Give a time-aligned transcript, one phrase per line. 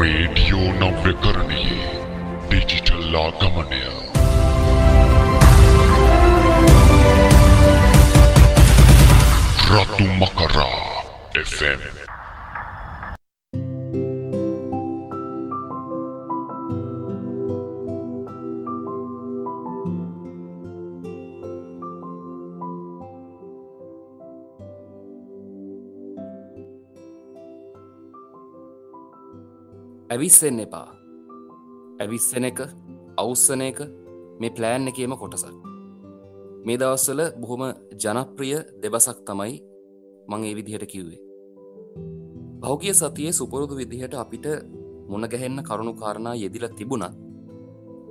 [0.00, 1.72] Radio नवकरणीय
[2.50, 3.72] digital आगमन
[9.72, 10.56] ऋतु मकर
[11.40, 12.09] F M
[30.20, 30.88] ඇවිස්සෙන් එපා.
[32.02, 32.58] ඇවිස්සන එක
[33.22, 33.78] අවස්සන එක
[34.40, 35.54] මේ ප්ලෑන් එකේම කොටසක්.
[36.66, 37.62] මේ දවස්සල බොහොම
[38.02, 39.54] ජනප්‍රිය දෙබසක් තමයි
[40.30, 41.20] මං ඒ විදිහට කිව්වේ.
[42.60, 44.46] පෞගිය සතියේ සුපුරුදු විදිහට අපිට
[45.10, 47.16] මුණගැහෙන්න කරුණු කාරණා යෙදිල තිබුණත්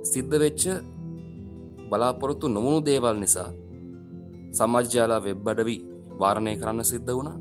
[0.02, 0.64] සිද්ධ වෙච්ච
[1.90, 3.50] බලාපොරොත්තු නොමුණු දේවල් නිසා
[4.58, 5.76] සමජ්‍යාලා වෙබ් අඩවි
[6.20, 7.38] වාරණය කරන්න සිද්ධ වුණා.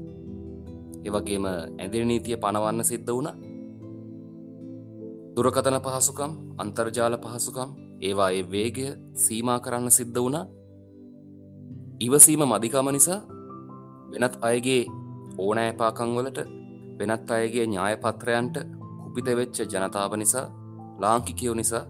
[1.05, 3.48] ඒවගේම ඇදිරි නීතිය පනවන්න සිද්ධ වුණා.
[5.39, 7.69] දුරකතන පහසුකම් අන්තර්ජාල පහසුකම්
[8.01, 10.45] ඒවා ඒ වේගය සීමා කරන්න සිද්ධ වුණා.
[11.99, 13.19] ඉවසීම මදිකම නිසා
[14.11, 14.83] වෙනත් අයගේ
[15.37, 16.39] ඕනෑ පාකංවලට
[16.99, 18.55] වෙනත් අයගේ ඥායපත්‍රයන්ට
[19.01, 20.45] කුපිත වෙච්ච ජනතාව නිසා
[20.99, 21.83] ලාංකිකයෝ නිසා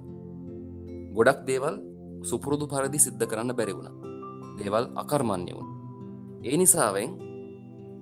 [1.16, 1.76] ගොඩක් දේවල්
[2.24, 3.92] සුපුරුදු පරදි සිද්ධ කරන්න බැරිවුණ
[4.58, 5.70] දේවල් අකර්මණ්‍ය වුණ.
[6.44, 7.12] ඒ නිසාවෙන්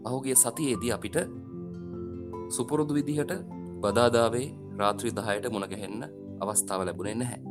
[0.04, 1.18] පහුගේ සතියේදී අපිට
[2.50, 3.32] සුපුරුදු විදිහට
[3.82, 6.02] බදාදාවේ රාත්‍රී දහයට මුණගැහෙන්න
[6.42, 7.42] අවස්ථාව ලැබුණේ නැහැ.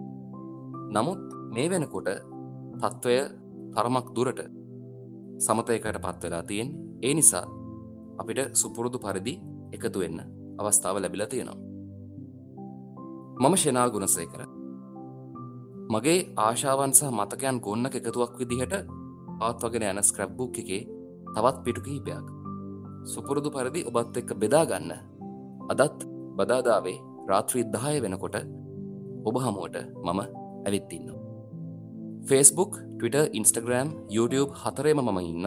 [0.92, 2.08] නමුත් මේ වෙනකොට
[2.80, 3.16] තත්ත්වය
[3.74, 4.40] තරමක් දුරට
[5.38, 6.68] සමතයකට පත්වෙලා තියෙන්
[7.02, 7.46] ඒ නිසා
[8.18, 9.34] අපිට සුපුරුදු පරිදි
[9.72, 10.20] එකතු වෙන්න
[10.58, 11.58] අවස්ථාව ලැබිලා තියෙනවා.
[13.40, 14.42] මම ෂනා ගුණසය කර
[15.90, 18.74] මගේ ආශාවන්සහ මතකයන් ගොන්න එකතුවක් විදිහට
[19.38, 20.82] පවත්වගෙන යන ස්ක්‍රබ්බුක් එකේ
[21.34, 22.26] තවත් පිටු කිහිපයක්
[23.04, 24.92] සුපුරුදු පරිදි ඔබත් එක්ක බෙදාගන්න
[25.72, 25.98] අදත්
[26.36, 28.36] බදාදාවේ රාත්‍රී දාය වෙනකොට
[29.28, 30.20] ඔබ හමුවට මම
[30.66, 31.08] ඇවිත්තින්න.
[32.28, 35.46] ෆස්බුක් Twitter ඉන්ස්ටග්‍රම් YouTube හතරේම මම ඉන්න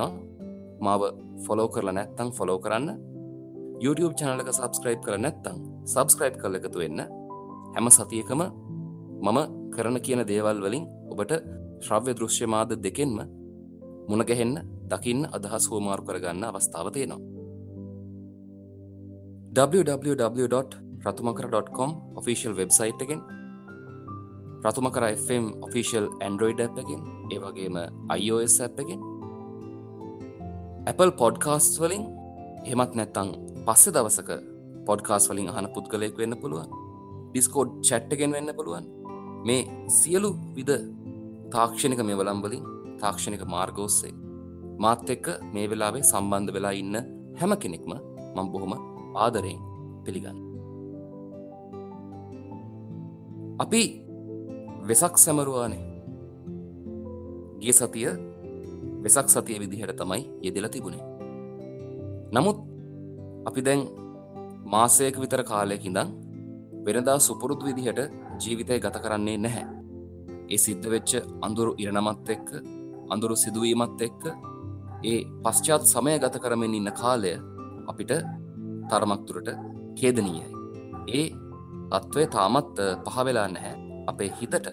[0.86, 1.02] මාව
[1.46, 2.90] ෆොලෝ කරලා නැත්තං ෆොලෝ කරන්න
[3.86, 5.58] YouTube චනලක සබස්ක්‍රයිබ් කර නැත්තං
[5.94, 7.02] සබස්ක්‍රයිබ් කල එකතු වෙන්න
[7.76, 8.42] හැම සතියකම
[9.26, 9.40] මම
[9.74, 11.34] කරන කියන දේවල් වලින් ඔබට
[11.86, 13.20] ශ්‍රව්‍ය දෘශ්‍යමාද දෙකෙන්ම
[14.10, 14.56] මුණගැහෙන්න
[14.92, 17.22] දකින්න අදහස් හෝමාරු කරගන්න අවස්ථාව තියෙනවා.
[19.56, 20.89] www.
[21.06, 23.22] රතුමකර.කොම් ඔෆිසිල් වෙබ්සයිට් එකෙන්.
[24.66, 27.02] Rathumakara FM official android app එකෙන්
[27.34, 27.78] ඒවගේම
[28.18, 29.02] iOS ඇ් එකෙන්.
[30.92, 32.06] Apple පොඩ්කාස්ට වලින්
[32.70, 33.30] හෙමත් නැත්තං
[33.68, 34.32] පස්සෙ දවසක
[34.88, 36.70] පොඩ්කාස් වලින් අහන පුද්ගලයෙක් වෙන්න පුළුවන්.
[37.32, 38.86] ඩිස්කෝඩ් චැට්ටගෙන් වෙන්න පුළුවන්.
[39.48, 39.64] මේ
[40.00, 40.72] සියලු විද
[41.54, 42.66] තාක්ෂණික මෙවලම් වලින්
[43.02, 44.14] තාක්ෂණික මාර්ගෝස්සේ
[44.80, 46.96] මාත් එක්ක මේ වෙලාවේ සම්බන්ධ වෙලා ඉන්න
[47.40, 47.94] හැම කෙනෙක්ම
[48.36, 48.74] මං බොහොම
[49.16, 49.62] ආදරයෙන්
[50.06, 50.49] පිළිගන්න
[53.60, 53.82] අපි
[54.82, 55.84] වෙසක් සැමරුවානේ
[57.62, 58.12] ගිය සතිය
[59.04, 61.04] වෙසක් සතිය විදිහට තමයි යෙදෙල තිබුණේ.
[62.32, 62.58] නමුත්
[63.46, 63.82] අපි දැන්
[64.66, 66.10] මාසයක විතර කාලයක ඉඳං
[66.86, 68.00] වෙනදා සුපුරුදු විදිහට
[68.42, 69.66] ජීවිතය ගත කරන්නේ නැහැ.
[70.50, 72.48] ඒ සිද්ධ වෙච්ච අඳුරු ඉරණමත් එක්ක
[73.10, 74.24] අඳුරු සිදුවීමත් එක්ක
[75.04, 77.34] ඒ පශ්චාත් සමය ගත කරමින් ඉන්න කාලය
[77.90, 78.12] අපිට
[78.90, 79.50] තරමක්තුරට
[79.98, 80.48] කේදනීයයි
[81.14, 81.28] ඒ
[81.92, 83.76] තත්ත්වය තාමත් පහවෙලා නැහැ
[84.08, 84.68] අපේ හිතට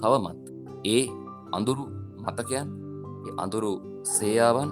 [0.00, 0.42] තවමත්
[0.86, 1.04] ඒ
[1.52, 1.84] අඳුරු
[2.24, 2.68] මතකයන්
[3.36, 3.72] අඳුරු
[4.06, 4.70] සේයාවන්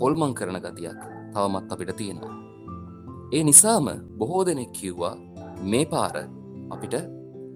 [0.00, 1.00] හොල්මං කරන ගතියක්
[1.32, 2.34] තවමත් අපිට තියෙනවා.
[3.32, 3.86] ඒ නිසාම
[4.18, 5.16] බොහෝ දෙනෙක් කිව්වා
[5.62, 6.16] මේ පාර
[6.70, 6.94] අපිට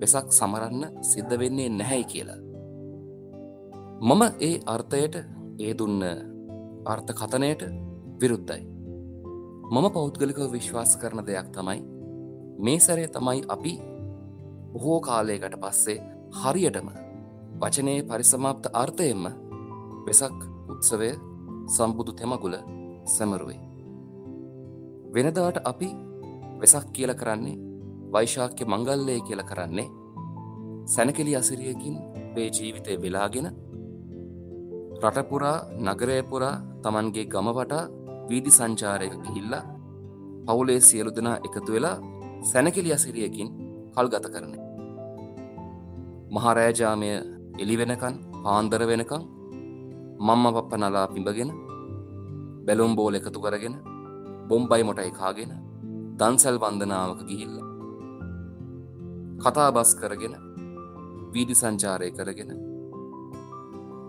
[0.00, 2.40] වෙසක් සමරන්න සිද්ධ වෙන්නේ නැහැයි කියලා.
[4.00, 5.16] මම ඒ අර්ථයට
[5.58, 6.02] ඒ දුන්න
[6.86, 7.62] අර්ථ කතනයට
[8.20, 8.62] විරුද්ධයි.
[9.72, 11.80] මම පෞද්ගලිකව විශ්වාස කරන දෙයක් තමයි
[12.58, 13.72] මේ සැරේ තමයි අපි
[14.72, 15.98] බොහෝ කාලයකට පස්සේ
[16.34, 16.88] හරියටම
[17.60, 19.24] වචනයේ පරිසමාප්ත අර්ථයෙන්ම
[20.06, 20.38] වෙසක්
[20.68, 21.10] උත්සවය
[21.68, 22.56] සම්බුදු තෙමගුල
[23.06, 23.60] සැමරුවේ.
[25.14, 25.88] වෙනදාට අපි
[26.60, 27.60] වෙසක් කියල කරන්නේ
[28.12, 29.92] වෛශාක්‍ය මංගල්ලය කියල කරන්නේ
[30.86, 31.96] සැනකෙලි අසිරියකින්
[32.34, 33.48] පේ ජීවිතය වෙලාගෙන
[35.02, 37.84] රටපුරා නගරයපුරා තමන්ගේ ගමවටා
[38.28, 39.64] වීදි සංචාරයක ගිහිල්ලා
[40.46, 41.96] පවුලේ සියලු දෙනා එකතු වෙලා
[42.50, 43.48] සැනකෙලි අසිරියකින්
[43.94, 44.54] කල් ගත කරන.
[46.34, 47.10] මහරෑජාමය
[47.62, 48.14] එලි වෙනකන්
[48.44, 49.22] පාන්දර වෙනකං
[50.20, 51.50] මම්ම පප්ප නලා පිඹගෙන
[52.66, 53.74] බැලුම් බෝල එකතු කරගෙන
[54.48, 55.52] බොම්බයි මොටයි කාගෙන
[56.18, 57.56] දන්සැල් වන්දනාවක ගිහිල්ල.
[59.42, 60.34] කතා බස් කරගෙන
[61.32, 62.50] වීදි සංචාරය කරගෙන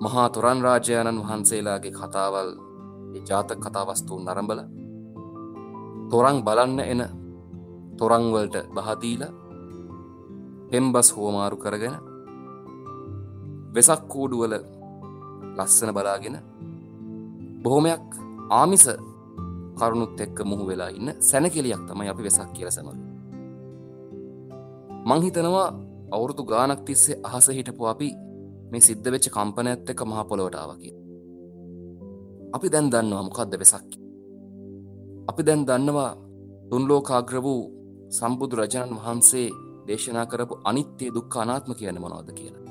[0.04, 2.50] මහා තුරන් රාජ්‍යයණන් වහන්සේලාගේ කතාවල්
[3.30, 4.62] ජාතක කතාවස්තුූන් නරඹල
[6.12, 7.02] තොරං බලන්න එන
[8.00, 9.24] තොරංවලට බහදීල
[10.70, 11.96] පෙම්බස් හෝමාරු කරගෙන
[13.76, 14.54] වෙසක් කූඩුවල
[15.58, 16.36] ලස්සන බලාගෙන
[17.64, 18.08] බොහොමයක්
[18.52, 18.86] ආමිස
[19.78, 23.00] කරුණුත් එක්ක මුහු වෙලා ඉන්න සැනකෙලියක් තමයි අපි වෙසක් කියල සැමරු
[25.06, 25.68] මංහිතනවා
[26.12, 28.10] අවුරුදු ගානක් තිස්සේ අහස හිටපු අපි
[28.72, 30.92] මේ සිද්ධ වෙච්ච කම්පන ඇත්ත එක මහපොලොවටාවකි
[32.56, 33.90] අපි දැන් දන්නවා මොකක්ද වෙසක්
[35.28, 36.12] අපි දැන් දන්නවා
[36.70, 37.62] තුන්ලෝකාග්‍ර වූ
[38.10, 39.50] සම්බුදු රජණන් වහන්සේ
[39.88, 42.64] දේශනා කරපු අනිත්‍යය දුක් අනාත්ම කියන මොනවද කියලා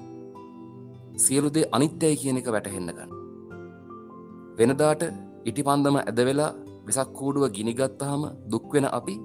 [1.17, 3.13] සියලුදේ අනිත්‍යයි කියන එක වැටහෙන්න ගන්න
[4.59, 5.03] වෙනදාට
[5.45, 6.53] ඉටිපන්දම ඇදවෙලා
[6.87, 9.17] වෙසක් කූඩුව ගිනිගත්තහම දුක්වෙන අපි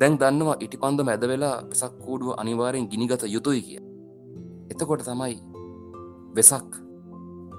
[0.00, 3.80] දැන් දන්නවා ඉටිපන්දම ඇද වෙලා වෙසක් කූඩුව අනිවාරයෙන් ගිනිගත යුතුයි කිය.
[4.70, 5.36] එතකොට තමයි
[6.34, 6.70] වෙසක්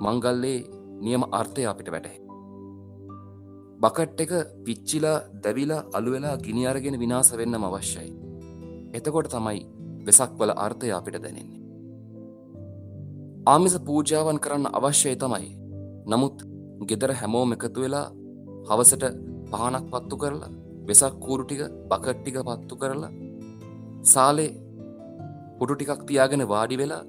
[0.01, 0.59] මංගල්ලේ
[1.01, 2.24] නියම අර්ථය අපිට වැටහෙ.
[3.85, 4.31] බකට් එක
[4.65, 8.11] පිච්චිලා දැවිලා අලුවෙලා ගිනි අරගෙන විනාස වෙන්නම අවශ්‍යයි.
[8.93, 9.61] එතකොට තමයි
[10.07, 11.61] වෙසක් වල අර්ථය අපිට දැනෙන්නේ.
[13.45, 15.49] ආමිස පූජාවන් කරන්න අවශ්‍යයි තමයි.
[16.07, 16.37] නමුත්
[16.89, 18.07] ගෙදර හැමෝම එකතු වෙලා
[18.67, 19.05] හවසට
[19.51, 20.51] පහනක් පත්තු කරලා
[20.87, 21.61] වෙසක් කූරු ටික
[21.91, 23.11] බකට්ටික පත්තු කරලා
[24.05, 24.51] සාලේ
[25.57, 27.03] පුටු ටිකක් තියාගෙන වාඩි වෙලා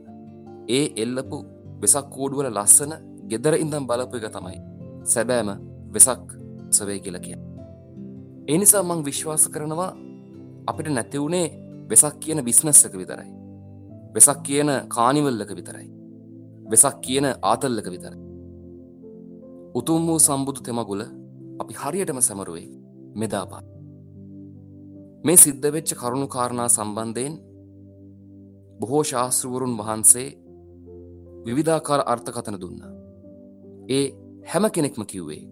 [0.70, 1.38] ඒ එල්ලපු
[1.82, 2.92] වෙසක් කූඩුවල ලස්සන
[3.30, 4.58] ගෙදර ඉඳම් බලපු එක තමයි
[5.12, 5.50] සැබෑම
[5.94, 6.35] වෙසක්
[6.70, 7.36] සවේ කියල කිය.
[8.48, 9.90] එනිසා මං විශ්වාස කරනවා
[10.66, 11.46] අපිට නැතිවුණේ
[11.90, 13.30] වෙසක් කියන බිස්නස්සක විතරයි.
[14.14, 15.88] වෙසක් කියන කානිවල්ලක විතරයි.
[16.70, 18.14] වෙසක් කියන ආතල්ලක විතර.
[19.74, 21.02] උතුම් වූ සම්බුදු තෙමගුල
[21.60, 22.68] අපි හරියටම සැමරුවේ
[23.14, 23.62] මෙදාපා.
[25.24, 27.34] මේ සිද්ධ වෙච්ච කරුණු කාරණා සම්බන්ධයෙන්
[28.80, 30.28] බොහෝ ශාස්තෘවරුන් වහන්සේ
[31.46, 32.80] විවිධාකාර අර්ථකතන දුන්න.
[33.88, 34.06] ඒ
[34.50, 35.42] හැම කෙනෙක්ම කිව්වේ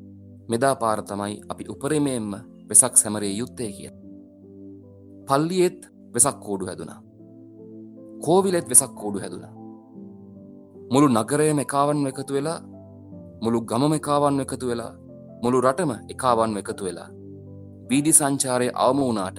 [0.48, 2.32] මෙදා පාර තමයි අපි උපරිමයෙන්ම
[2.68, 3.90] වෙසක් සැමරේ යුත්තේ කිය.
[5.28, 5.80] පල්ලියෙත්
[6.14, 7.00] වෙසක් කෝඩු හැදුනා.
[8.20, 9.54] කෝවිලෙත් වෙසක් කෝඩු හැදුනා.
[10.90, 12.60] මුළු නගරයම එකාවන් එකතු වෙලා
[13.42, 14.92] මුළු ගමම එකාවන් එකතු වෙලා
[15.42, 17.08] මුළු රටම එකාවන් එකතු වෙලා
[17.88, 19.38] වීදි සංචාරය අවම වුනාට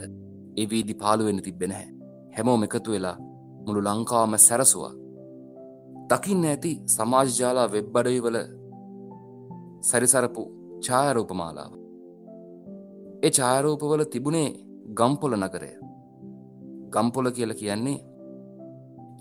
[0.57, 1.87] ඒ වීදි පාලුවෙන්න තිබෙන හැ
[2.35, 3.17] හැමෝම එකතු වෙලා
[3.65, 4.93] මුළු ලංකාවම සැරසුවා
[6.09, 8.37] දකින්න ඇති සමාජජාලා වෙබ්බඩයිවල
[9.81, 10.43] සැරිසරපු
[10.83, 11.71] ඡායරූපමාලාව.
[13.25, 14.49] ඒ ඡායරූපවල තිබුණේ
[14.97, 15.71] ගම්පොල නගරය.
[16.93, 17.99] ගම්පොල කියල කියන්නේ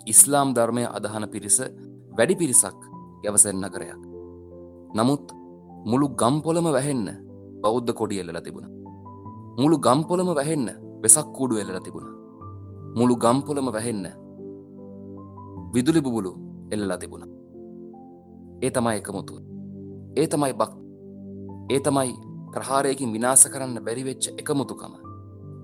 [0.07, 1.59] ඉස්ලාම් ධර්මය අදහන පිරිස
[2.17, 2.81] වැඩි පිරිසක්
[3.23, 4.03] ගැවසෙන් නගරයක්.
[4.97, 5.27] නමුත්
[5.91, 7.07] මුළු ගම්පොලම වැහෙන්න
[7.63, 8.69] බෞද්ධ කොඩි එල්ල තිබුණ.
[9.59, 10.69] මුළු ගම්පොලම වැහෙන්න
[11.03, 12.09] වෙසක් කූඩු එල්ල තිබුණ.
[12.99, 14.07] මුළු ගම්පොලම වැහෙන්න
[15.75, 16.31] විදුලි බුබුලු
[16.73, 17.25] එල්ලලා තිබුණ.
[18.63, 19.39] ඒ තමයි එකමුතුව
[20.17, 20.84] ඒ තමයි බක්
[21.71, 22.15] ඒ තමයි
[22.53, 24.95] ප්‍රහාරයකින් විනාස කරන්න බැරිවෙච්ච එකමුතුකම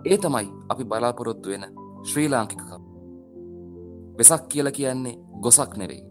[0.05, 1.65] ඒ තමයි අපි බලාපොරොත්තු වෙන
[2.05, 2.83] ශ්‍රී ලාංකිකකම්
[4.19, 6.03] වෙසක් කියල කියන්නේ ගොසක් නෙවෙයි.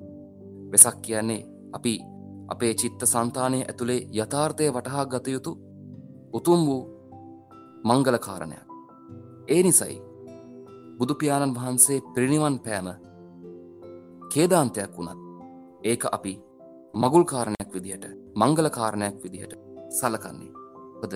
[0.71, 1.94] වෙසක් කියන්නේ අපි
[2.47, 5.51] අපේ චිත්ත සන්තානය ඇතුළේ යථාර්ථය වටහා ගතයුතු
[6.33, 6.83] උතුම් වූ
[7.83, 8.65] මංගල කාරණයක්.
[9.47, 10.01] ඒ නිසයි
[10.97, 12.88] බුදුපාණන් වහන්සේ පිරිනිවන් පෑම
[14.33, 15.19] කේදාන්තයක් වුණත්
[15.83, 16.33] ඒක අපි
[16.94, 18.06] මගුල් කාරණයක් විදිහට
[18.36, 20.51] මංගල කාරණයක් විදිහට සලකන්නේ.
[21.01, 21.13] පද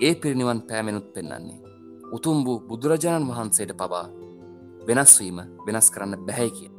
[0.00, 1.62] ඒ පිරිනිවන් පෑමෙනුත් පෙන්නන්නේ.
[2.12, 4.06] උතුම් වූ බුදුරජාණන් වහන්සේට පවා
[4.86, 6.70] වෙනස්වීම වෙනස් කරන්න බැහැ කිය.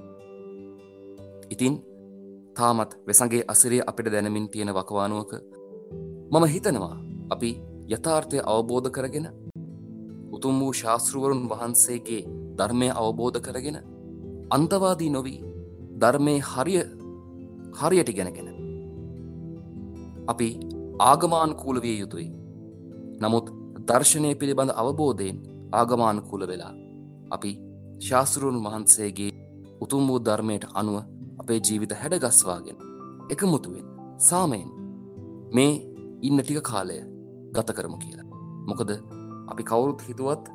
[1.49, 1.75] ඉතින්
[2.55, 5.31] තාමත් වෙසගේ අසිරේ අපිට දැනමින් තියෙන වකවානුවක
[6.31, 6.95] මම හිතනවා
[7.29, 7.49] අපි
[7.89, 9.27] යථාර්ථය අවබෝධ කරගෙන
[10.33, 12.21] උතුම් වූ ශාස්තෘවරුන් වහන්සේගේ
[12.57, 13.77] ධර්මය අවබෝධ කරගෙන
[14.49, 15.39] අන්තවාදී නොවී
[16.01, 16.83] ධර්මය හරිය
[17.79, 18.49] හරියට ගැනගෙන
[20.27, 20.47] අපි
[20.99, 22.29] ආගමානකූල විය යුතුයි
[23.21, 23.47] නමුත්
[23.87, 25.37] දර්ශනය පිළිබඳ අවබෝධයෙන්
[25.71, 26.73] ආගමානකූල වෙලා
[27.31, 27.51] අපි
[27.99, 29.31] ශාස්තෘන් වහන්සේගේ
[29.81, 30.97] උතුම් වූ ධර්මයට අනුව
[31.39, 32.77] අපේ ජීවිත හැඩගස්වාගෙන
[33.29, 33.87] එකමුතුවෙන්
[34.19, 34.69] සාමයෙන්
[35.53, 35.73] මේ
[36.21, 36.99] ඉන්න ටික කාලය
[37.53, 38.27] ගත කරමු කියලා.
[38.67, 38.91] මොකද
[39.47, 40.45] අපි කවුරුත් හිතුවත්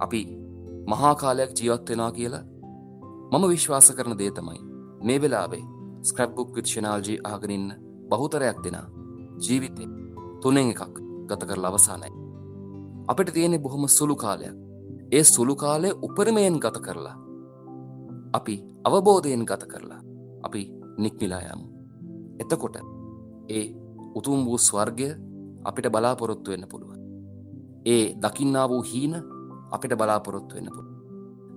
[0.00, 0.20] අපි
[0.86, 2.44] මහා කාලයක් ජීවත්වෙනවා කියලා
[3.32, 4.60] මම විශ්වාස කරන දේ තමයි
[5.02, 5.64] මේ වෙලාවේ
[6.02, 7.68] ස්ක්‍රප්බුක් විච්ෂනාල්ජී ආගනින්න
[8.10, 8.88] බහුතරයක් දෙනා
[9.44, 9.84] ජීවිතය
[10.42, 10.94] තුනෙන් එකක්
[11.28, 12.10] ගත කර අවසානයි.
[13.08, 14.56] අපිට තියෙනෙ බොහොම සුළු කාලයක්
[15.12, 17.16] ඒ සුළු කාලය උපරමයෙන් ගත කරලා
[18.32, 20.00] අපි අවබෝධයෙන් ගත කරලා
[20.46, 20.60] අපි
[20.98, 21.66] නික්මිලා යමු.
[22.40, 22.76] එතකොට
[23.48, 23.64] ඒ
[24.14, 25.08] උතුම් වූ ස්වර්ගය
[25.64, 27.00] අපිට බලාපොරොත්තු වෙන්න පුළුවන්.
[27.86, 29.14] ඒ දකින්නා වූ හීන
[29.70, 30.96] අපිට බලාපොරොත්තු වෙන්න පුළුව.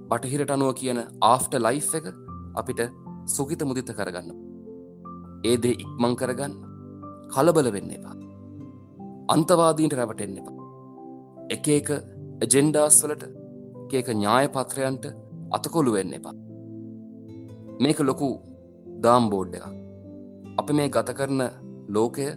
[0.10, 2.06] බටහිරට අනුව කියන ආෆ්ට ලයි් එක
[2.56, 2.82] අපිට
[3.26, 4.30] සුගිත මුදිත කරගන්න.
[5.44, 6.54] ඒ දේ ඉක්මං කරගන්න
[7.34, 8.16] කලබල වෙන්න එපා.
[9.34, 10.56] අන්තවාදීන්ට රැවටෙන්න එපා.
[11.56, 11.90] එක එක
[12.54, 13.24] ජෙන්ඩාස්වලට
[13.94, 15.06] ඒක ඥාය පත්‍රයන්ට
[15.56, 16.36] අතකොළු වෙන්න එපා.
[17.84, 18.30] මේක ලොකු
[19.04, 19.66] දාම්බෝඩ් එක.
[20.60, 21.42] අපි මේ ගත කරන
[21.96, 22.28] ලෝකය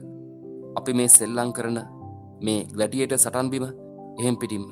[0.78, 1.78] අපි මේ සෙල්ලං කරන
[2.44, 3.66] මේ ගලටියට සටන්බිම
[4.20, 4.64] එහෙම් පිටිම්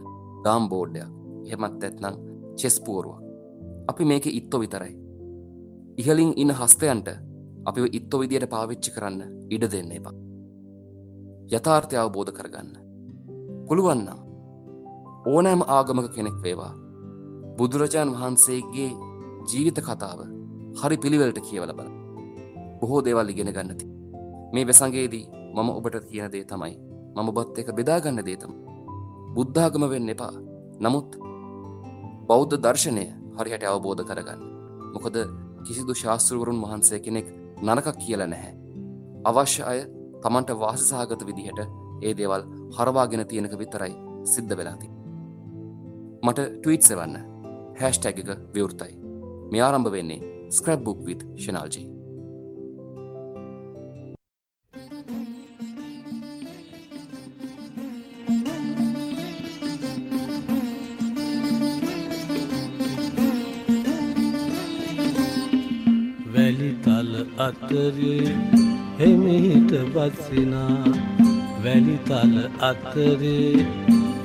[0.45, 1.11] දාම්බෝඩ්ඩයක්
[1.47, 2.15] එහෙමත් ඇත්නම්
[2.59, 3.21] චෙස්පුවරුවක්.
[3.91, 4.95] අපි මේක ඉත්තො විතරයි.
[6.01, 7.09] ඉහලින් ඉන්න හස්තයන්ට
[7.67, 10.15] අපි ඉත්තො විදියට පාවිච්චි කරන්න ඉඩ දෙන්න එපා.
[11.51, 12.71] යථාර්ථය අවබෝධ කරගන්න.
[13.69, 14.21] පුළුවන්නම්
[15.27, 16.73] ඕනෑම ආගමක කෙනෙක් වේවා
[17.59, 18.91] බුදුරජාණන් වහන්සේගේ
[19.51, 20.21] ජීවිත කතාව
[20.81, 21.91] හරි පිළිවෙලට කියවල බල
[22.81, 23.87] බොහෝ දේවල් ඉගෙන ගන්නති
[24.53, 26.75] මේ වෙසංගේදී මම ඔබට කියන දේ තමයි
[27.17, 28.53] මම බත් එක බෙදාගන්න දේතම
[29.35, 30.35] බුද්ධාගම වෙන්න එපා.
[30.81, 31.09] නමුත්
[32.29, 33.05] බෞද්ධ දර්ශනය
[33.39, 34.41] හරිහට අවබෝධ කරගන්න.
[34.95, 35.17] මොකද
[35.67, 37.29] කිසිදු ශාස්තෘවරුන් වහන්සේ කෙනෙක්
[37.63, 38.53] නරකක් කියල නැහැ.
[39.25, 39.81] අවශ්‍ය අය
[40.23, 41.61] තමන්ට වාසසාගත විදිහට
[42.03, 42.43] ඒ දේවල්
[42.77, 43.95] හරවාගෙන තියෙනක විතරයි
[44.25, 44.89] සිද්ධ වෙලාති
[46.23, 47.17] මට ටවිට් සෙවන්න
[47.81, 48.95] හැස්ටැග එක විවෘතයි.
[49.51, 51.96] මේ ආරම්භ වෙන්නේ ස්ක්‍රබ් බුක් විත් ශනාල්ජී
[67.39, 68.33] අතරේ
[68.99, 70.85] හෙමිහිට බත්සිනා
[71.65, 73.67] වැලිතල අතරේ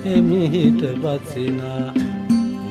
[0.04, 1.88] හෙමිහිට බත්සිනා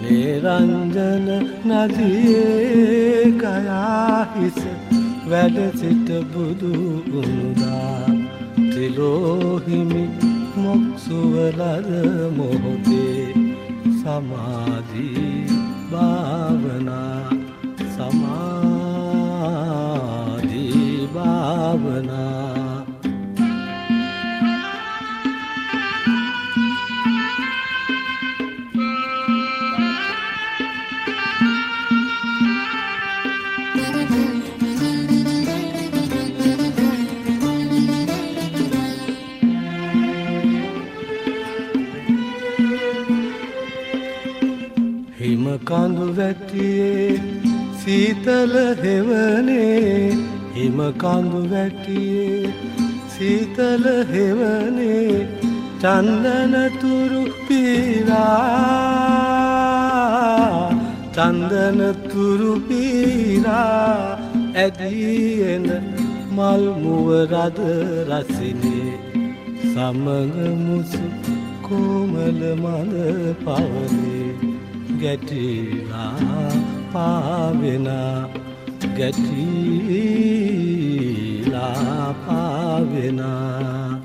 [0.00, 1.28] නේරංජන
[1.68, 4.60] නදියේ කයාහිස
[5.30, 6.72] වැඩ සිට බුදු
[7.14, 8.08] උනුදා
[8.70, 10.04] තිලෝහිමි
[10.56, 11.90] මොක්සුවලද
[12.38, 13.28] මොහොතේ
[14.00, 15.44] සමාධී
[15.92, 17.30] භාවනා
[17.88, 19.79] සමාධී
[21.14, 22.86] භාවනා.
[45.20, 47.20] හිමකඳු වැටියේ
[47.80, 52.52] සීතල හෙවනේ හිමකඳු වැටියේ
[53.08, 55.28] සීතල හෙවනේ
[55.82, 58.18] චන්දනතුරු පීරා.
[61.16, 64.18] චන්දනතුරු පීරා
[64.54, 65.66] ඇදීෙන
[66.36, 67.58] මල්මුවරද
[68.10, 68.92] රසිනේ.
[69.72, 71.06] සමග මුසු
[71.62, 72.94] කෝමල මඳ
[73.44, 74.30] පවනේ.
[75.00, 76.14] ගැටිලා
[76.92, 78.49] පාවෙනා.
[78.98, 80.50] ගැටිලා
[82.24, 84.00] පාවෙනා.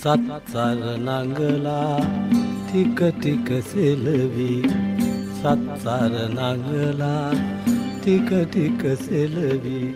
[0.00, 2.00] සත්සර නඟලා
[2.66, 4.62] ටික ටික සෙලවී.
[5.38, 7.30] සත්සර නඟලා
[8.00, 9.88] ටික ටික සෙලවී.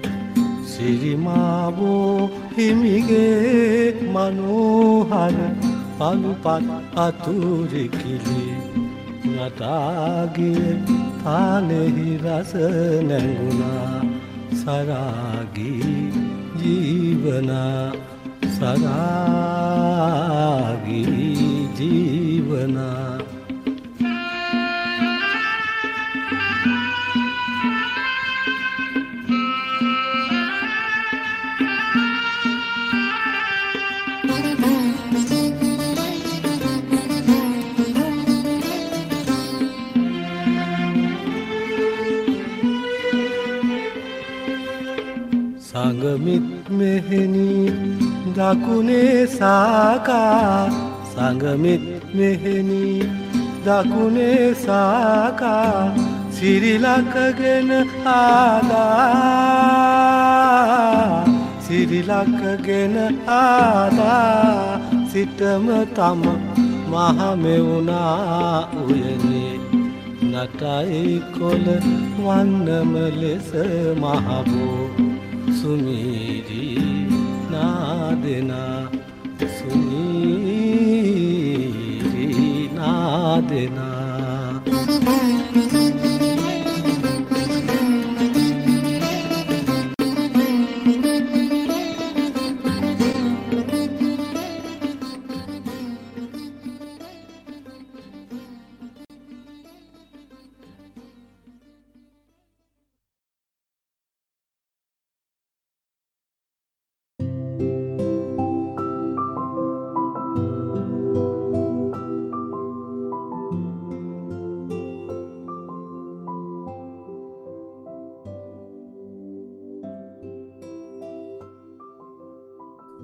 [0.71, 5.37] සිරිමාවෝ හිමිගේ මනෝහර
[5.99, 8.50] පළුපත් අතුරෙකිලි.
[9.41, 10.71] නටාගේ
[11.23, 12.53] තානෙහි රස
[13.09, 14.01] නැඟුණා.
[14.61, 15.97] සරාගී
[16.63, 17.85] ජීවනා
[18.57, 19.31] සරාගී
[21.79, 23.10] ජීවනා
[45.91, 47.51] සඟමිත් මෙහෙනි
[48.37, 50.71] දකුණේ සාකා
[51.13, 52.85] සඟමිත් මෙහෙනි
[53.65, 55.75] දකුණේ සාකා
[56.31, 57.71] සිරිලකගෙන
[58.07, 58.87] ආදා
[61.61, 62.97] සිරිලකගෙන
[63.41, 64.81] ආදා
[65.13, 66.23] සිටම තම
[66.93, 69.55] මහමෙවුනා උයනේ
[70.33, 71.67] නටයි කොල
[72.19, 73.49] වන්නම ලෙස
[73.97, 75.10] මහබෝ
[75.59, 76.79] සුමීරී
[77.51, 78.91] නාදෙනා
[79.59, 80.71] සුමීරී
[82.75, 84.61] නාදෙනා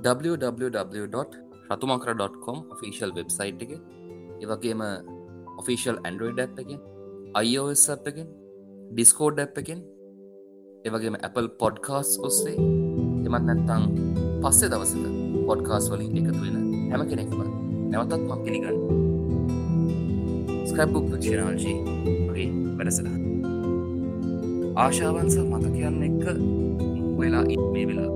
[0.06, 3.72] www.රතුමකර.com ෆිසිල් වෙබ්සයිට් එක.
[4.42, 4.80] ඒවගේම
[5.60, 6.70] ඔෆිසිල් ඇන්ඩරෝයිඩ් ඇ් එක
[7.42, 8.28] iOS අප් එකෙන්
[8.92, 9.80] ඩිස්කෝඩ් ඇ් එකෙන්
[10.84, 12.56] එවගේම Apple පොඩ්කාස් ඔස්සේ.
[13.26, 13.82] එමත් නැත්තං
[14.42, 15.04] පස්සේ දවසක
[15.48, 16.56] පොඩ්කාස් වලින් එකතු වෙන
[16.90, 17.40] හැම කෙනෙක්ම
[17.90, 18.76] නැවතත් මක් පිළිගන්න.
[20.68, 21.76] ස්කැබ්බුක් චනාල්ජී
[22.28, 23.08] වගේ වැඩසට
[24.76, 26.25] ආශාවන්ස මතකයන්න එක්ක
[27.18, 28.10] වෙලා මේ වෙලා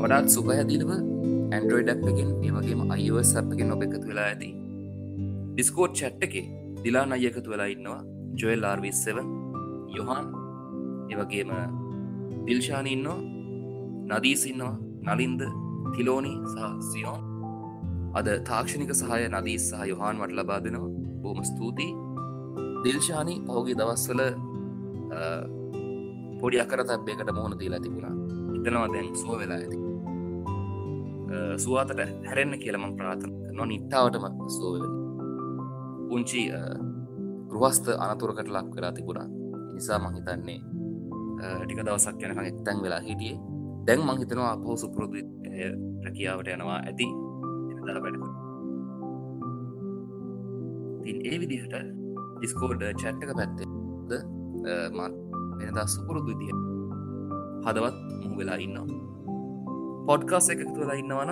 [0.00, 0.90] වඩාත් සුපහැදිලිව
[1.56, 4.50] ඇන්ඩරෝයිඩ් ඇ් එකෙන් ඒවගේම අයිස් අප්ගෙන් ඔබ එකතු වෙලා ඇති.
[5.54, 6.34] ඩිස්කෝඩ් චැට් එක
[6.84, 8.00] දිලා අය එකතු වෙලා ඉන්නවා.
[8.40, 9.28] ජොයල් ආර්විස්සවන්
[9.96, 10.26] යොහන්
[11.14, 11.50] එවගේම
[12.48, 14.74] දිල්ශාන ඉන්නවා නදීසින්නවා
[15.06, 15.42] නලින්ද
[15.94, 16.58] තිලෝනි සහ
[16.90, 17.22] සියෝන්
[18.18, 20.92] අද තාක්ෂණික සහය නදී සහ යොහන් වට ලබා දෙනවා.
[21.22, 21.92] බොහම ස්තුතියි.
[22.84, 24.22] දිල්ශානි පහුගේ දවස්වල
[26.40, 28.14] පොඩි අකර තබ්බයකට මුහුණ දීලා තිබුණා.
[28.52, 29.85] හිතනවා දැන් සුව වෙලා ඇති.
[31.64, 34.24] සුවාතට හැරෙන්න්න කියලම ප්‍රාථන නො නිට්ටාවටම
[34.56, 34.92] සෝවෙන
[36.08, 36.42] පුංචි
[37.50, 39.28] ගෘහස්ත අනතුරකට ලක් වෙලා තිබුණා.
[39.74, 40.58] නිසා මහිතන්නේ
[41.62, 43.38] ටික දවසක් යනක එක්තැන් වෙලා හිටියේ.
[43.86, 45.16] දැන් මංහිතනවා අපහෝ සුපුරුදු
[46.04, 47.06] රැකියාවට යනවා ඇති
[47.86, 48.16] දර වැඩ
[51.04, 51.74] තින් ඒ විදිහට
[52.38, 53.66] ඩිස්කෝඩ් චැට්ටක පැත්තේ
[54.96, 55.12] මත්
[55.58, 56.56] වෙනදා සුපුරුදු විදිහ
[57.66, 59.05] හදවත් මු වෙලා ඉන්නවා.
[60.08, 61.30] පොඩ්කාස් එකතු වෙලා ඉන්නවන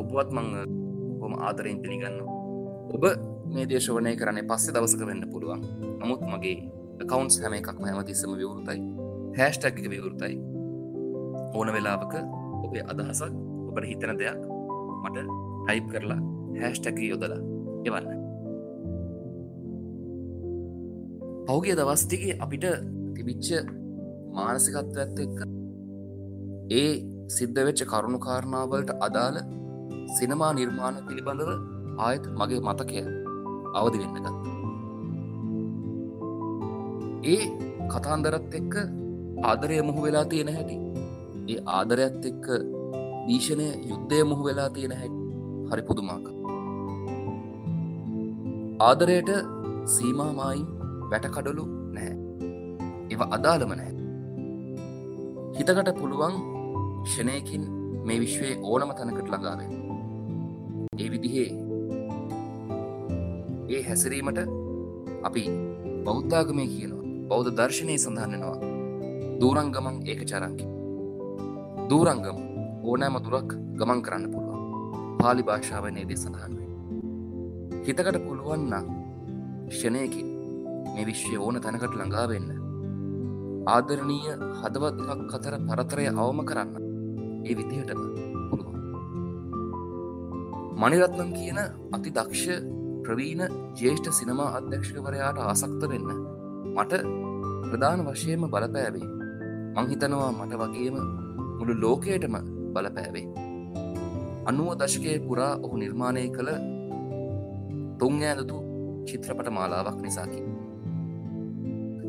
[0.00, 0.46] ඔබුවත් මං
[1.20, 2.16] බොම ආදරයෙන් පිළිගන්න
[2.94, 3.04] ඔබ
[3.54, 5.60] මේ දේශවනය කරන්නේ පස්සේ දවසක වෙන්න පුළුවන්.
[6.00, 6.56] නමුත් මගේ
[7.10, 8.78] කවන්ස් හැම එකක්ම හැමතිස්සම විවෘතයි.
[9.38, 10.34] හැස්ටක් එක විවෘතයි.
[11.56, 12.14] ඕන වෙලාවක
[12.64, 13.36] ඔබේ අදහසක්
[13.68, 14.40] ඔබට හිතන දෙයක්
[15.02, 15.26] මට
[15.64, 16.20] ටයිප් කරලා
[16.60, 17.40] හැස්ටැක යොදලා
[17.86, 18.10] එවන්න.
[21.46, 22.68] පෞගේ දවස්තිගේ අපිට
[23.14, 23.48] තිබිච්ච
[24.34, 25.40] මානසිකත්වඇත්ත එක්ක
[26.80, 26.92] ඒ
[27.28, 29.38] සිද්ධ වෙච්ච කරුණු කාරණාවලට අදාළ
[30.16, 31.50] සිනමා නිර්මාණ පිළිබඳව
[32.06, 33.02] ආයත් මගේ මතකය
[33.78, 34.28] අවදි වෙන්නගත්
[37.24, 37.42] ඒ
[37.92, 38.74] කතාන්දරත් එක්ක
[39.44, 40.76] ආදරය මුහු වෙලා තියෙන හැටි
[41.48, 42.46] ඒ ආදරයත් එක්ක
[43.26, 45.20] දීශනය යුද්ධය මුහු වෙලා තියෙන හැටි
[45.70, 46.24] හරි පුදුමාක
[48.80, 49.30] ආදරයට
[49.86, 50.66] සීමාමායින්
[51.10, 52.16] වැටකඩලු නැහැ.
[53.10, 53.94] එව අදාළම නැහැ.
[55.56, 56.34] හිතකට පුළුවන්
[57.04, 57.64] ෂණයකින්
[58.06, 59.70] මේ විශ්වයේ ඕනම තැනකට ළඟාවෙන්
[61.02, 61.50] ඒ විදිහේ
[63.68, 64.38] ඒ හැසිරීමට
[65.28, 65.42] අපි
[66.06, 67.02] බෞද්ධාගමය කියනවා.
[67.30, 68.58] බෞද්ධ දර්ශනය සඳහන්නවා
[69.40, 70.66] දූරංගමන් ඒක චරංකි
[71.90, 72.38] දූරංගම
[72.84, 74.60] ඕනෑම දුරක් ගමන් කරන්න පුළුවන්.
[75.20, 76.70] පාලි භාෂාවනයේදී සඳහන්වේ
[77.86, 78.74] හිතකට පුළුවන්න
[79.70, 80.28] ෂණයකින්
[80.94, 82.48] මේ විශ්වය ඕන තැනකට ළඟාවෙන්න.
[83.74, 86.91] ආදරණීය හදවත් එකක් අතර පරතරය අවම කරන්න.
[87.44, 88.00] ඒ විදිහටම
[88.50, 88.78] පුළුවන්
[90.80, 91.58] මනිරත්නම් කියන
[91.92, 92.46] අති දක්ෂ
[93.04, 93.42] ප්‍රවීණ
[93.78, 96.10] ජේෂ්ඨ සිනමා අධ්‍යක්ෂකවරයාට ආසක්ත වෙන්න
[96.70, 96.92] මට
[97.64, 99.06] ප්‍රධාන වශයෙන්ම බලපෑවේ.
[99.76, 100.96] මංහිතනවා මට වගේම
[101.58, 102.36] මුළු ලෝකයටම
[102.74, 103.26] බලපෑවේ.
[104.46, 106.50] අනුව දශකය පුරා ඔහු නිර්මාණය කළ
[107.98, 108.56] තුන් ඈදතු
[109.06, 110.40] චිත්‍රපට මාලාවක් නිසාකි.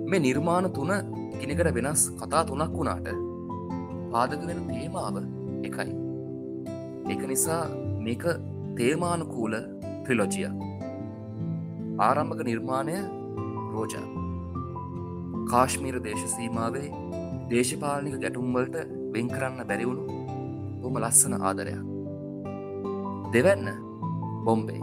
[0.09, 0.91] මේ නිර්මාණ තුන
[1.39, 3.07] කෙනෙකට වෙනස් කතා තුනක් වුණාට
[4.13, 5.15] පාදක වෙන තේමාව
[5.67, 5.91] එකයි.
[7.13, 7.61] එක නිසා
[8.05, 8.23] මේක
[8.77, 9.55] තේමානුකූල
[10.05, 10.49] ත්‍රිලොජිය
[11.99, 12.97] ආරම්භක නිර්මාණය
[13.73, 14.05] රෝජා.
[15.51, 16.89] කාශ්මීර දේශසීමාවේ
[17.51, 18.77] දේශපාලනික ගැටුම්වලට
[19.13, 20.03] වෙන් කරන්න බැරිවුණු
[20.81, 21.81] බොම ලස්සන ආදරයක්.
[23.33, 23.67] දෙවැන්න
[24.45, 24.81] බොම්බේ.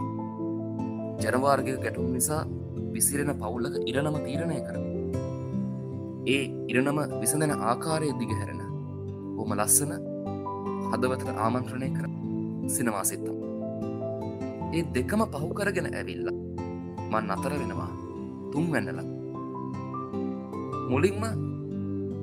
[1.23, 2.41] ජනවාර්ගය ගැටුම් නිසා
[2.95, 4.77] විසිරෙන පවුල්ලක ඉරනම තීරණය කර
[6.27, 8.60] ඒ ඉරනම විසඳන ආකාරය දිගහැරෙන
[9.41, 9.93] බොම ලස්සන
[10.91, 12.05] හදවතට ආමන්ත්‍රණය කර
[12.73, 13.37] සිනවා සිත්තම්.
[14.75, 16.27] ඒ දෙකම පහු කරගෙන ඇවිල්ල
[17.11, 17.89] මන් අතර වෙනවා
[18.51, 18.99] තුන් වැන්නල.
[20.91, 21.23] මුලින්ම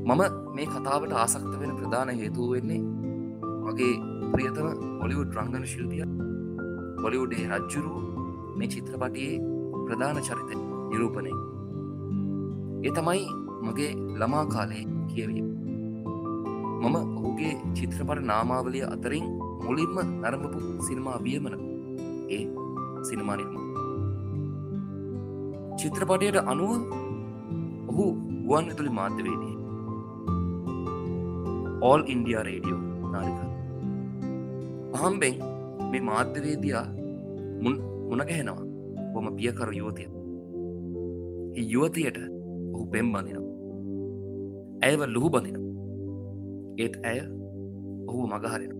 [0.09, 0.23] මම
[0.55, 2.81] මේ කතාවට ආසක්ත වෙන ප්‍රධාන හේතුව වෙන්නේ
[3.67, 3.95] මගේ
[4.33, 4.69] ප්‍රියතම
[5.05, 6.07] ඔලිවුඩ් රංගන ශිල්පිය
[7.03, 7.93] බොලිවුඩේ රජ්ජුරු
[8.59, 9.35] මේ චිත්‍රපටයේ
[9.87, 10.51] ප්‍රධාන චරිත
[10.91, 11.33] නිරූපණය.
[12.87, 13.27] ඒ තමයි
[13.67, 15.58] මගේ ළමා කාලයේ කියවීම.
[16.83, 19.27] මම ඔහුගේ චිත්‍රපට නාමාවලිය අතරින්
[19.64, 21.55] මුලින්ම නරඹපු සිනමා වියමන
[22.37, 22.45] ඒ
[23.09, 23.55] සිනමානිර්ම
[25.81, 26.73] චිත්‍රපටයට අනුව
[27.91, 28.07] ඔහු
[28.47, 29.55] ගුවන් විතුලි මාධ්‍යවේදී
[31.88, 32.81] ඕල් ඉන්ඩියා රේඩියෝ
[33.12, 33.41] නාලික.
[34.99, 35.37] අහම්බෙන්
[35.91, 36.87] මේ මාධ්‍යවේදයා
[37.62, 37.77] මුන්
[38.09, 38.64] මුණගැහෙනවා
[39.12, 40.09] බොම පියකරු යුවතිය.
[41.75, 42.19] යුවතියට
[42.75, 43.47] ඔහු පෙම් බඳිනවා
[44.87, 45.68] ඇයව ලුහු බඳින
[46.83, 47.21] ඒත් ඇය
[48.11, 48.73] ඔහු මගහරෙන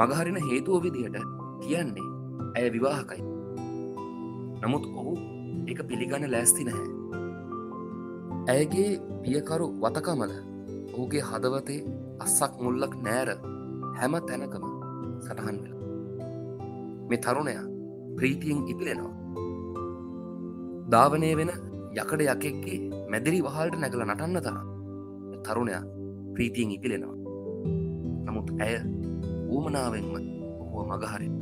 [0.00, 1.16] මගහරින හේතුව විදිහට
[1.62, 2.06] කියන්නේ
[2.56, 3.22] ඇය විවාහකයි.
[4.62, 5.12] නමුත් ඔහු
[5.70, 6.88] එක පිළිගන්න ලෑස්ති නැහැ.
[8.52, 8.90] ඇයගේ
[9.24, 10.32] පියකරු වතකමල
[10.94, 11.80] ඔහුගේ හදවතේ
[12.24, 13.30] අස්සක් මුල්ලක් නෑර
[13.98, 14.64] හැම තැනකම
[15.24, 15.74] සටහන් වෙල.
[17.08, 17.66] මේ තරුණයා
[18.16, 19.14] ප්‍රීතියෙන් ඉපිලෙනවා.
[20.92, 21.54] ධාවනය වෙන
[22.00, 22.80] යකඩ යකෙක්ගේ
[23.12, 24.66] මැදිරි වහල්ට නැගල නටන්න තරම්.
[25.46, 25.84] තරුණයා
[26.38, 27.16] ප්‍රීතියෙන් ඉපිලෙනවා.
[28.26, 28.74] නමුත් ඇය
[29.50, 30.10] ඌමනාවෙන්ම
[30.62, 31.34] ඔහුව මගහරින්.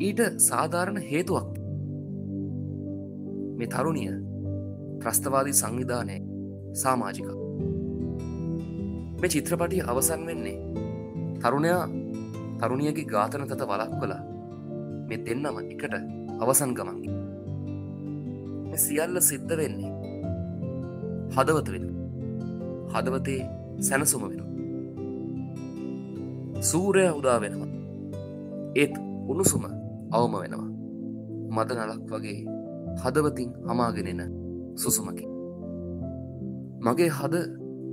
[0.00, 1.50] ඊට සාධාරණ හේතුවක්.
[3.58, 4.14] මේ තරුණිය
[5.00, 6.16] ත්‍රස්තවාදී සංවිධානය
[6.82, 7.28] සාමාජික.
[9.20, 10.58] මේ චිත්‍රපටිය අවසන් වෙන්නේ
[11.42, 11.84] තරුණයා
[12.60, 14.22] තරුණියගේ ඝාතන තත වලක් කලා
[15.08, 15.94] මේ දෙන්නම එකට
[16.42, 17.18] අවසන් ගමන්ගේ
[18.84, 19.92] සියල්ල සිද්ධ වෙන්නේ
[21.36, 21.86] හදවත වෙන
[22.94, 23.40] හදවතේ
[23.80, 24.40] සැනසුම වෙන
[26.62, 27.70] සූරය උදා වෙනවා.
[28.74, 28.94] ඒත්
[29.30, 29.64] උණුසුම
[30.12, 30.68] අවම වෙනවා.
[31.56, 32.38] මද නලක් වගේ
[33.02, 34.20] හදවතින් හමාගෙනෙන
[34.76, 35.24] සුසුමකි.
[36.80, 37.34] මගේ හද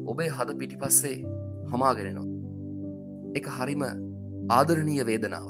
[0.06, 1.16] ඔබේ හද පිටිපස්සේ
[1.72, 2.28] හමාගෙනෙනවා
[3.36, 3.84] එක හරිම
[4.50, 5.48] ආදරණීය වේදනාව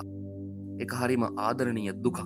[0.80, 2.20] එක හරිම ආදරණීය දුකක්.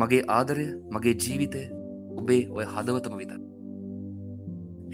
[0.00, 1.62] මගේ ආදරය මගේ ජීවිතය
[2.16, 3.32] ඔබේ ඔය හදවතම විත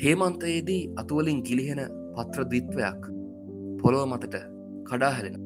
[0.00, 1.80] හේමන්තයේදී අතුවලින් ගිලිහෙන
[2.16, 3.02] පත්‍ර දිත්වයක්
[3.80, 4.36] පොළොව මතට
[4.88, 5.36] කඩාහැලෙන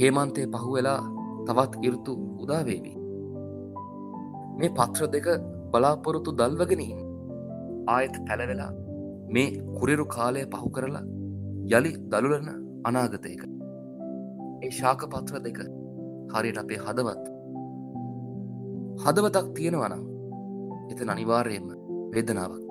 [0.00, 1.00] හේමන්තය පහුවෙලා
[1.46, 2.96] තවත් ඉරුතු උදාවේවී
[4.58, 5.26] මේ පත්‍ර දෙක
[5.72, 7.00] බලාපොරොත්තු දල්වගෙනීම
[7.88, 8.72] ආයත පැළවෙලා
[9.34, 11.04] මේ කුරෙරු කාලය පහු කරලා
[11.72, 12.48] යළි දළුලන
[12.84, 13.42] අනාගතයක.
[14.62, 15.58] ඒ ශාක පත්‍ර දෙක
[16.32, 17.24] හරියට අපේ හදවත්.
[19.02, 20.02] හදවතක් තියෙනවනම්
[20.90, 21.68] එත අනිවාර්යයෙන්ම
[22.14, 22.67] වේදනාවක්.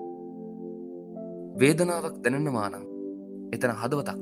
[1.62, 2.84] වේදනාවක් දැනෙනවානම්
[3.56, 4.20] එතන හදවතක්.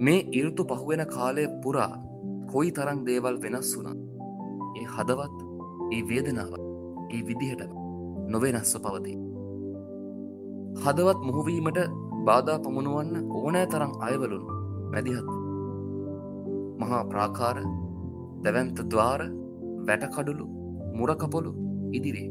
[0.00, 1.92] මේ ඉරුතු පහුවෙන කාලය පුරා
[2.52, 3.96] කොයි තරං දේවල් වෙනස් වුණා
[4.78, 5.36] ඒ හදවත්
[5.94, 6.52] ඒ වේදනාව
[7.10, 7.62] ඒ විදිහට
[8.28, 9.14] නොවෙනස්ව පවති.
[10.82, 11.78] හදවත් මුහුවීමට
[12.26, 14.44] බාධා පමුණුවන්න ඕනෑ තරම් අයවලුන්
[14.92, 15.30] මැදිහත්.
[16.80, 17.62] මහා ප්‍රාකාර
[18.44, 19.22] දැවන්ත දවාර
[19.86, 20.50] වැටකඩුලු
[20.98, 21.54] මුරකපොලු
[21.92, 22.28] ඉදිරේ.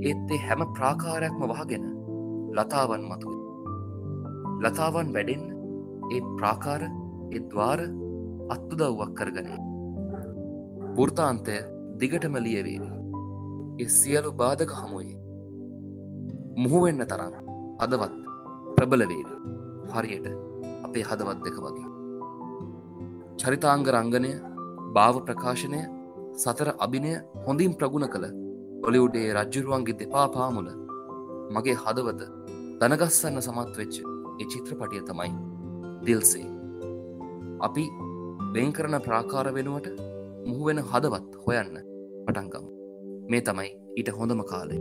[0.00, 1.97] ඒත් ඒ හැම ප්‍රාකාරයක්ම වහගෙන
[2.56, 3.32] ලතාවන් මතුව.
[4.62, 5.42] ලතාවන් වැඩෙන්
[6.14, 6.82] ඒ ප්‍රාකාර
[7.38, 7.80] එද්වාර
[8.54, 9.48] අත්තුදව්වක් කරගන
[10.96, 11.56] වෘතාන්තය
[12.00, 12.90] දිගටම ලියවේවි.
[13.82, 15.16] එ සියලු බාධක හමුවේ
[16.62, 17.34] මුහුවෙන්න තරම්
[17.84, 18.14] අදවත්
[18.76, 19.36] ප්‍රබලවේවි
[19.92, 20.26] හරියට
[20.86, 21.88] අපේ හදවත් දෙක වගේ.
[23.40, 24.32] චරිතාංග රංගනය
[24.94, 25.80] භාව ප්‍රකාශනය
[26.34, 27.12] සතර අභිනය
[27.44, 28.26] හොඳින් ප්‍රගුණ කළ
[28.86, 30.68] ඔලිවුඩේ රජ්ජුරුවන්ගේ දෙපා පාමුල
[31.54, 32.20] මගේ හදවත
[32.80, 33.96] දනගස්සන්න සමත් වෙච්ච
[34.40, 35.30] ඒ චිත්‍රපටිය තමයි
[36.06, 36.46] දිල්සේ.
[37.66, 37.84] අපි
[38.54, 39.88] වෙන්කරන ප්‍රාකාර වෙනුවට
[40.46, 41.74] මුහුවෙන හදවත් හොයන්න
[42.26, 42.68] පටන්ගම්
[43.30, 44.78] මේ තමයි ඊට හොඳම කාලේ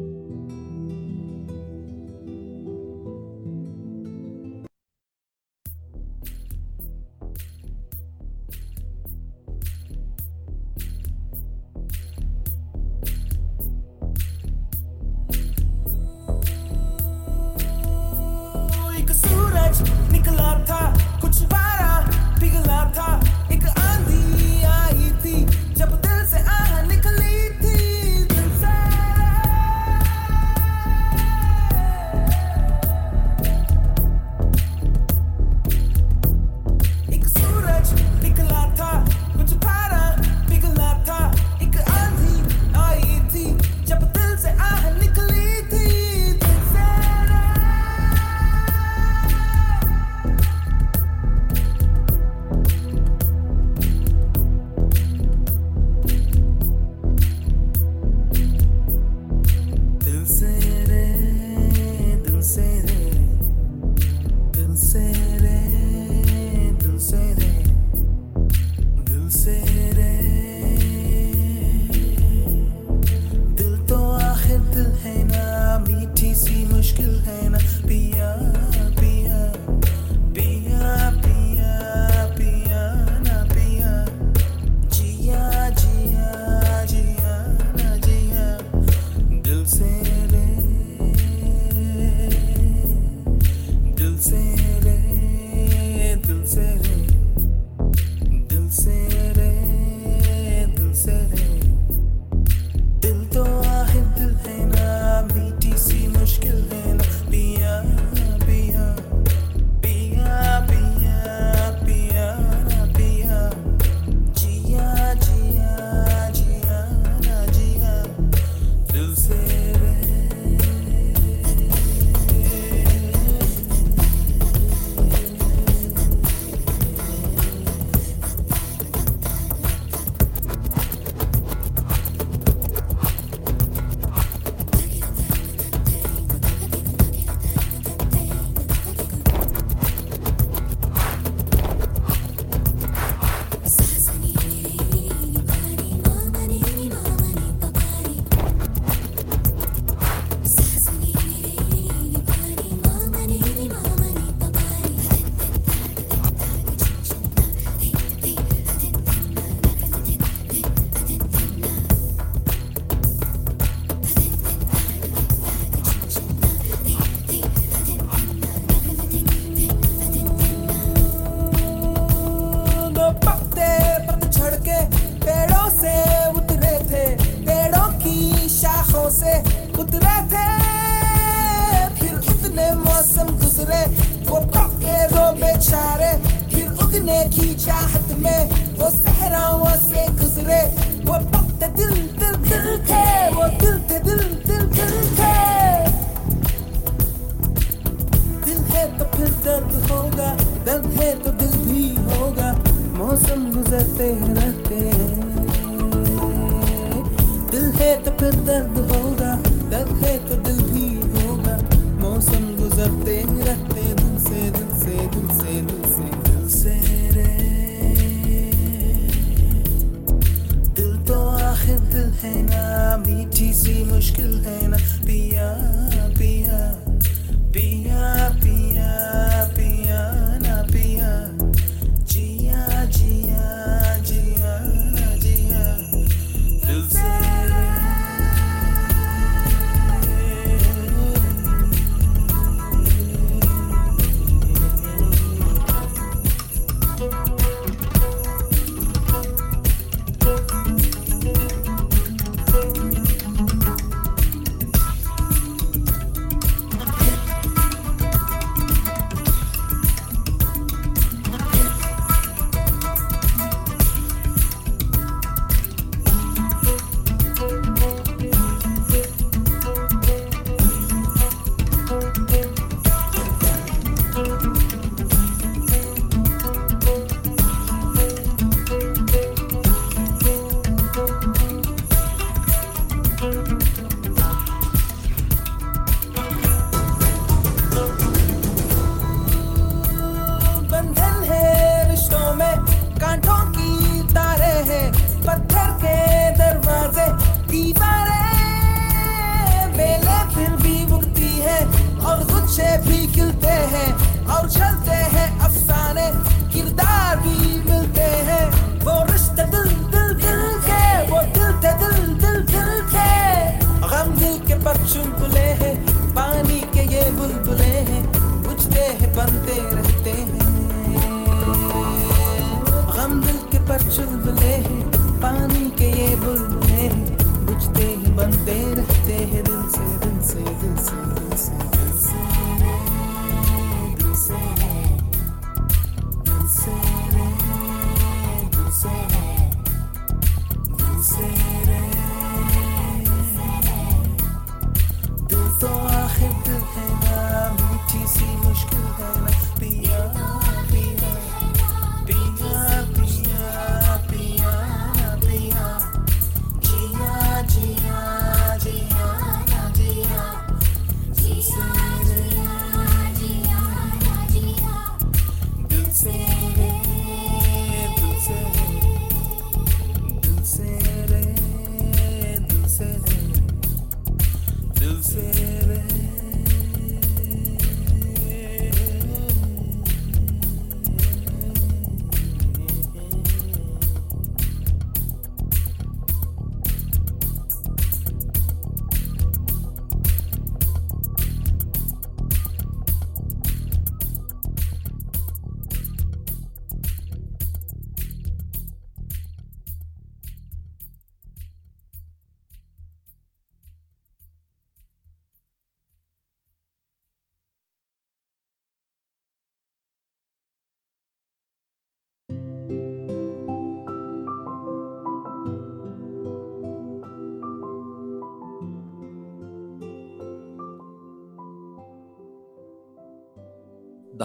[323.96, 324.82] चुलबुले हैं
[325.22, 330.76] पानी के ये बुलबुले हैं बुझते ही बनते रहते हैं दिल से दिल से दिल
[330.88, 331.67] से दिल से।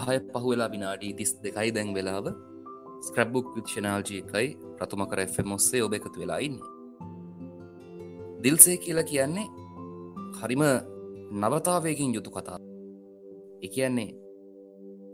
[0.02, 2.26] දහය පහු වෙලා විනාඩී තිස් දෙකයි දැන් වෙලාව.
[3.06, 6.58] ස්ක්‍රබ්බුක් වික්ෂනාල්ජී එකයි ප්‍රතුම කර එම් ඔස්සේ ඔබ එකතු වෙලායින්න
[8.42, 9.46] දිල්සේ කියලා කියන්නේ
[10.38, 10.62] හරිම
[11.42, 12.58] නවතාවයකින් යුතු කතා.
[13.66, 14.10] එකයන්නේ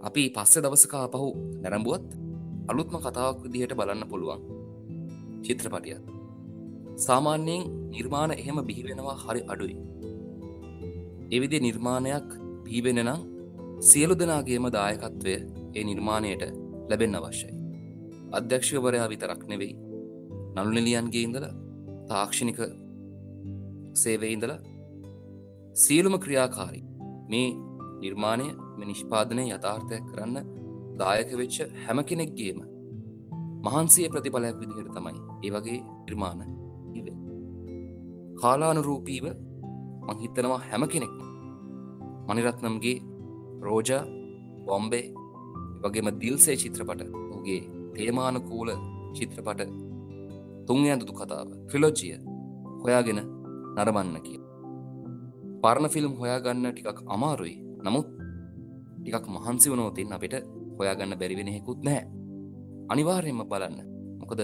[0.07, 1.29] අපි පස්සෙ දවසකා පහු
[1.63, 2.07] නැරඹුවත්
[2.71, 4.41] අලුත්ම කතාවක් විදිහට බලන්න පුළුවන්.
[5.45, 5.99] චිත්‍රපටිය.
[7.07, 9.77] සාමාන්‍යයෙන් නිර්මාණ එහෙම බිහිවෙනවා හරි අඩුයි.
[11.37, 12.29] එවිදි නිර්මාණයක්
[12.65, 13.21] බීවෙන නම්
[13.83, 15.35] සියලු දෙනාගේම දායකත්වය
[15.75, 16.43] ඒ නිර්මාණයට
[16.91, 17.59] ලැබෙන් අවශ්‍යයි.
[18.33, 19.75] අධ්‍යක්ෂකවරයා විතරක් නෙවෙයි
[20.57, 21.47] නළුනෙලියන්ගේ ඉඳල
[22.09, 22.61] තාක්ෂණික
[23.95, 24.53] සේවයිඉඳල
[25.75, 26.85] සියලුම ක්‍රියාකාරී
[27.29, 27.49] මේ
[28.03, 28.49] නිර්මාණය
[28.83, 30.37] නිෂ්පාදනය යථාර්ථය කරන්න
[30.99, 32.61] දායක වෙච්ච හැම කෙනෙක්ගේම
[33.67, 36.41] මහන්සේ ප්‍රතිඵලයක් විදිහට තමයි ඒ වගේ නිර්මාණ
[36.99, 37.07] ඉව
[38.43, 39.27] කාලානුරූපීව
[40.09, 41.15] මංහිතනවා හැම කෙනෙක්
[42.29, 42.97] මනිරත්නම්ගේ
[43.67, 44.03] රෝජා
[44.67, 45.07] බොම්බේ
[45.83, 47.03] වගේම දිල්සේ චිත්‍රපට
[47.37, 47.61] ඔගේ
[47.95, 48.71] තේමානකූල
[49.17, 49.61] චිත්‍රපට
[50.67, 52.15] තුන් ඇඳුතු කතාව ෆිලෝජිය
[52.83, 53.21] හොයාගෙන
[53.77, 54.39] නරමන්න කිය
[55.63, 57.57] පරණ ෆිල්ම් හොයාගන්න ටිකක් අමාරුයි.
[57.85, 58.09] නමුත්
[58.99, 60.35] ටිකක් මහන්සි වනෝතින් අපිට
[60.79, 62.03] හොයාගන්න බැරිවෙනයෙකුත් නෑ
[62.89, 63.79] අනිවාර්යෙන්ම බලන්න.
[64.21, 64.41] මොකද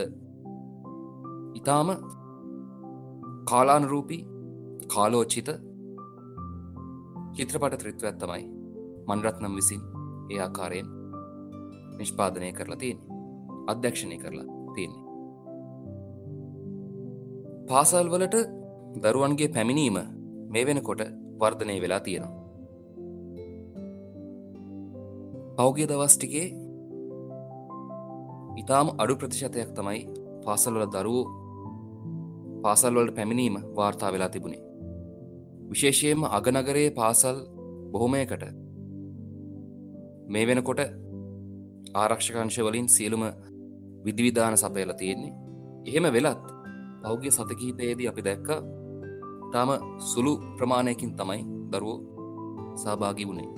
[1.58, 1.88] ඉතාම
[3.50, 4.22] කාලානරූපී
[4.94, 5.48] කාලෝච්චිත
[7.36, 8.44] චිත්‍රපට ත්‍රිත්වයක් තමයි
[9.08, 9.82] මන්රත්නම් විසින්
[10.30, 10.88] ඒ ආකාරයෙන්
[11.98, 12.98] නිෂ්පාදනය කරලා තියෙන
[13.66, 15.04] අධ්‍යක්ෂණය කරලා තියෙන්නේ.
[17.68, 18.36] පාසල් වලට
[19.02, 19.96] දරුවන්ගේ පැමිණීම
[20.48, 21.00] මේ වෙනකොට
[21.40, 22.44] වර්ධනය වෙලා තියෙනවා.
[25.56, 26.46] පෞගිය දවස්ටිකේ
[28.56, 30.02] ඉතාම අඩු ප්‍රතිශතයක් තමයි
[30.44, 31.24] පාසල්වල දරුවෝ
[32.62, 34.62] පාසල්වලට පැමිණීම වාර්තා වෙලා තිබුණේ.
[35.70, 37.38] විශේෂයෙන්ම අගනගරයේ පාසල්
[37.92, 38.63] බොහොමයකට
[40.28, 40.80] මේ වෙනකොට
[41.94, 43.24] ආරක්ෂකංශවලින් සියලුම
[44.04, 45.32] විධවිධාන සපයල තියෙන්නේ.
[45.86, 46.44] එහෙම වෙලත්
[47.02, 48.48] පෞග්‍ය සතකීපයේදී අපි දැක්ක
[49.52, 49.70] තාම
[50.10, 51.98] සුළු ප්‍රමාණයකින් තමයි දරුවෝ
[52.76, 53.50] සහභාගි වුණේ.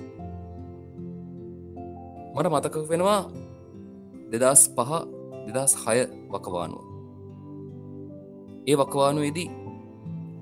[2.35, 3.21] මට මතක වෙනවා
[4.31, 4.91] දෙදස් පහ
[5.47, 5.99] දෙදස් හය
[6.33, 6.83] වකවානුව.
[8.67, 9.49] ඒ වකවානුවේදී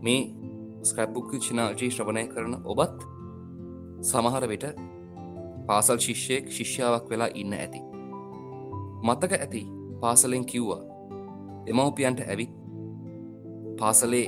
[0.05, 0.21] මේ
[0.83, 2.97] ස්ක්‍රප්බුක් චිනාජී ශ්‍රවණය කරන ඔබත්
[4.01, 4.65] සමහර විට
[5.67, 7.81] පාසල් ශිෂ්‍යයෙක් ශිෂ්‍යාවක් වෙලා ඉන්න ඇති.
[9.03, 9.61] මතක ඇති
[10.01, 10.81] පාසලෙන් කිව්වා
[11.65, 12.53] දෙමවපියන්ට ඇවිත්
[13.79, 14.27] පාසලේ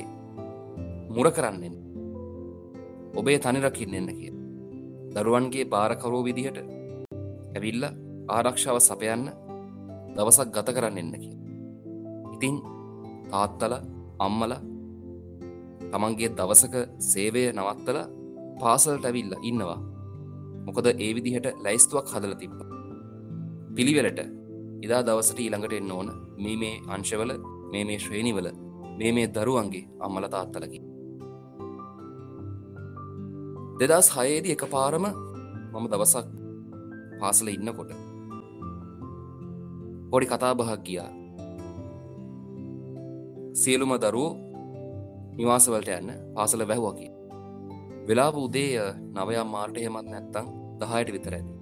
[1.08, 1.74] මුර කරන්නෙන්
[3.14, 4.32] ඔබේ තනිරකින්න එන්න කිය.
[5.14, 6.58] දරුවන්ගේ භාරකරෝ විදිහට
[7.54, 7.84] ඇවිල්ල
[8.28, 9.24] ආරක්ෂාව සපයන්න
[10.16, 11.34] දවසක් ගත කරන්න එන්න කිය.
[12.34, 12.56] ඉතින්
[13.30, 13.74] තාත්තල
[14.18, 14.52] අම්මල
[15.90, 17.98] තමන්ගේ දවසක සේවය නවත්තල
[18.60, 19.78] පාසලට ඇවිල්ල ඉන්නවා.
[20.68, 22.58] මොකද ඒ විදිහට ලැයිස්තුවක් හදල තිබ්බ.
[23.76, 24.20] පිළිවෙලට
[24.82, 26.08] ඉදා දවසට ඊළඟට එන්න ඕන.
[26.36, 27.32] මේ මේ අංශවල
[27.72, 28.48] මේ මේ ශ්‍රේණිවල
[28.98, 30.80] මේ මේ දරුවන්ගේ අම්මල තාත්තලකි
[33.80, 35.04] දෙදස් හයේදී එක පාරම
[35.72, 36.26] මම දවසක්
[37.20, 37.92] පාසල ඉන්නකොට
[40.10, 41.10] පොඩි කතාබහක් ගියා.
[43.54, 44.32] සියලුම දරුවෝ
[45.36, 47.06] නිවාසවලට යන්න පාසල වැැහ්වකි
[48.08, 48.82] වෙලා උදේ
[49.14, 50.46] නවයම් මාර්ට හෙමත් නැත්තං
[50.80, 51.52] දහයට විතර ඇති.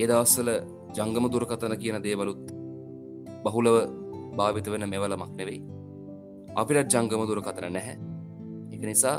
[0.00, 0.50] ඒ දවස්සල
[0.96, 2.44] ජංගම දුරකතන කියන දේවලුත්
[3.44, 3.76] බහුලව
[4.38, 5.60] භාවිත වෙන මෙවලමක් නෙවෙයි.
[6.56, 7.96] අපිට ජංගම දුරකතන නැහැ.
[8.74, 9.16] එක නිසා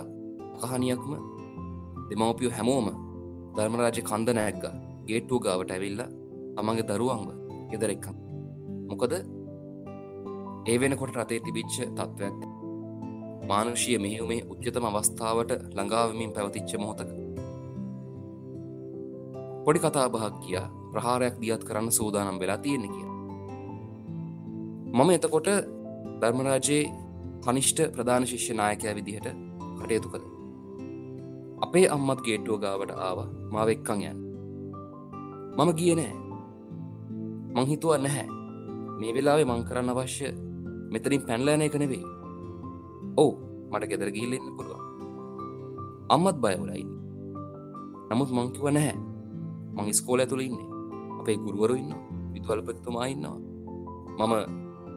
[0.62, 1.12] කහනියක්ම
[2.10, 2.88] දෙමවපියෝ හැමෝම
[3.56, 4.64] ධර්මරාජ කන්ද නෑක්ග
[5.08, 6.02] ගේට්ටු ගාවට ඇවිල්ල
[6.58, 7.30] තමන්ගේ දරුවන්ව
[7.72, 8.16] ගෙදර එක්කම්
[8.90, 9.14] මොකද
[10.68, 12.57] ඒ වෙනකොට රතේ තිබිච්ච තත්ත්වයක්
[13.50, 17.12] මානුෂය මෙහෙුමේ උච්චතම අවස්ථාවට ළඟාවමින් පැවතිච්ච මොහොතක.
[19.66, 23.08] පොඩි කතා බහක් කියා ප්‍රහාරයක් දියත් කරන්න සූදානම් වෙලා තියෙන කිය
[24.94, 25.48] මම එතකොට
[26.22, 26.84] ධර්මරාජයේ
[27.44, 29.28] කනිෂ්ට ප්‍රධාන ශිෂ්‍ය නායකෑ විදිහට
[29.78, 30.26] කටයුතු කළ.
[31.62, 33.20] අපේ අම්මත් ගේට්ටුව ගාවට ආව.
[33.52, 34.20] මාව එක්කං යන්න.
[35.58, 36.14] මම ගිය නෑ
[37.56, 38.28] මංහිතුව නැහැ.
[39.00, 40.28] මේ වෙලාවේ මං කරන්න අවශ්‍ය
[40.92, 42.17] මෙතනින් පැන්ලෑන එක නෙවෙයි.
[43.18, 43.32] ඔවු
[43.72, 44.84] මට ගෙදර ගිහිල්ලෙන්න පුළුවන්.
[46.10, 46.86] අම්මත් බයවලයි
[48.10, 48.96] නමුත් මංකිව නැහැ.
[49.76, 50.70] මං ස්කෝල ඇතුළ ඉන්නේ.
[51.20, 51.92] අපේ ගුරුවරු ඉන්න
[52.34, 53.38] විදුවල්පතුමා ඉන්නවා.
[54.20, 54.34] මම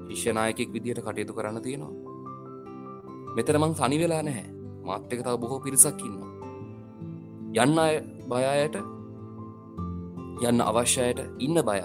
[0.09, 1.93] ශිෂ්‍යනායකෙක් විදිහට කටයුතු කරන්න තියෙනවා.
[3.37, 4.47] මෙතන මං සනි වෙලා නැහැ.
[4.87, 6.31] මාත්‍යක තව බොහෝ පිරිසක් ඉන්නවා.
[7.57, 7.95] යන්න අය
[8.31, 8.77] බයායට
[10.43, 11.81] යන්න අවශ්‍යයට ඉන්න බයය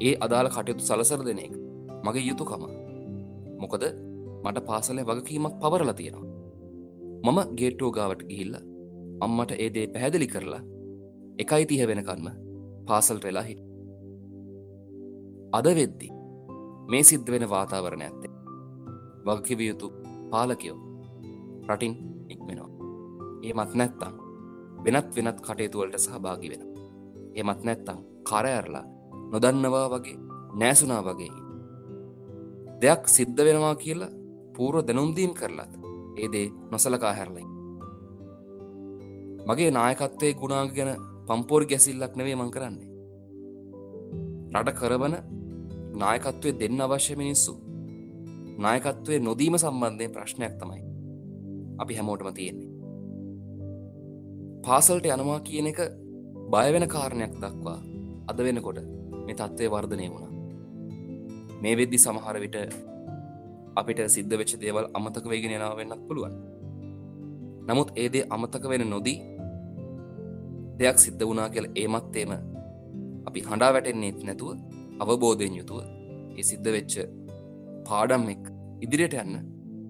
[0.00, 1.54] ඒ අදාළ කටයුතු සලසර දෙන එක.
[2.04, 2.62] මගේ යුතුකම.
[3.60, 3.84] මොකද
[4.44, 6.26] මට පාසලේ වගකීමක් පවරල තියෙනවා.
[7.24, 8.56] මම ගේට්ටෝ ගාවට ගිහිල්ල
[9.20, 10.62] අම්මට ඒ දේ පැහැදිලි කරලා
[11.38, 12.28] එකයි තිහ වෙනකන්ම
[12.88, 13.62] පාසල් වෙලා හිට
[15.52, 16.08] අද වෙද්දි
[16.90, 18.32] මේ සිද්ධ වෙන වාතාවරණ ඇත්තේ
[19.26, 19.88] වගකිව යුතු
[20.30, 20.78] පාලකයෝ
[21.68, 21.94] රටින්
[22.28, 22.70] ඉක්මෙනවා.
[23.42, 24.14] ඒ මත් නැත්තම්
[24.84, 26.62] වෙනත් වෙනත් කටයුතුවලට සහභාගි වෙන
[27.34, 28.86] එමත් නැත්තං කරඇරලා
[29.32, 30.16] නොදන්නවා වගේ
[30.60, 31.34] නෑසුනා වගේ
[32.80, 34.17] දෙයක් සිද්ධ වෙනවා කියලා
[34.58, 35.72] පූර්ව දැනුම්දීම් කරලත්
[36.22, 37.46] ඒදේ නොසලකා හැරලයි.
[39.48, 40.90] මගේ නායකත්වය ගුණාග ගැන
[41.26, 42.88] පම්පෝර් ගැසිල්ලක් නෙවේ මං කරන්නේ.
[44.54, 45.14] රට කරවන
[46.02, 47.54] නායකත්වය දෙන්න අවශ්‍ය මිනිස්සු
[48.64, 50.82] නායකත්වය නොදීම සම්බන්ධය ප්‍රශ්නයක් තමයි
[51.78, 52.70] අපි හැමෝටම තියෙන්නේ.
[54.64, 55.80] පාසල්ට යනවා කියන එක
[56.52, 57.78] බයවෙන කාරණයක් දක්වා
[58.30, 58.78] අද වෙනකොට
[59.26, 60.32] මේ තත්ත්වය වර්ධනය වුණා.
[61.62, 62.56] මේ වෙද්දි සමහර විට
[63.80, 66.34] අපිට සිද්ධ වෙච්ච දේවල් අමතක වේගෙන යනාව වෙන්නත් පුළුවන්
[67.68, 69.18] නමුත් ඒදේ අමතක වෙන නොදී
[70.78, 72.32] දෙයක් සිද්ධ වුණා කියල ඒමත් එම
[73.28, 74.50] අපි හඬා වැටෙන්නේත් නැතුව
[75.00, 75.80] අවබෝධයෙන් යුතුව
[76.36, 76.94] ඒ සිද්ධ වෙච්ච
[77.88, 78.44] පාඩම් එක්
[78.84, 79.34] ඉදිරියට යන්න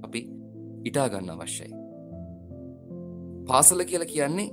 [0.04, 0.20] අපි
[0.84, 1.70] ඉටාගන්න අවශ්‍යයි.
[3.48, 4.48] පාසල කියල කියන්නේ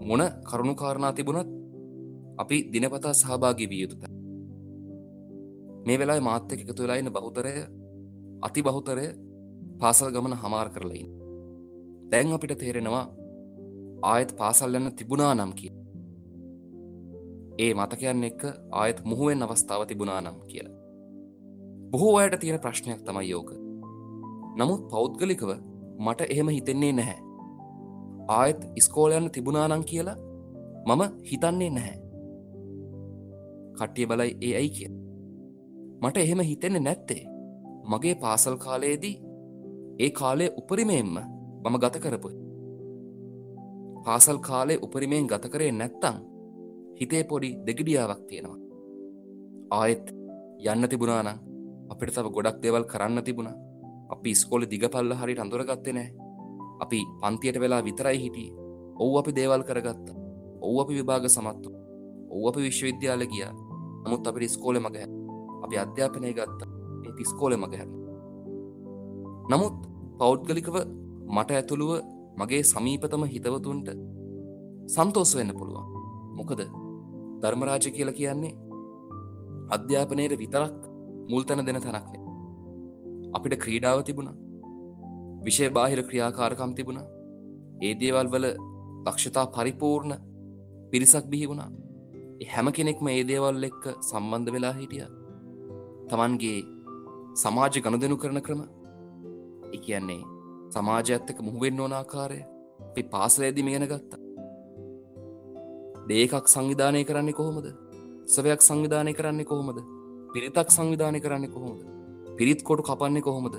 [0.00, 1.50] මොන කරුණුකාරණා තිබුණත්
[2.38, 4.02] අපි දිනපතා සහභාගි විය යුතුත.
[5.86, 7.52] මේ වෙලා මාත්‍යක එකතු වෙලායින්න බහුතරය
[8.42, 9.06] අති බහුතරය
[9.80, 11.08] පාසල් ගමන හමාර කරලයින්.
[12.10, 13.04] දැන් අපිට තේරෙනවා
[14.02, 15.72] ආයත් පාසල් යන්න තිබුණා නම් කිය.
[17.58, 20.76] ඒ මතකයන් එක්ක ආයත් මුහුවෙන් අවස්ථාව තිබුණා නම් කියලා.
[21.90, 23.50] බොහෝ අයට තියෙන ප්‍රශ්නයක් තමයි යෝක.
[24.58, 25.50] නමුත් පෞද්ගලිකව
[25.98, 27.18] මට එහෙම හිතෙන්නේ නැහැ.
[28.28, 30.16] ආයත් ඉස්කෝලයන්න තිබුණානං කියලා
[30.86, 31.98] මම හිතන්නේ නැහැ.
[33.78, 34.90] කට්ටිය බලයි ඒ ඇයි කිය.
[36.02, 37.35] මට එහෙම හිතෙන්නේ නැත්තේ.
[37.90, 39.16] මගේ පාසල් කාලයේදී
[39.98, 41.16] ඒ කාලය උපරිමයෙන්ම
[41.62, 42.30] මම ගත කරපු.
[44.04, 46.18] පාසල් කාලේ උපරිමයෙන් ගත කරේ නැත්තං
[46.98, 48.58] හිතේ පොඩි දෙගිඩියාවක් තියෙනවා.
[49.70, 50.06] ආයෙත්
[50.64, 51.40] යන්න තිබුණානං
[51.92, 53.50] අපිට තව ගොඩක් දෙවල් කරන්න තිබුණ.
[54.14, 56.08] අපි ස්කෝල දිගපල්ල හරි අඳුරගත්තේ නෑ
[56.82, 58.54] අපි පන්තියට වෙලා විතරයි හිටිය.
[58.98, 60.06] ඔව් අපි දේවල් කරගත්ත.
[60.60, 61.70] ඔව් අපි විභාග සමත්තු
[62.30, 63.44] ඔව් අපි විශ්වවිද්‍යාල ගිය.
[64.04, 64.98] නමුත් අපිට ස්කෝල මගහ
[65.64, 66.75] අපි අධ්‍යාපනය ගත්ත.
[67.08, 67.88] ඒ ස්කෝල මගහැර
[69.50, 69.76] නමුත්
[70.18, 70.76] පෞද්ගලිකව
[71.28, 71.92] මට ඇතුළුව
[72.40, 73.88] මගේ සමීපතම හිතවතුන්ට
[74.86, 75.86] සන්තෝස වෙන්න පුළුවන්.
[76.38, 76.60] මොකද
[77.42, 78.56] ධර්මරාජ කියල කියන්නේ
[79.70, 80.76] අධ්‍යාපනයට විතරක්
[81.30, 82.22] මුල්තැන දෙන තැනක්නේ
[83.34, 84.30] අපිට ක්‍රීඩාව තිබුණ.
[85.44, 87.00] විෂය බාහිර ක්‍රියාකාරකම් තිබුණ.
[87.82, 88.46] ඒ දේවල් වල
[89.06, 90.14] දක්ෂතා පරිපූර්ණ
[90.90, 91.70] පිරිසක් බිහි වුණා.
[92.52, 95.06] හැම කෙනෙක්ම ඒ දේවල් එක්ක සම්බන්ධ වෙලා හිටිය.
[96.08, 96.58] තමන්ගේ
[97.40, 98.60] සමාජ ගණදනු කරන ක්‍රම?
[99.76, 100.22] එකන්නේ
[100.74, 102.38] සමාජඇත්තක මුහුවෙන් ඕනාකාරය
[102.86, 104.20] අපි පාසලේදි මේගෙන ගත්තා.
[106.08, 107.68] දේකක් සංවිධානය කරන්නේ කොහොමද?
[108.34, 109.78] සවයක් සංවිධානය කරන්නේ කොහොමද?
[110.32, 111.84] පිරිතක් සංවිධානය කරන්නේ කොහොමද?
[112.38, 113.56] පිරිත් කොටු කපන්නේ කොහොමද?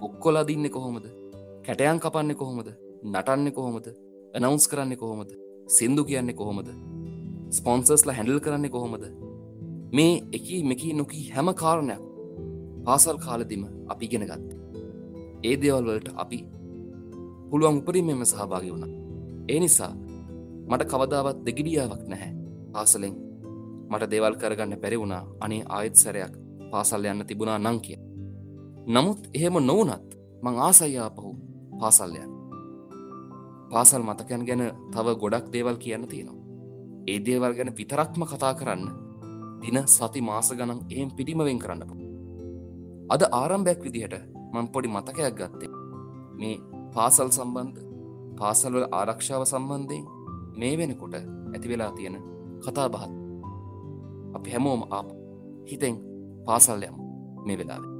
[0.00, 1.06] කොක්කොලා දින්න කොහොමද?
[1.66, 2.68] කැටයන් කපන්නේ කොහොමද?
[3.12, 3.86] නටන්න කොහොමද?
[4.34, 5.30] ඇනවුන්ස් කරන්නේ කොහොමද?
[5.76, 6.68] සින්දු කියන්නේ කොහොමද?
[7.50, 9.04] ස්පොන්සර්ස්ල හැඩල් කරන්නේ කොහොමද?
[9.96, 12.12] මේ එකී මෙකී නොකී හැම කාරණයක්
[12.86, 14.50] පාසල් කාලදිම අපි ගෙන ගත්ත.
[15.42, 16.38] ඒ දේවල්වලට අපි
[17.50, 18.92] පුළුවන් උපරිමෙම සහභාගි වුණ.
[19.48, 19.92] ඒ නිසා
[20.68, 22.32] මට කවදාවත් දෙගිඩියාවක් නැහැ.
[22.72, 23.14] පාසලෙන්
[23.90, 25.24] මට දේවල් කරගන්න පැරි වුණා.
[25.40, 26.34] අනේ ආයත් සැරයක්
[26.70, 27.98] පාසල් යන්න තිබුණා නං කිය.
[28.86, 30.08] නමුත් එහෙම නොවනත්
[30.42, 31.34] මං ආසයියාපහු
[31.80, 32.30] පාසල්යන්
[33.70, 36.44] පාසල් මතකයන් ගැන තව ගොඩක් දේවල් කියන්න තියෙනවා.
[37.06, 38.90] ඒ දේවල් ගැන විතරක්ම කතා කරන්න
[39.62, 42.05] දින සති මාස ගණන් එහෙම් පිටිමවෙන් කරන්නපු
[43.10, 44.14] අද ආරම්භයක් විදිහට
[44.52, 45.70] මං පොඩි මතකයක් ගත්තේ.
[46.38, 46.56] මේ
[46.94, 47.80] පාසල් සම්බන්ධ
[48.38, 50.06] පාසල්වල ආරක්ෂාව සම්බන්ධයෙන්
[50.58, 52.16] මේ වෙනකොට ඇති වෙලා තියෙන
[52.64, 53.12] කතා බහත්.
[54.36, 55.08] අපි හැමෝම අප
[55.70, 55.96] හිතෙන්
[56.46, 56.96] පාසල් යම්
[57.46, 57.95] මේ වෙලාවේ.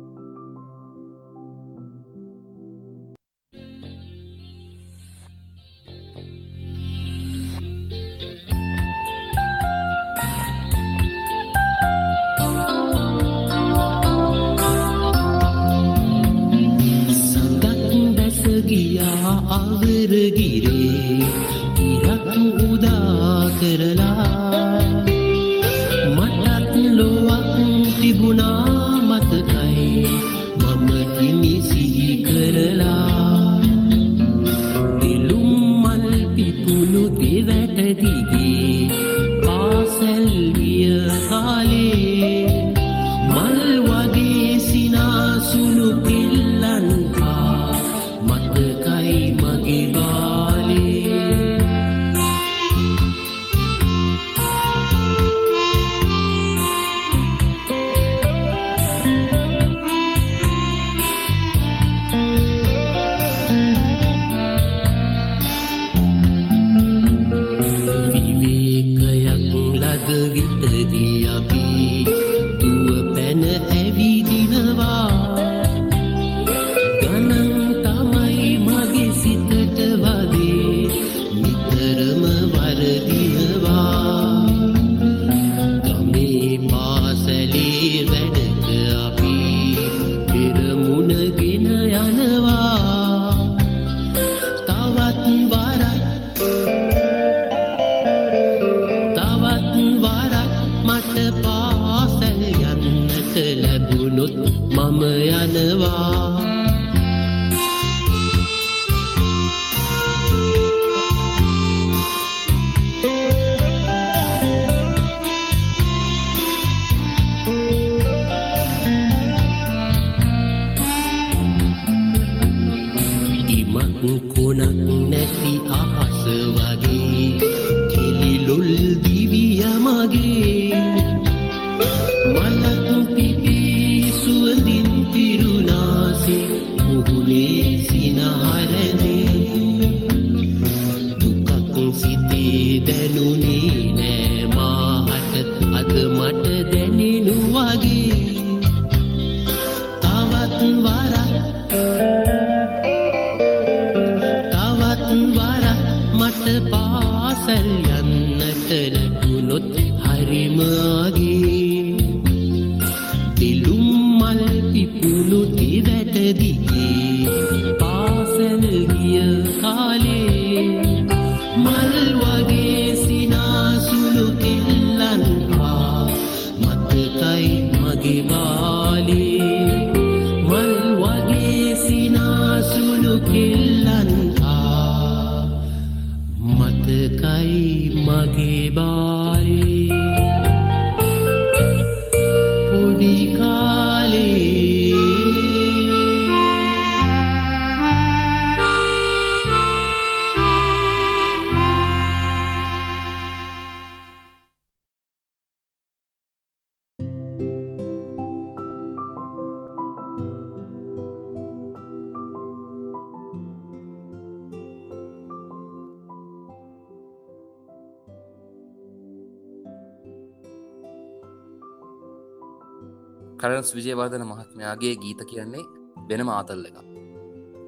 [223.66, 225.62] කරන්ස් විජයවර්ධන මහත්මයාගේ ගීත කියන්නේ
[226.08, 226.76] වෙනම ආතල්ල එක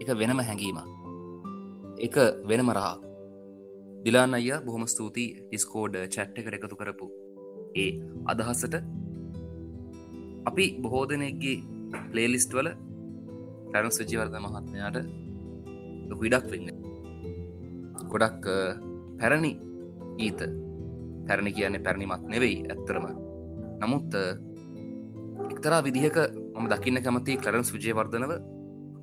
[0.03, 0.78] එක වෙනම හැඟීම
[1.99, 2.16] එක
[2.49, 2.94] වෙනම රහා
[4.05, 7.07] දිලාන්න අය බොහොම ස්තුතියි ඩිස්කෝඩ් චැට් එකට එකතු කරපු
[7.76, 7.88] ඒ
[8.26, 8.74] අදහස්සට
[10.46, 11.57] අපි බොහෝ දෙනෙක්ගේ
[12.12, 12.68] ප්ලේලිස්ට් වල
[13.72, 14.99] කරන්ස් විජයවර්ධ මහත්මයාට
[16.11, 16.68] ලොකු ඉඩක් වෙන්න.
[18.11, 18.57] ගොඩක් අ,
[19.20, 19.51] පැරණි
[20.18, 20.40] ඊත
[21.26, 23.05] පැරණි කියන්නේ පැරණිමත් නෙවෙයි ඇත්තරම
[23.82, 24.22] නමුත් අ,
[25.53, 26.16] එක්තරා විදිහක
[26.55, 28.32] මම දකින්න කැමති කලරන්ස් විජයවර්ධනව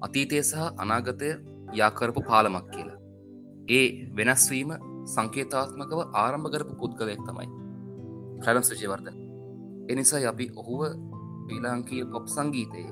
[0.01, 1.29] අතීතය සහ අනාගතය
[1.73, 2.99] යාකරපු පාලමක් කියලා.
[3.69, 3.85] ඒ
[4.17, 4.71] වෙනස්වීම
[5.05, 7.47] සංකේතාත්මකව ආරම්භ කරපු පුද්ගලයෙක් තමයි.
[8.43, 9.17] කලන්ස් විජයවර්ධන.
[9.89, 10.81] එනිසා අපි ඔහුව
[11.45, 12.91] ශ්‍රී ලාංකීය පොප් සංගීතයේ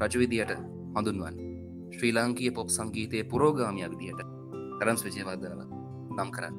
[0.00, 0.52] රජවිදියට
[0.96, 1.34] හඳුන්වන්.
[1.94, 4.20] ශ්‍රී ලාංකීය පොප් සංගීතයේ පුරෝගාමිය විදියට
[4.78, 5.60] කරන්ස් විජයවර්ධනව
[6.16, 6.54] නම් කරන්න.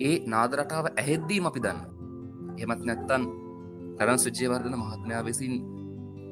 [0.00, 1.80] ඒ නාදරටාව ඇහෙද්දීම අපි දන්න.
[2.62, 3.24] එමත් නැත්තන්
[4.00, 5.54] තරන් සුජ්‍යවර්ධන මහත්මයා විසින්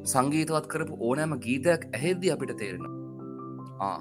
[0.07, 2.87] සංගීතවත් කරපු ඕනෑම ගීතයක් ඇහෙද්දි අපිට තේරෙන
[3.81, 3.99] ආ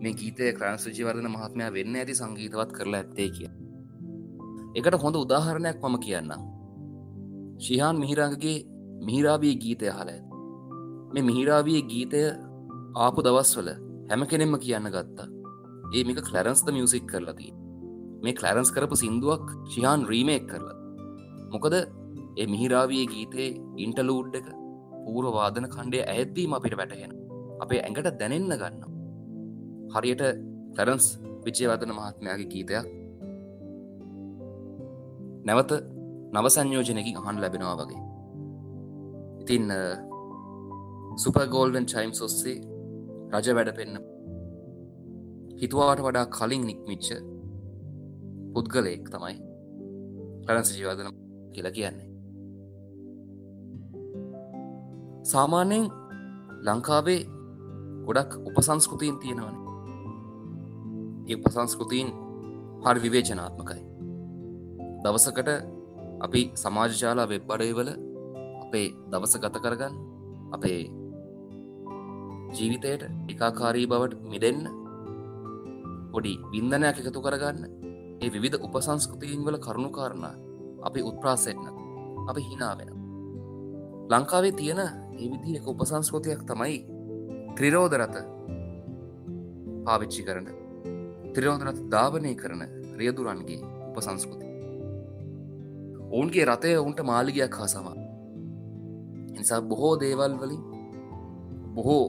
[0.00, 3.50] මේ ගීතය ක්‍රන් සුජිවර්ධන මහත්මයා වෙන්න ඇති සංගීතවත් කරලා ඇත්තේ කිය
[4.74, 6.32] එකට හොඳ උදාහරණයක් මම කියන්න
[7.58, 8.56] ශිහාන් මිහිරංගගේ
[9.02, 10.24] මිහිරාවී ගීතය හල ඇත්.
[11.12, 12.22] මේ මිහිරාවී ගීතය
[12.96, 13.68] ආපු දවස්වල
[14.10, 15.28] හැම කෙනෙෙම කියන්න ගත්තා.
[15.94, 17.52] ඒ මේක කලරන්ස්ද මියසික් කරලදී
[18.22, 20.76] මේ කලරන්ස් කරපු සිින්දුවක් ශිහාන් රීමේක් කරලා
[21.52, 21.74] මොකද
[22.36, 23.48] ඒ මිහිරාවිය ගීතේ
[23.84, 24.48] ඉන්ටලූඩ් එක
[25.04, 27.12] පූර වාදන කණ්ඩේ ඇද්දීම අපිට වැටහෙන
[27.64, 28.96] අපේ ඇඟට දැනෙන්න ගන්න
[29.94, 30.24] හරියට
[30.76, 31.06] තරන්ස්
[31.44, 32.86] විජයවදන මහත්මයාගේ ගීතයක්.
[35.46, 35.72] නැවත
[36.34, 38.02] නවසංයෝජනකින් අහන් ලැබෙනවා වගේ.
[39.42, 39.64] ඉතින්
[41.22, 42.58] සුපගෝල්ඩන් චයිම්ස් ඔස්සේ
[43.32, 44.02] රජ වැඩ පෙන්න්න
[45.60, 47.08] හිතුවාට වඩා කලින් නික්මිච්ච
[48.54, 49.36] පුද්ගලයෙක් තමයි
[50.46, 51.16] ලරන්ස ජීවාදන
[51.54, 52.15] කියලා කියන්නේ.
[55.26, 55.86] සාමාන්‍යයෙන්
[56.66, 57.20] ලංකාවේ
[58.06, 59.56] ගොඩක් උපසංස්කෘතියන් තියෙනවන.
[61.28, 62.10] ඒ උපසංස්කෘතිීන්
[62.84, 63.82] හරි විවේචනාත්මකයි.
[65.02, 65.50] දවසකට
[66.20, 67.90] අපි සමාජශාලා වෙබ්බඩයවල
[68.64, 69.94] අපේ දවස ගත කරගන්න
[70.52, 70.80] අපේ
[72.52, 74.62] ජීවිතයට එකාකාරී බවට මිදෙන්න
[76.12, 77.60] පොඩි බින්දනයක් එකතු කරගන්න
[78.22, 80.34] ඒ විවිධ උපසංස්කෘතිීන් වල කරුණු කාරණා
[80.82, 81.66] අපි උත්ප්‍රාසෙට්න
[82.28, 82.95] අපි හිනාවෙන
[84.10, 86.78] ලංකාවේ තියෙන ඒ විදි එක උපසංස්කෘතියක් තමයි
[87.56, 88.16] ත්‍රිරෝධරත
[89.86, 90.48] පාවිච්චි කරන
[91.34, 92.62] ත්‍රිරෝධරත ධාවනය කරන
[92.96, 94.46] රියදුරන්ගේ උපසංස්කෘති
[96.08, 97.96] ඔවුන්ගේ රතය ඔවුන්ට මාලිගයක් හා සමා.
[99.30, 100.62] නිසා බොහෝ දේවල් වලින්
[101.74, 102.04] බොහෝ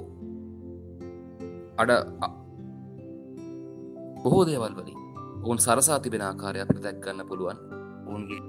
[1.77, 1.91] අඩ
[4.23, 4.99] බොහෝ දේවල් වලින්
[5.43, 7.57] ඔවුන් සරසා තිබෙන ආකාරය අපට දැක්කන්න පුළුවන්.
[8.07, 8.41] ඔවුන්ගේ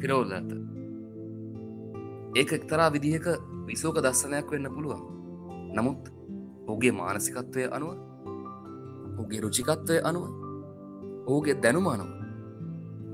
[0.00, 0.73] පිරෝධත
[2.34, 3.26] ඒක එක්තරා විදිහක
[3.66, 5.02] විසෝක දස්සනයක් වෙන්න පුළුවන්.
[5.76, 6.02] නමුත්
[6.68, 7.92] ඔහුගේ මානසිකත්වය අනුව
[9.12, 10.24] ඔහුගේ රුචිකත්වය අනුව
[11.26, 12.10] ඔහුගේ දැනුම අනුව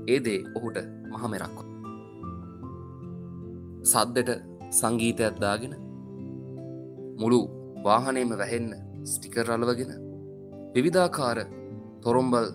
[0.07, 0.77] ඒදේ ඔහුට
[1.11, 1.57] මහමෙරක්ව
[3.83, 4.31] සද්දට
[4.71, 5.73] සංගීතයක් දාගෙන
[7.21, 7.41] මුළු
[7.85, 8.71] වාහනයම වැහෙන්න
[9.05, 9.91] ස්ටිකර් අලවගෙන
[10.75, 11.39] විවිධාකාර
[12.03, 12.47] තොරොම්බල්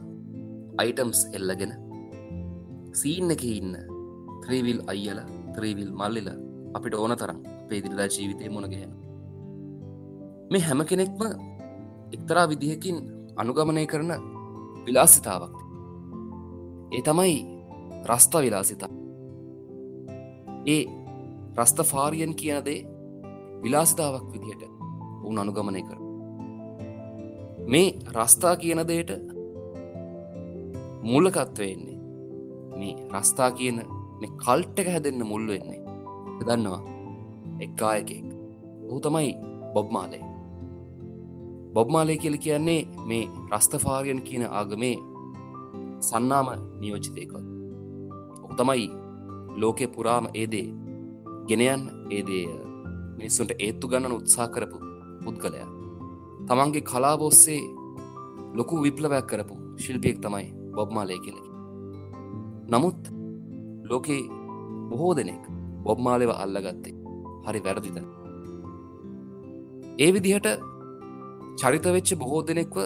[0.78, 1.72] අයිටම්ස් එල්ලගෙන
[2.92, 3.72] සීන් එක ඉන්න
[4.42, 5.20] ත්‍රීවිල් අයියල
[5.54, 6.28] ත්‍රීවිල් මල්ලිල
[6.76, 8.92] අපිට ඕන තරම් පේදිරදා ජීවිතය මුණගහෙන
[10.50, 11.22] මේ හැම කෙනෙක්ම
[12.14, 12.96] එක්තරා විදිහකින්
[13.36, 14.12] අනුගමනය කරන
[14.84, 15.56] විලාසිතාවක්.
[16.92, 17.36] ඒ තමයි
[18.08, 18.92] රස්ථ විලාසිතා.
[20.66, 20.84] ඒ
[21.58, 22.80] රස්ථ ෆාරියන් කියනදේ
[23.62, 24.62] විලාසිතාවක් විදිහට
[25.24, 25.98] උන් අනුගමනය කර
[27.66, 29.10] මේ රස්ථා කියන දේට
[31.02, 31.98] මුල්ලකත්වයෙන්නේ
[32.78, 33.78] මේ රස්ථා කියන
[34.20, 35.85] මේ කල්ට් එක හැදෙන්න්න මුල් වෙන්නේ
[36.40, 36.82] දන්නවා.
[37.60, 38.24] එක්කායකෙක්
[38.88, 39.32] ඔහු තමයි
[39.74, 40.24] බොබ්මාලේ
[41.74, 44.96] බොබ්මාලය කියල කියන්නේ මේ රස්ථෆාරියන් කියන ආගමේ
[46.00, 46.48] සන්නාම
[46.80, 47.46] නියෝජිතයකොත්
[48.42, 48.88] ඔහු තමයි
[49.60, 50.66] ලෝකෙ පුරාම ඒදේ
[51.48, 52.44] ගෙනයන් ඒදේ
[53.18, 54.78] මිනිස්සුන්ට ඒත්තු ගන්නන උත්සා කරපු
[55.24, 55.68] පුද්ගලයා.
[56.46, 57.62] තමන්ගේ කලාව ඔස්සේ
[58.54, 61.50] ලොකු විප්ලවයක් කරපු ශිල්පියෙක් තමයි බොබ්මාලය කියලකි
[62.70, 63.00] නමුත්
[63.90, 64.22] ලෝකේ
[64.88, 65.44] බොහෝ දෙනෙක්
[65.86, 66.94] බොබ්මාලෙව අල්ලගත්තේ.
[67.46, 67.98] හරි වැරදිත
[69.98, 70.48] ඒ විදිහට
[71.60, 72.76] චරිතවෙච්ච බොහෝ දෙනෙක්ව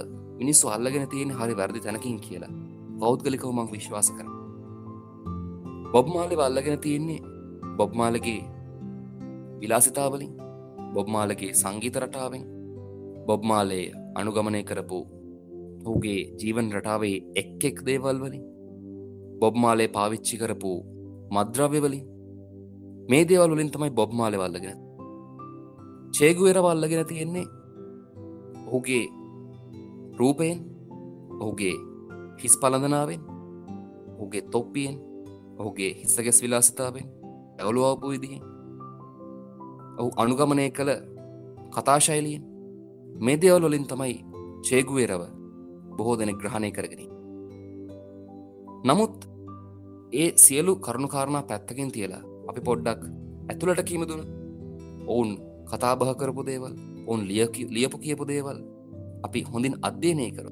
[0.41, 2.53] මිනිස්සු අල්ලගෙන තියෙන හරි වැරදි තැනකින් කියලා.
[3.01, 4.27] පෞද්ගලිකව මං විශ්වාස කර
[5.93, 7.21] බොබ්මාලෙ වල්ලගෙන තියෙන්නේ
[7.79, 8.41] බොබ්මාලගේ
[9.61, 10.35] විලාසිතාවලින්
[10.95, 12.45] බොබ්මාලගේ සංගීත රටාවෙන්
[13.29, 15.01] බොබ්මාලේ අනුගමනය කරපු
[15.87, 18.45] ඔහුගේ ජීවන රටාවේ එක් එක් දේවල් වලින්
[19.41, 20.73] බොබ්මාලේ පාවිච්චි කරපු
[21.37, 22.05] මද්‍රව්‍යවලින්
[23.11, 24.79] මේ දේවල් වලින් තමයි බොබ්මාලෙ වල්ලගෙන
[26.15, 27.47] චේගුවර වල්ලගෙන තියෙන්නේ
[28.67, 29.05] ඔහුගේ
[30.19, 30.59] රූපයෙන්
[31.41, 31.77] ඔහුගේ
[32.41, 33.23] හිස් පලඳනාවෙන්
[34.13, 34.97] ඔහුගේ තොප්පියෙන්
[35.59, 37.11] ඔහුගේ හිස්සගැස් විලාසිතාවෙන්
[37.59, 38.41] ඇවලුවාපු විදිහ
[39.99, 40.93] ඔහු අනුගමනය කළ
[41.75, 42.45] කතාශෛලියෙන්
[43.21, 44.17] මේ දේවල් වලින් තමයි
[44.63, 45.23] චේගුවේරව
[45.97, 47.07] බොහෝ දෙනෙ ග්‍රහණය කරගෙන
[48.85, 49.17] නමුත්
[50.13, 53.01] ඒ සියලු කරුණුකාරණා පැත්තකින් තියලා අපි පොඩ්ඩක්
[53.51, 54.23] ඇතුළට කීමදුන
[55.07, 55.31] ඔවුන්
[55.71, 57.23] කතාබහ කරපු දේවල් ඔවුන්
[57.75, 58.59] ලියපු කියපු දේවල්
[59.23, 60.51] අපි හොඳින් අධ්‍යයනය කරු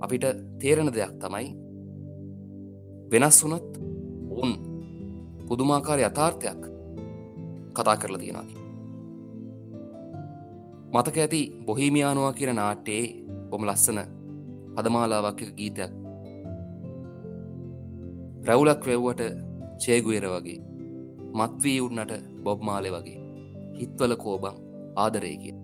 [0.00, 0.24] අපිට
[0.60, 1.48] තේරණ දෙයක් තමයි
[3.10, 3.72] වෙනස් වනත්
[4.30, 4.52] ඔවුන්
[5.48, 6.62] පුදුමාකාර යථාර්ථයක්
[7.72, 8.56] කතා කරලා තියෙනකි
[10.92, 13.06] මතක ඇති බොහිමියානවා කියන නාට්‍යයේ
[13.50, 13.98] බොම ලස්සන
[14.74, 15.92] පදමාලාවක් එක ගීතයක්
[18.46, 19.22] රැවුලක් රැව්වට
[19.78, 20.65] චේගුවර වගේ
[21.34, 22.12] මත්වී උන්නට
[22.44, 23.18] බොබ්මාලෙ වගේ
[23.78, 24.60] හිත්වල කෝබං
[24.96, 25.56] ආදරය කිය.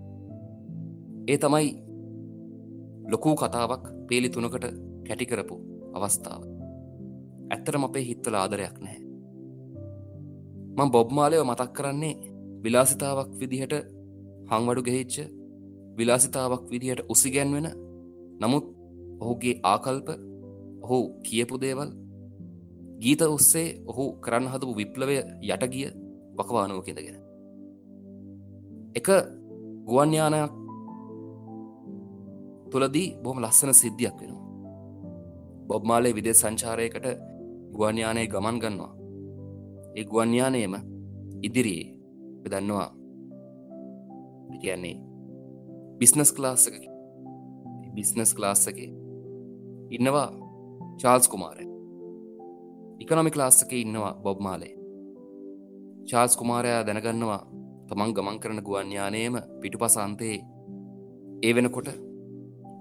[1.27, 1.69] ඒ තමයි
[3.11, 4.65] ලොකූ කතාවක් පේලි තුනකට
[5.07, 5.55] කැටිකරපු
[5.93, 6.41] අවස්ථාව.
[7.51, 9.01] ඇත්තරම අපේ හිත්වල ආදරයක් නැහැ.
[10.77, 12.15] මං බොබ්මාලයව මතක් කරන්නේ
[12.63, 13.73] විලාසිතාවක් විදිහට
[14.51, 15.15] හංවඩු ගෙහිච්ච
[15.97, 17.67] විලාසිතාවක් විදිහට උසිගැන්වෙන
[18.41, 18.65] නමුත්
[19.19, 20.07] ඔහුගේ ආකල්ප
[20.81, 22.02] ඔහු කියපු දේවල්
[23.03, 25.15] ගීත ඔස්සේ ඔහු කරන්න හදපු විප්ලවය
[25.53, 25.87] යටගිය
[26.37, 27.17] වකවානුව කෙදගෙන
[28.99, 29.07] එක
[29.87, 30.53] ගුවන්්‍යානයක්
[32.71, 34.43] තුළදී බොහම ලස්සන සිද්ධියක් වෙනවා.
[35.67, 37.05] බොබ්මාලේ විදේ සංචාරයකට
[37.75, 38.93] ගුවන්්‍යානය ගමන් ගන්නවා.
[39.97, 40.73] ඒ ගුවන්්‍යානයම
[41.47, 41.89] ඉදිරියේ
[42.51, 42.89] දන්නවා
[44.61, 44.97] කියන්නේ
[45.99, 46.75] බිස්නස් ක්ලාස්සක
[47.95, 48.77] බිස්නස් ක්ලාස්සක
[49.95, 50.29] ඉන්නවා
[51.01, 51.72] චාල්ස් කුමාරය.
[53.03, 54.73] ඉකනොමි ක්ලාස්සක ඉන්නවා බොබ්මාලේ
[56.09, 57.41] චාල්ස් කුමාරයා දැනගන්නවා
[57.87, 60.37] තමන් ගමන් කරන ගුවන්්‍යානයම පිටු පසන්තයේ
[61.43, 61.89] ඒ වෙනකොට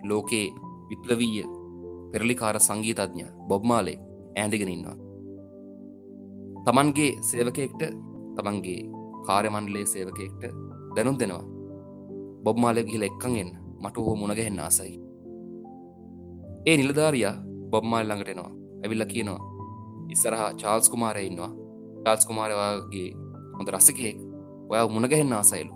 [0.04, 0.46] ලෝකයේ
[0.88, 1.44] විප්ලවීය
[2.12, 3.98] පෙරලිකාර සංගීතඥ බොබ්මාලේ
[4.36, 4.96] ඇඳගෙන ඉන්නවා.
[6.64, 7.82] තමන්ගේ සේවකයෙක්ට
[8.36, 8.80] තමන්ගේ
[9.26, 10.42] කාර්යමණ්ඩලේ සේවකයෙක්ට
[10.96, 11.44] දැනුම් දෙනවා.
[12.44, 13.50] බොබ්මාලය ගිහිල එක්කන් එන්න.
[13.82, 14.94] මට හෝ මුණගහෙන්න ආසයි.
[16.66, 17.34] ඒ නිලධාරයා
[17.70, 18.52] බොබ්මාල් ළඟටෙනවා
[18.82, 19.51] ඇවිල්ල කියනවා
[20.12, 21.50] ඉස්සරහා චාල්ස් කුමාරය ඉන්නවා.
[22.04, 23.08] චාල්ස් කුමාරවාගේ
[23.56, 24.18] හොඳ රසිකයෙක්.
[24.70, 25.72] ඔය මුණගහෙන්න ආසයිලු.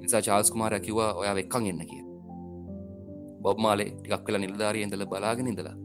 [0.00, 2.02] නිසා චාල්ස් කුමාරය කිවවා ඔයා එක්කන් එන්න කිය
[3.42, 5.76] බොබ්මාලේ ටිකක් කලා නිලධාරය ඉඳල බලාගෙන ඉඳලා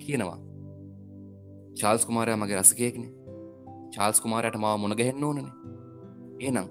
[0.00, 0.38] කියනවා.
[1.80, 3.04] චාල්ස් කුමාරය මගේ රසකයෙක්න.
[3.94, 5.48] චාල්ස් කුමාරයට මාව මුණගහෙන්න ඕනන.
[6.40, 6.68] ඒනම්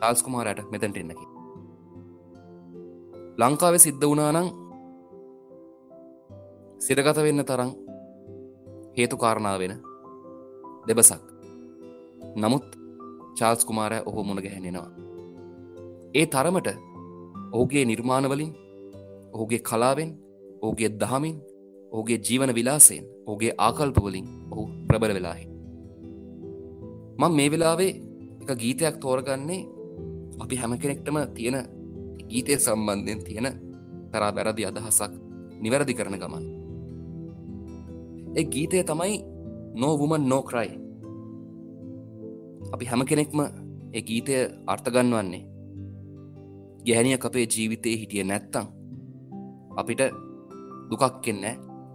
[0.00, 1.26] චාල්ස් කුමාරයට මෙතැන්ට එන්නකි
[3.40, 4.48] ලංකාවේ සිද්ධ වනානං
[6.84, 7.70] සිරගත වෙන්න තරං
[8.96, 9.74] හේතු කාරණාව වෙන
[10.88, 11.22] දෙබසක්.
[12.36, 12.66] නමුත්
[13.38, 14.88] චාල්ස් කුමාරය ඔහු මුණ ගැහැනෙනවා.
[16.14, 16.68] ඒ තරමට
[17.52, 18.52] ඔහුගේ නිර්මාණවලින්
[19.32, 20.10] ඔහුගේ කලාවෙන්
[20.62, 21.36] ඔහුගේ දහමින්
[21.92, 25.46] ඔහුගේ ජීවන විලාසයෙන් ඔහුගේ ආකල්පවලින් ඔහු ප්‍රබල වෙලාහි
[27.18, 27.92] මං මේ වෙලාවේ
[28.42, 29.62] එක ගීතයක් තෝරගන්නේ
[30.40, 31.56] අපි හැම කෙනෙක්ටම තියෙන
[32.28, 33.48] ගීතය සම්බන්ධයෙන් තියෙන
[34.12, 35.12] තරා වැරදි අදහසක්
[35.60, 36.44] නිවැරදි කරන ගමන්.
[38.36, 39.16] ඒ ගීතය තමයි
[39.78, 40.70] නෝවුමන් නෝක්‍රයි.
[42.72, 43.40] අපි හැම කෙනෙක්ම
[43.94, 44.34] ඒ ගීතය
[44.66, 45.42] අර්ථගන්වන්නේ
[46.86, 48.66] ගැහැනියක් අපේ ජීවිතයේ හිටිය නැත්තං
[49.76, 50.02] අපිට
[50.90, 51.44] දුකක් කෙන්න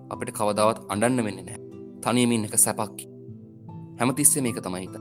[0.10, 1.60] අපිට කවදාවත් අඩන්න වෙන්න නෑ
[2.04, 3.10] තනියමින් එක සැපක්කි
[4.00, 4.96] හැමතිස්සේ මේක තමයිත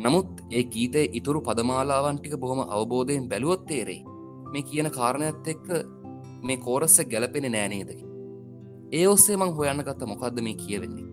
[0.00, 4.04] නමුත් ඒ ගීතය ඉතුරු පදමාලාවන්ටික බොහොම අවබෝධයෙන් බැලුවොත් තේරෙයි.
[4.52, 5.66] මේ කියන කාරණයත් එක්ක
[6.42, 8.04] මේ කෝරස්ස ගැලපෙන නෑනේදකි
[8.92, 11.09] ඒ ඔස්සේ මං හොයන්න ගත්ත මොකක්ද මේ කියවෙන්නේ?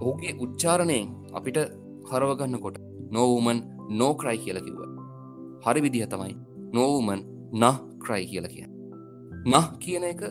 [0.00, 1.58] ඔහුගේ උච්චාරණයෙන් අපිට
[2.10, 2.76] හරවගන්න කොට
[3.10, 3.58] නෝවමන්
[3.98, 4.80] නෝ ක්‍රයි කියල කිව්ව.
[5.64, 6.34] හරි විදිහ තමයි
[6.74, 7.20] නෝවමන්
[7.52, 8.66] නහ ක්‍රයි කියල කිය
[9.46, 10.22] නහ කියන එක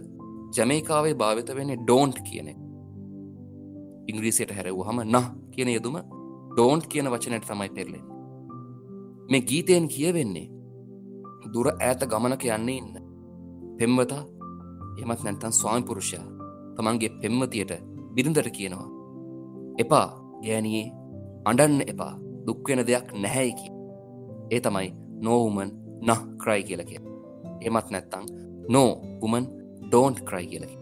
[0.56, 2.60] ජමේකාවේ භාවිත වෙන්නේ ඩෝන්ට් කියන එක.
[4.10, 5.98] ඉංග්‍රීසියට හැරවූ හම නහ කියන යෙදුම
[6.52, 8.06] ඩෝන්ට් කියන වචනයට තමයි පෙරලෙන්
[9.32, 10.48] මේ ගීතයෙන් කියවෙන්නේ
[11.54, 12.96] දුර ඈත ගමනක යන්නේ ඉන්න
[13.80, 14.24] පෙම්වතා
[15.02, 16.26] එමත් නැන්තන් ස්වාමිපුරුෂයා
[16.76, 17.72] තමන්ගේ පෙම්මතියට
[18.16, 18.99] බිරිඳට කියනවා.
[19.80, 20.08] එපා
[20.44, 20.86] ගෑනයේ
[21.46, 22.14] අඩන්න එපා.
[22.48, 23.68] දුක්වෙන දෙයක් නැහැයිකි
[24.52, 24.90] ඒ තමයි
[25.26, 25.70] නෝවමන්
[26.08, 27.02] නහ ක්‍රයි කියල කිය
[27.68, 28.26] එමත් නැත්තං
[28.70, 28.90] නෝ
[29.26, 29.46] උමන්
[29.84, 30.78] ඩෝන්ට් ක්‍රයි කියලකි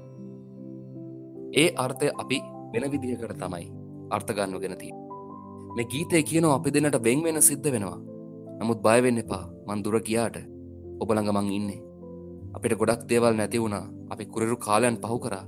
[1.56, 2.40] ඒ අර්ථය අපි
[2.74, 3.68] වෙන විදිහකට තමයි
[4.16, 4.96] අර්ථගන්න ගෙනතිී
[5.76, 8.00] මේ ගීතය කියනවා අපි දෙන්නට බෙං වෙන සිද්ධ වෙනවා.
[8.60, 9.46] නමුත් බයවෙන්න එපා.
[9.68, 10.38] මන් දුර කියාට
[11.02, 11.82] ඔබළඟ මං ඉන්නේ.
[12.56, 13.86] අපිට ගොඩක් දේවල් නැති වුණා.
[14.10, 15.46] අපි කුරරු කාලයන් පහු කරා.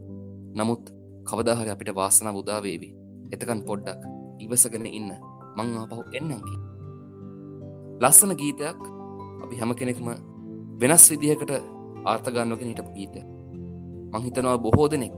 [0.57, 0.83] නමුත්
[1.27, 2.89] කවදාහරි අපිට වාසන බුදාවේවි
[3.33, 4.01] එතකන් පොඩ්ඩක්
[4.39, 5.11] ඉවසගෙන ඉන්න.
[5.57, 6.55] මං ආපහු එන්නකි
[8.01, 8.79] ලස්සන ගීතයක්
[9.43, 10.07] අපි හැම කෙනෙක්ම
[10.81, 11.51] වෙනස් විදිහකට
[12.05, 13.21] ආර්ථගන්නවගෙන හිටපු ගීතය
[14.13, 15.17] මංහිතනවා බොහෝ දෙනෙක්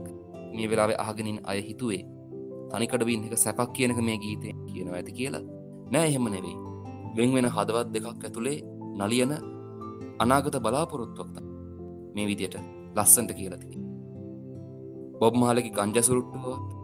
[0.54, 2.02] මේ වෙලාවේ අහගෙනින් අය හිතුවේ
[2.70, 5.44] තනිකඩවින් එක සැපක් කියනක මේ ගීතය කියනවා ඇති කියලා.
[5.92, 6.56] නෑ එහෙම නෙවෙයි.
[7.16, 8.58] වෙන් වෙන හදවත් දෙකක් ඇතුළේ
[8.98, 9.32] නලියන
[10.18, 11.36] අනාගත බලාපොරොත්තුවක්ත
[12.14, 12.56] මේ විදියට
[12.96, 13.80] ලස්සන්ට කියලති
[15.20, 16.81] බොබ්මාලකි ගංජසුරුට්ටුවත්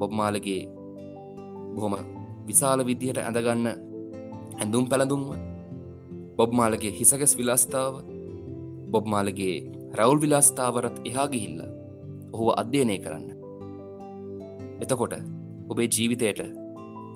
[0.00, 0.62] බොබ්මාලගේ
[1.74, 1.94] බොහොම
[2.46, 3.66] විශාල විදිහට ඇඳගන්න
[4.58, 5.28] ඇඳුම් පැළඳුම්ව
[6.38, 7.94] බොබ්මාලගේ හිසගැස් විලාස්ථාව
[8.92, 9.56] බොබ්මාලගේ
[9.92, 11.60] රැවුල් විලාස්ථාවරත් එහා ගිහිල්ල
[12.32, 13.28] ඔහුව අධ්‍යයනය කරන්න.
[14.80, 15.14] එතකොට
[15.68, 16.40] ඔබේ ජීවිතයට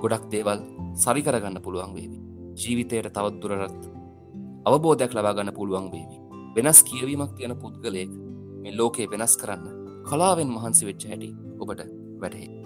[0.00, 0.60] ගොඩක් දේවල්
[0.96, 2.18] සරිකරගන්න පුළුවන් වේවි.
[2.56, 3.80] ජීවිතයට තවත් දුරරත්
[4.64, 6.16] අවබෝධයක් ලබාගන්න පුළුවන් වේවි.
[6.56, 8.12] වෙනස් කියවීමක් තියෙන පුද්ගලයෙක්
[8.60, 9.64] මේ ලෝකයේ වෙනස් කරන්න
[10.04, 11.80] කලාවෙන් මහන්සි වෙච්ච හැටි ඔබට
[12.20, 12.63] වැටහේ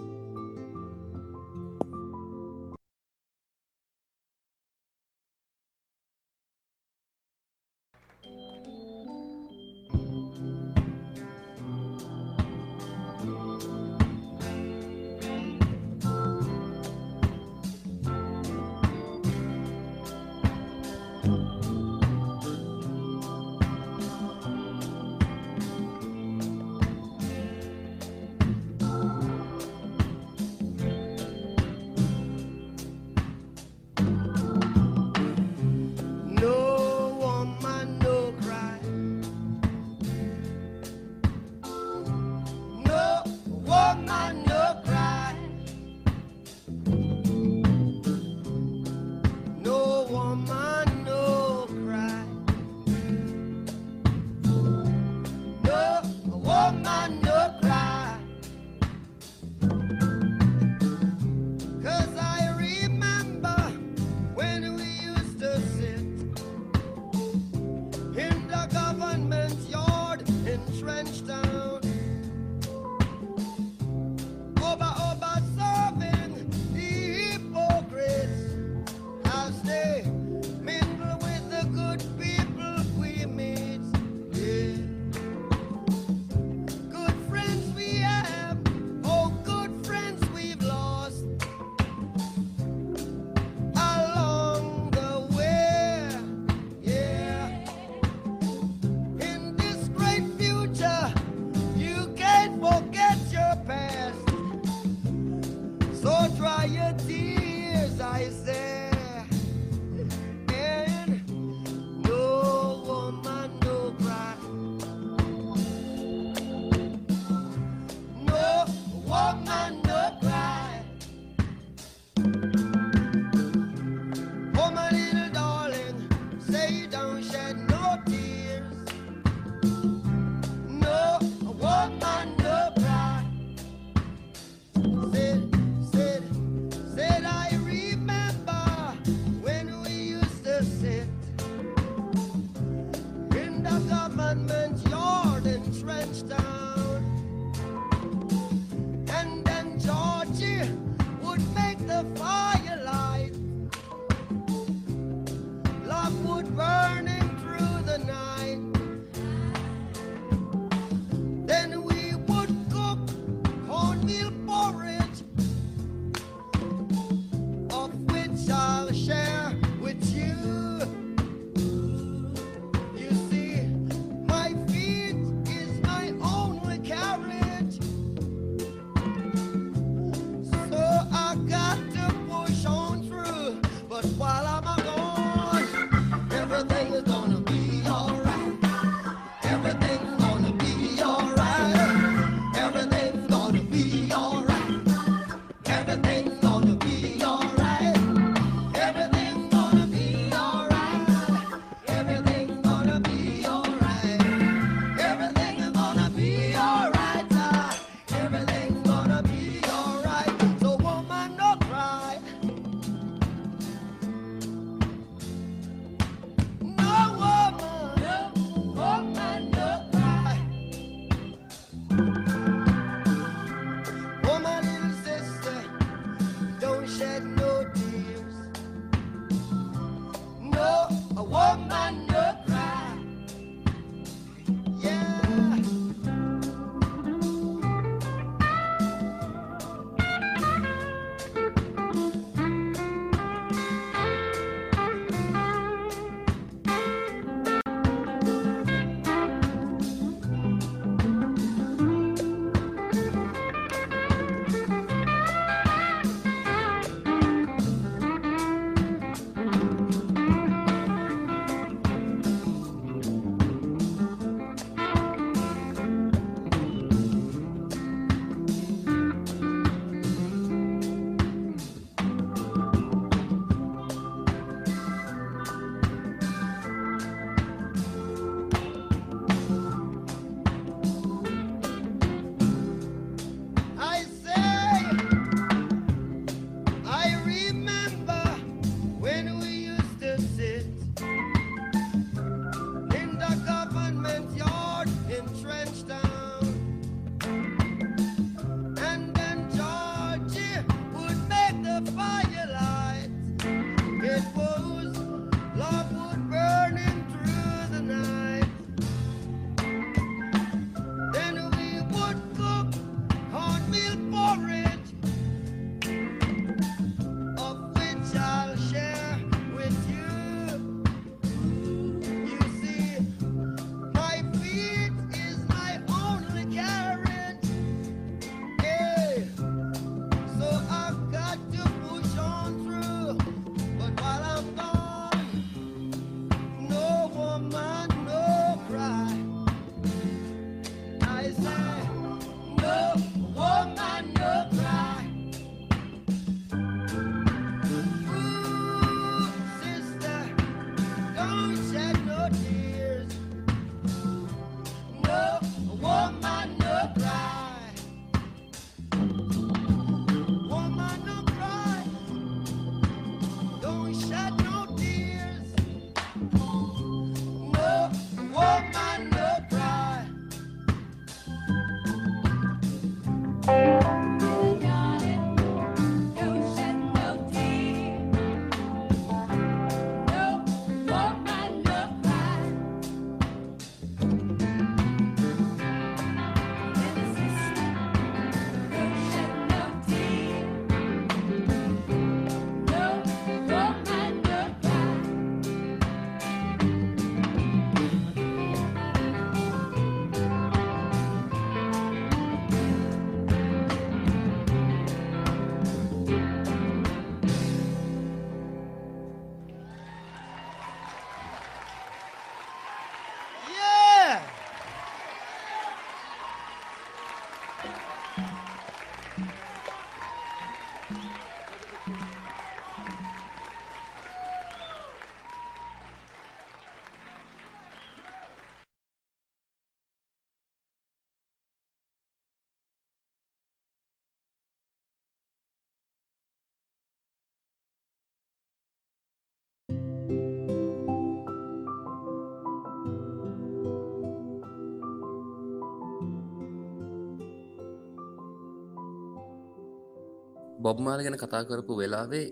[450.65, 452.27] බොබ්මාල ගැන කතා කරපු වෙලාවේ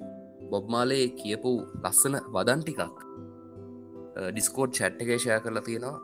[0.53, 1.53] බොබ්මාලේ කියපු
[1.85, 2.97] ලස්සන වදන් ටිකක්
[4.35, 5.97] ඩිස්කෝඩ් චැට් එක ෂය කරලා තියෙනවා.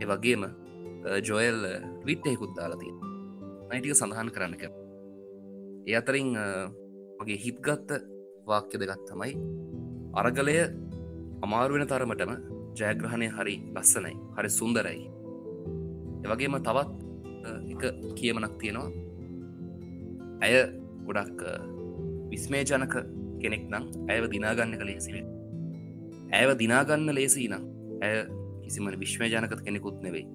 [0.00, 0.42] ඒ වගේම
[1.28, 1.58] ජොයල්
[2.06, 2.96] විට්ටයකුත් දාලා තියෙන
[3.70, 4.62] නයිටික සඳහන් කරන්නක
[5.88, 6.30] ඒ අතරින්
[7.20, 7.90] මගේ හිත්ගත්ත
[8.50, 9.32] වාක්‍ය දෙගත් තමයි
[10.20, 10.56] අරගලය
[11.44, 12.32] අමාරුවෙන තරමටම
[12.78, 15.00] ජයග්‍රහණය හරි ලස්සනයි හරි සුන්දරයි.
[16.24, 16.90] එවගේම තවත්
[17.72, 17.82] එක
[18.18, 18.88] කියමනක් තියෙනවා.
[20.44, 20.54] ඇය
[21.10, 21.44] ගොඩක්
[22.32, 23.04] විස්මේ ජනක
[23.42, 25.26] කෙනෙක් නම් ඇයව දිනාගන්න කළ ලේසිවේ
[26.32, 27.64] ඇව දිනාගන්න ලේසි නම්
[28.06, 28.18] ඇය
[28.62, 30.26] කිසිම විශ්වය ජනකත කෙනෙකුත් නෙවෙයි.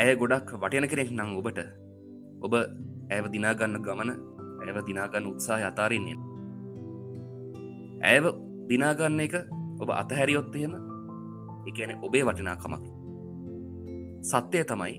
[0.00, 1.60] ඇය ගොඩක් වටයන කෙනෙක් නං ඔබට
[2.46, 2.54] ඔබ
[3.14, 4.10] ඇව දිනාගන්න ගමන
[4.66, 6.16] ඇව දිනාගන්න උත්සා අතාරන්නේ
[8.10, 8.26] ඇව
[8.70, 9.36] දිනාගන්න එක
[9.82, 10.74] ඔබ අතහැරියොත්තයම
[11.68, 12.84] එකන ඔබේ වටිනාකමක්.
[14.22, 14.94] සත්‍යය තමයි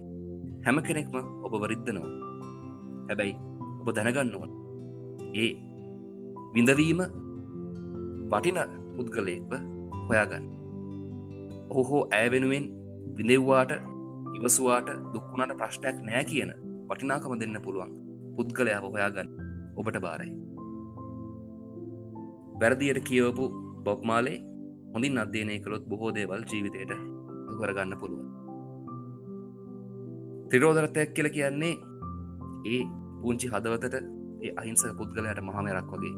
[0.66, 1.16] හැම කෙනෙක්ම
[1.46, 2.12] ඔබ වරිද්ධනවා
[3.10, 3.51] හැබැයි
[3.82, 4.52] ඔබ දැනගන්න ඕන.
[5.36, 5.52] ඒ
[6.54, 7.02] විඳවීම
[8.32, 8.60] වටින
[8.96, 9.54] පුද්ගලයෙක්ව
[10.10, 10.46] හොයාගන්න.
[11.70, 12.66] ඔහු හෝ ඇය වෙනුවෙන්
[13.18, 13.72] විඳෙව්වාට
[14.38, 16.52] ඉවසවාට දුක්ුණට ප්‍රශ්නයක් නෑ කියන
[16.90, 17.92] වටිනාකම දෙන්න පුළුවන්
[18.38, 19.30] පුද්ගලයාව හොයාගන්න
[19.76, 20.32] ඔබට බාරයි.
[22.62, 23.46] වැරදියට කියවපු
[23.86, 24.38] බොබ්මාලේ
[24.94, 26.92] හොඳින් අධ්‍යයනය කළොත් බොහෝ දේවල් ජීවිතයට
[27.58, 28.28] කරගන්න පුළුවන්.
[30.50, 31.76] තිරෝධරතයක් කියල කියන්නේ
[32.74, 32.84] ඒ
[33.22, 33.96] පුංචි හදවතට
[34.42, 36.14] ඒ අහිංස පුද්ගලයට මහමරක් වගේ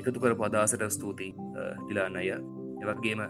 [0.00, 1.32] එකතු කර පදාසට ස්තුතියි
[1.80, 2.22] ටිලාන්නය
[2.82, 3.22] එවගේම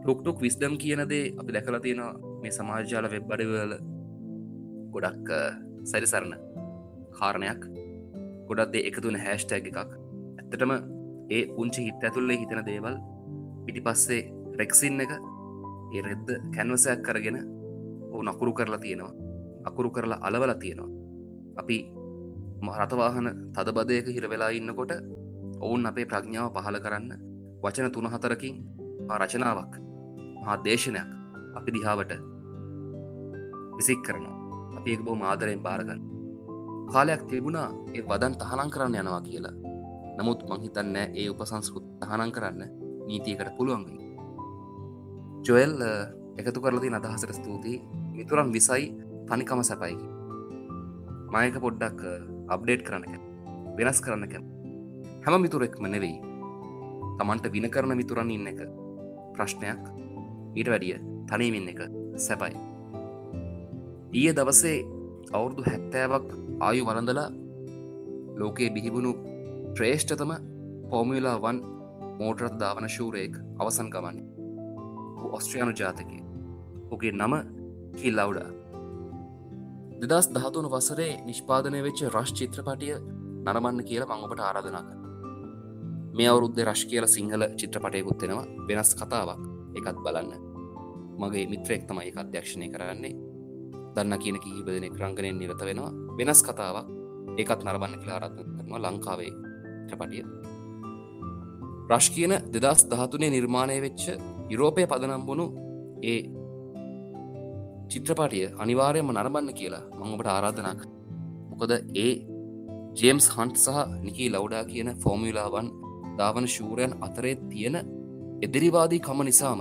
[0.00, 3.72] ටොක්ටොක් විස්දම් කියනදේ අපි දැකලා තියෙනවා මේ සමාජාල වෙබ් බඩවල
[4.94, 5.30] ගොඩක්
[5.84, 6.34] සැරිසරණ
[7.12, 7.62] කාරණයක්.
[8.48, 9.78] ගොඩක්දේ එකතුන හැෂ්ටැග එකක්.
[10.38, 10.72] ඇත්තටම
[11.30, 12.96] ඒ පුංචි හිත් ඇතුල්ලේ හිතන දේවල්
[13.64, 14.22] පිටි පස්සේ
[14.60, 15.12] රෙක්සින් එක
[15.94, 17.38] ඒ රෙද්ද කැන්වසයක් කරගෙන
[18.12, 19.14] ඕ නකුරු කරලා තියෙනවා.
[19.64, 20.95] අකුරු කරලා අලවල තියෙනවා.
[21.56, 21.76] අපි
[22.80, 24.92] රතවාහන තදබදයක හිරවෙලා ඉන්නකොට
[25.60, 27.12] ඔවුන් අපේ ප්‍රඥාව පහල කරන්න
[27.62, 28.56] වචන තුන හතරකින්
[29.12, 29.72] රචනාවක්
[30.36, 31.08] මහා දේශනයක්
[31.56, 32.12] අපි දිහාවට
[33.76, 34.36] විසික් කරනවා.
[34.76, 36.00] අපි එක් බෝ මාදරයෙන් බාරගන්න
[36.92, 39.54] කාලයක් තිබුණා ඒ වදන් තහනම් කරන්න යනවා කියලා.
[40.18, 42.62] නමුත් මංහිතන්න ඒ උපසංස්කෘත් තහනම් කරන්න
[43.08, 44.04] නීතියකට පුළුවන්ගේ
[45.44, 45.74] ජොයල්
[46.38, 47.82] එකතු කරලති අදහසට ස්තුතියි.
[48.12, 48.84] මිතුරන් විසයි
[49.28, 50.15] තනිකම සැපයිකි
[51.34, 52.02] මයක පොඩ්ඩක්
[52.54, 53.14] අප්ඩේට් කරනක
[53.78, 54.34] වෙනස් කරන්නක
[55.24, 56.18] හැම මිතුරෙක්ම නෙවෙයි.
[57.18, 58.60] තමන්ට වින කරන මිතුරන් ඉන්න එක
[59.36, 59.82] ප්‍රශ්නයක්.
[60.56, 60.98] ඊට වැඩිය
[61.28, 61.80] තනීමින් එක
[62.26, 62.60] සැපයි.
[64.18, 64.76] ඊය දවසේ
[65.36, 66.28] අවුරුදු හැත්තෑවක්
[66.66, 67.28] ආයු වලඳලා
[68.40, 69.12] ලෝකයේ බිහිබුණු
[69.74, 70.32] ශ්‍රේෂ්ඨතම
[70.90, 71.58] පෝමිලා වන්
[72.20, 74.22] මෝටරත් ධාවන ශූරයෙක් අවසන් ගමන්.
[75.36, 76.18] ඔස්ට්‍රයානු ජාතකය.
[76.94, 77.34] ඔගේ නම
[77.98, 78.50] කිල්ලවුඩා.
[80.00, 82.96] දෙදස් දහතුන වසරේ නිෂ්පාදනය වෙච්ච රශ් චිත්‍රපටිය
[83.46, 84.88] නරමන්න කියලා මංඔපට ආරාධනාක
[86.16, 89.40] මේ අවුරුද්ධ රශ් කියල සිංහල චිත්‍රපටයකුත්වෙනවා වෙනස් කතාවක්.
[89.78, 90.32] එකත් බලන්න.
[91.20, 93.14] මගේ මිත්‍රයෙක් තමයි එක අධ්‍යක්ෂණය කරන්නේ.
[93.94, 95.92] දන්න කියන කිහිපදනෙ රංගනයෙන් නිරත වෙනවා.
[96.18, 96.86] වෙනස් කතාවක්.
[97.38, 99.32] ඒකත් නරබන්න කියලා ආරාධන කරනවා ලංකාවේ
[99.88, 100.24] චපටිය
[101.90, 104.04] රශ් කියන දෙදස් දහතුනේ නිර්මාණය වෙච්ච
[104.50, 105.46] යුරෝපය පදනම් වුණු
[106.02, 106.20] ඒ
[107.90, 110.80] චිත්‍රපටිය අනිවාරයම නරබන්න කියලා මංඔබට ආරාධනක්
[111.50, 112.12] මොකද ඒ
[113.00, 115.68] ජේම්ස් හන්ට් සහ නිකී ලවඩා කියන ෆෝමිලාවන්
[116.18, 117.76] ධාවන ශූරයන් අතරේ තියෙන
[118.42, 119.60] එදිරිවාදී කම නිසාම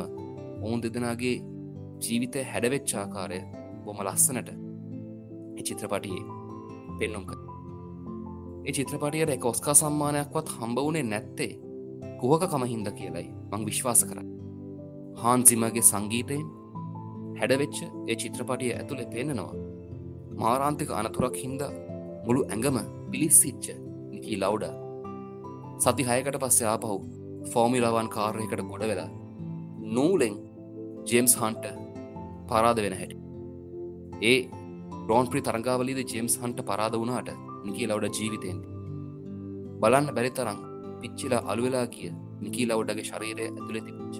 [0.63, 1.35] ඔවුන් දෙදෙනගේ
[2.01, 3.39] ජීවිතය හැඩවෙච්චාකාරය
[3.85, 4.49] බොම ලස්සනට
[5.59, 6.23] එ චිත්‍රපටියේ
[6.99, 7.31] පෙන්නුම්ක
[8.65, 11.51] ඒ චිත්‍රපටියට එක ඔස්කා සම්මානයක්වත් හම්බ වුණේ නැත්තේ
[12.19, 14.19] කුහක කමහින්ද කියලයි මං විශ්වාස කර
[15.21, 16.45] හාන්සිමගේ සංගීතයෙන්
[17.39, 17.77] හැඩවෙච්ච
[18.09, 19.53] ඒ චිත්‍රපටිය ඇතුළේ පෙන්නනවා.
[20.41, 21.61] මාරාන්තික අනතුරක් හින්ද
[22.25, 22.77] මුළු ඇඟම
[23.11, 23.65] පිලිස්සිච්ච
[24.11, 24.65] නිකී ලව්ඩ.
[25.83, 26.97] සති හයකට පස්සේ ආපහු
[27.53, 29.09] ෆෝමිලවන් කාර්යකට ගොඩ වෙලා
[29.95, 30.35] නූලෙන්
[31.09, 31.65] ජේම්ස් හන්ට
[32.49, 33.17] පරාද වෙන හැටි.
[34.21, 34.39] ඒ
[35.09, 37.29] රෝන්ප්‍රි තරංගාවලීද ජේම්ස් හන්ට පරාද වුණාට
[37.67, 38.59] නිකී ලවඩ ජීවිතයෙන්.
[39.81, 40.59] බලන්න බැරි තරම්
[41.01, 42.11] පිච්චිලා අලුවෙලා කිය
[42.43, 44.17] නිකී ලවඩගේ ශරීරය ඇතුළෙ තිබිච්ච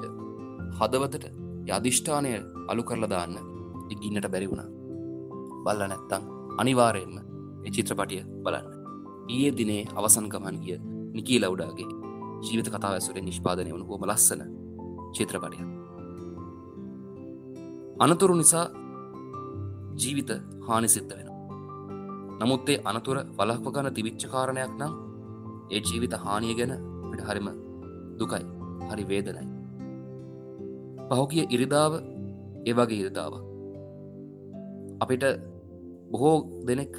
[0.80, 2.32] හදවතට යධිෂ්ඨානය
[2.72, 3.36] අලු කරලා දාන්න.
[3.89, 4.63] ඉගින්නට බැරි වුණ.
[5.66, 6.24] බල්ල නැත්තං
[6.59, 7.16] අනිවාරයෙන්ම
[7.66, 8.68] එ චිත්‍රපටිය බලන්න.
[9.28, 10.78] ඊයේ දිනේ අවසන් ගමන් ගිය
[11.16, 11.89] නිකී ලව්ඩාගේ
[12.43, 14.41] ජීවිත කතාව ඇසුරේ නිෂ්පාදනය වුණු හොම ලස්සන
[15.16, 15.63] චිත්‍රපටිය
[17.99, 18.66] අනතුරු නිසා
[19.95, 20.32] ජීවිත
[20.68, 21.30] හානි සිද්ධ වෙන
[22.39, 24.93] නමුත්තේ අනතුර වලක්වගන තිවිච්ච කාරණයක් නම්
[25.72, 26.74] ඒ ජීවිත හානිය ගැන
[27.11, 27.47] පිට හරිම
[28.20, 28.45] දුකයි
[28.89, 29.54] හරි වේදනයි.
[31.09, 31.93] පහුකිය ඉරිදාව
[32.65, 33.33] ඒවගේ ඉරිදාව
[35.03, 35.23] අපිට
[36.11, 36.37] බොහෝ
[36.67, 36.93] දෙනෙක්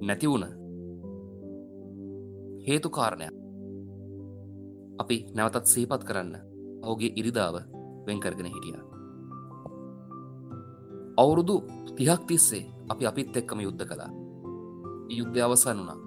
[0.00, 0.46] නැතිවුණ
[2.66, 3.34] හේතු කාරණයක්.
[5.00, 6.34] අපි නැවතත් සීපත් කරන්න
[6.84, 7.56] ඔහුගේ ඉරිදාව
[8.06, 8.76] වෙන්කරගෙන හිටිය.
[11.16, 11.56] අවුරුදු
[11.96, 14.10] තිහක් තිස්සේ අපි අපිත් එක්කම යුද්ධ කළා.
[15.08, 15.98] යුද්ධ අවසන් වුණා.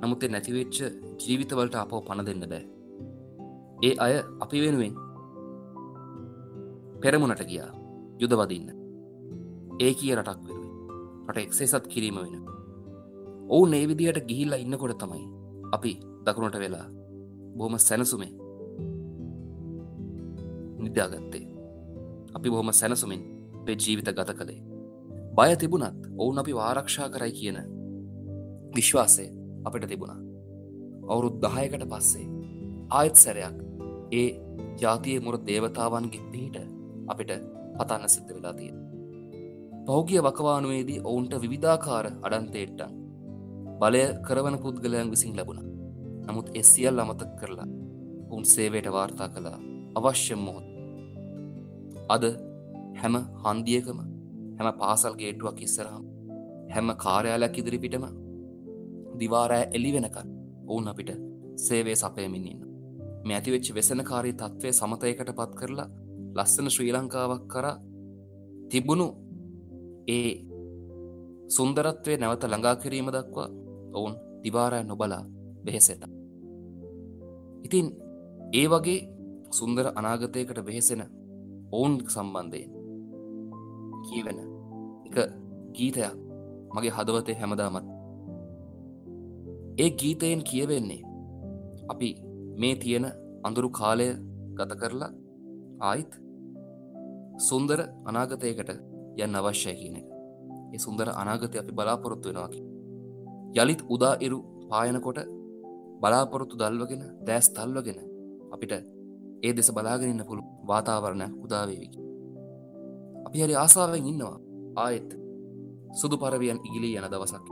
[0.00, 0.76] නමුත් නැතිවෙච්ච
[1.22, 2.64] ජීවිතවලට අපෝ පණ දෙන්න බෑ.
[3.82, 4.94] ඒ අය අපි වෙනුවෙන්
[7.02, 7.70] පෙරමුණට ගියා.
[8.20, 8.68] යුදවදින්න.
[9.80, 10.72] ඒ කිය රටක් වෙනුවෙන්.
[11.28, 12.42] රට එක්සේසත් කිරීම වෙන.
[13.48, 15.24] ඔවුන් ඒ විදිහට ගිහිල්ලා ඉන්නකොට තමයි
[15.72, 15.92] අපි
[16.26, 16.86] දකුණට වෙලා
[17.56, 18.32] බොහොම සැනසුමේ
[20.78, 21.46] නිදාගත්තේ
[22.34, 23.22] අපි බොහොම සැනසුමින්
[23.64, 24.62] පේ ජීවිත ගත කළේ.
[25.36, 27.58] බය තිබුණත් ඔවුන් අපි වාරක්ෂා කරයි කියන
[28.76, 29.26] විශ්වාසය
[29.64, 30.20] අපිට තිබුණා.
[31.04, 32.26] අවුරුත් දහයකට පස්සේ
[32.90, 33.58] ආයත් සැරයක්
[34.12, 34.28] ඒ
[34.80, 36.56] ජාතිය මුර දේවතාවන්ගේ පිහිට
[37.08, 37.32] අපිට
[37.78, 38.78] පතන්න සිද්ධ වෙලා තියෙන
[39.86, 42.92] පෞගිය වකවානුවේදී ඔවුන්ට විවිධාකාර අඩන්තේට්ටන්
[43.80, 45.62] බලය කරවන පුද්ගලයන් විසින් ලැබුණ.
[46.26, 47.68] නමුත් එ සියල් අමතක් කරලා
[48.30, 49.58] උන් සේවයට වාර්තා කළා
[49.94, 50.66] අවශ්‍ය මොහොත්.
[52.08, 52.24] අද
[53.00, 53.98] හැම හන්දියකම
[54.58, 56.04] හැම පාසල් ගේටුවක් ඉස්සරහම්
[56.70, 58.04] හැම කාර්යාලයක් ඉදිරිපිටම
[59.18, 60.28] දිවාරෑ එලි වෙනකන්
[60.66, 61.10] ඔවුන් අපිට
[61.58, 62.62] සේවේ සපයමින් ඉන්න
[63.24, 65.88] මේ ඇතිවෙච්ච වෙසනකාරී තත්ත්වය සමතයකට පත් කරලා
[66.36, 67.66] ලස්සන ශ්‍රී ලංකාවක් කර
[68.70, 69.06] තිබුණු
[70.08, 70.30] ඒ
[71.48, 73.48] සුන්දරත්වය නැවත ළඟා කිරීම දක්වා
[73.94, 75.22] ඔවුන් දිවාරෑ නොබලා
[75.64, 76.02] බෙහෙසෙට
[77.64, 77.86] ඉතින්
[78.52, 79.00] ඒ වගේ
[79.50, 81.02] සුන්දර අනාගතයකට වෙහෙසෙන
[81.72, 82.70] ඔවුන් සම්බන්ධයෙන්
[84.02, 84.38] කියවෙන
[85.06, 85.16] එක
[85.72, 86.14] ගීතයක්
[86.70, 87.86] මගේ හදවතේ හැමදාමත්.
[89.78, 91.02] ඒ ගීතයෙන් කියවෙන්නේ
[91.88, 92.08] අපි
[92.56, 93.06] මේ තියෙන
[93.44, 94.08] අඳුරු කාලය
[94.54, 95.12] ගත කරලා
[95.80, 96.12] ආයිත්
[97.38, 98.70] සුන්දර අනාගතයකට
[99.18, 100.06] යන්න අවශ්‍යය කියන එක.
[100.74, 102.60] ඒ සුන්දර අනාගතය අපි බලාපොරොත්තු වෙනවාකි
[103.56, 104.38] යළිත් උදා ඉරු
[104.70, 105.18] පායනකොට
[106.02, 107.98] බලාපොරොත්තු දල්වගෙන දෑස් තල්වගෙන
[108.52, 108.72] අපිට
[109.42, 112.00] ඒ දෙස බලාගෙනන්න පුළු වාතාවරණයක් උදාවේවිකි
[113.26, 114.38] අපි හරි ආසාාවෙන් ඉන්නවා.
[114.76, 115.10] ආයෙත්
[115.92, 117.46] සුදු පරවියන් ඉගිලී යන දවසක්.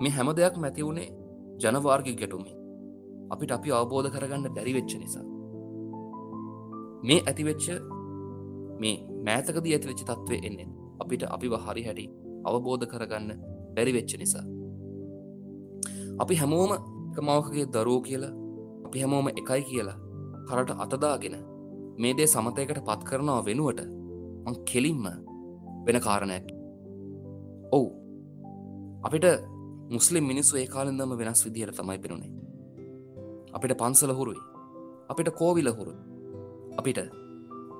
[0.00, 1.08] මේ හැම දෙයක් මැති වුණේ
[1.60, 2.52] ජනවාර්ගි ගැටුමි
[3.30, 5.24] අපිට අපි අවබෝධ කරගන්න බැරිවෙච්ච නිසා.
[7.02, 7.66] මේ ඇතිවෙච්ච
[8.80, 8.96] මේ
[9.26, 10.68] මෑතකදී ඇතිවෙච්ච තත්ත්වය එන්නේ.
[11.02, 12.06] අපිට අපිව හරි හැටි
[12.48, 13.30] අවබෝධ කරගන්න
[13.76, 14.44] බැරිවෙච්ච නිසා.
[16.22, 18.34] අපි හැමෝම එකමවකගේ දරෝ කියලා
[18.86, 19.98] අපි හැමෝම එකයි කියලා
[20.48, 21.36] කරට අතදාගෙන
[22.00, 23.80] මේ දේ සමතයකට පත් කරනවා වෙනුවට
[24.46, 25.04] මං කෙලින්ම
[25.86, 26.48] වෙන කාරණයක්.
[27.76, 27.88] ඔවු.
[29.06, 29.26] අපිට
[29.90, 32.32] මුස්ලිම් මිනිස්සු ඒ කාලෙන්දම වෙනස් විදිහයට තමයි පෙනුනේ.
[33.56, 34.42] අපිට පන්සල හුරුයි.
[35.10, 35.92] අපිට කෝවිල හුරු
[36.78, 37.00] අපිට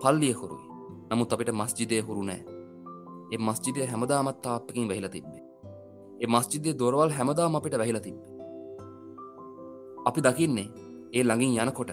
[0.03, 0.66] පල්ලිය හුරුයි.
[1.11, 2.43] නමුත් අපිට මස්ජිදය හුරු නෑ.
[3.33, 5.43] ඒ මස්ජිදය හැමදාමත් තාපකින් වෙහිලා තිබ්බේ.
[6.23, 8.19] ඒ මස්ජිදය දොරවල් හැමදාම අපිට වැහිලා තිබ්බ.
[10.09, 10.69] අපි දකින්නේ
[11.13, 11.91] ඒ ළඟින් යනකොට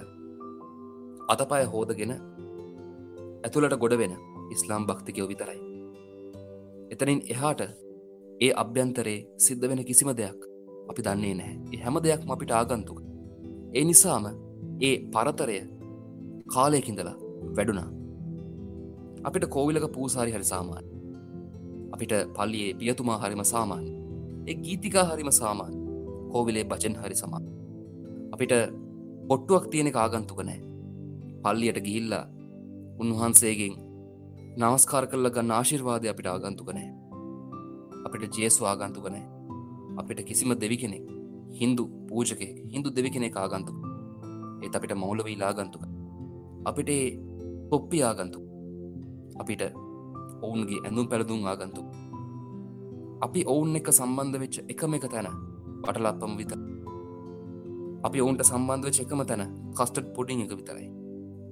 [1.28, 2.14] අතපය හෝදගෙන
[3.46, 4.18] ඇතුළට ගොඩ වෙන
[4.52, 5.62] ඉස්ලාම් භක්තිකයෝ විතරයි.
[6.92, 7.62] එතනින් එහාට
[8.42, 10.40] ඒ අභ්‍යන්තරේ සිද්ධ වෙන කිසිම දෙයක්
[10.90, 11.82] අපි දන්නේ නැහැ.
[11.84, 13.00] හැම දෙයක්ම අපිට ආගන්තුක.
[13.74, 14.26] ඒ නිසාම
[14.82, 15.60] ඒ පරතරය
[16.54, 17.18] කාලයකින්දලා
[17.58, 18.03] වැඩුණා.
[19.24, 20.86] අපිට කෝවිලක පූසාරි හරි සාමාන්
[21.92, 23.90] අපිට පල්ලියේ පියතුමා හරිම සාමාන්‍ය
[24.48, 25.78] එ ගීතිකා හරිම සාමාන්‍ය
[26.32, 27.42] කෝවිලේ බචන් හරි සමා
[28.34, 28.54] අපිට
[29.30, 30.60] පොට්ටුවක් තියෙන කාගන්තුක නෑ.
[31.44, 32.26] පල්ලියට ගිහිල්ලා
[33.00, 33.76] උන්වහන්සේගෙන්
[34.58, 36.90] නවස්කාර කල්ල ගන්න ආශිර්වාදය අපිට ආගන්තුක නෑ.
[38.06, 39.26] අපිට ජේසු ආගන්තුක නෑ.
[39.98, 41.06] අපිට කිසිම දෙවි කෙනෙක්
[41.60, 43.78] හින්දු පූජකය හින්දු දෙවි කෙනෙ ආගන්තුක.
[44.64, 45.84] ඒත් අපිට මෞලවී ලාගන්තුක
[46.66, 46.92] අපිට
[47.70, 48.40] පොප්පි ආගන්තු
[49.42, 49.64] අපිට
[50.42, 51.82] ඔවුන්ගේ ඇඳුම් පැළදුම් ආගන්තු.
[53.26, 55.28] අපි ඔවුන් එක සම්බන්ධ වෙච්ච එකම එක තැන
[55.84, 56.54] පටලප්පම විත
[58.04, 59.44] අපි ඔවුන්ට සම්බන්ධ වෙච්ච එකම තැන
[59.78, 60.88] කස්ටඩ් පොඩිං එක විතරයි.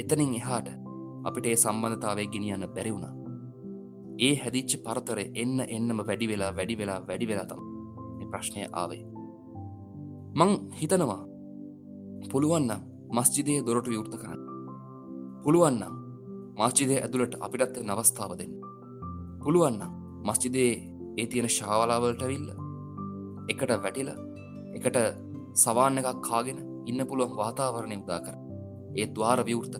[0.01, 0.69] එතනින් එහාට
[1.27, 3.13] අපිට ඒ සම්බන්ධතාවය ගෙනියන්න බැරි වුණා.
[4.19, 7.61] ඒ හැදිච්ච පරතරය එන්න එන්නම වැඩි වෙලා වැඩි වෙලා වැඩි වෙලා තම
[8.31, 9.03] ප්‍රශ්නය ආවේ.
[10.39, 11.21] මං හිතනවා
[12.31, 12.71] පුළුවන්න
[13.11, 14.41] මස්ජිදය දොරට විවෘත කරන්න.
[15.43, 16.00] පුළුවන්නම්
[16.61, 18.53] මස්ජිදය ඇතුළට අපිටත් නවස්ථාව දෙන්න.
[19.43, 19.83] පුළුවන්න
[20.27, 20.71] මස්ජිදේ
[21.17, 22.49] ඒ තියෙන ශාවලාවලට විල්ල
[23.49, 24.19] එකට වැටිලා
[24.77, 24.97] එකට
[25.53, 28.35] සවාන්න එකක් කාගෙන ඉන්න පුළුවන් වාතාවරණය උදා කර.
[28.95, 29.75] ඒ දවාර විවෘත.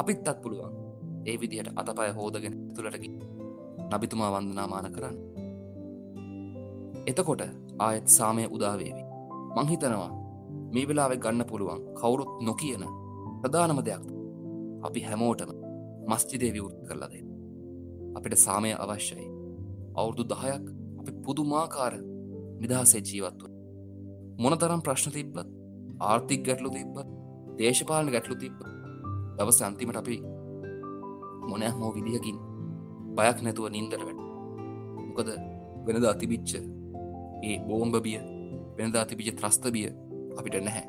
[0.00, 0.74] අපිත් අත් පුළුවන්
[1.26, 3.10] ඒ විදිහට අතපය හෝදගෙන තුළටකි
[3.90, 5.16] නබිතුමා වන්දනාමාන කරන්න.
[7.06, 7.42] එතකොට
[7.78, 9.02] ආයත් සාමය උදාවේවි
[9.56, 10.10] මංහිතනවා
[10.74, 12.84] මේ වෙලාවෙ ගන්න පුළුවන් කවුරුත් නොකියන
[13.42, 14.17] ප්‍රධානම දෙයක්.
[14.82, 15.50] අපි හැමෝටම
[16.10, 17.14] මස්ජිදේ විවෘත් කරලද
[18.16, 19.26] අපිට සාමය අවශ්‍යයි.
[19.98, 20.64] අවුරුදු දහයක්
[21.00, 21.94] අපි පුදුමාකාර
[22.62, 23.44] නිදහසේ ජීවත්ව
[24.38, 25.48] මොනතරම් ප්‍රශ්න තිබ්බත්
[26.00, 27.08] ආර්ථික් ගැටලු තිබ්බත්
[27.58, 28.58] දේශපාලන ගැටලු තිබ්බ
[29.38, 30.16] දවස අන්තිමට අපි
[31.50, 32.38] මොනෑ හෝ විදිහකින්
[33.18, 34.20] බයක් නැතුව නින්දර වැට
[35.08, 35.30] මොකද
[35.86, 36.50] වෙනද අතිබිච්ච
[37.48, 38.20] ඒ බෝම්බ බිය
[38.78, 39.88] වෙනද අතිබිච ත්‍රස්ත බිය
[40.38, 40.86] අපිට නැහැ.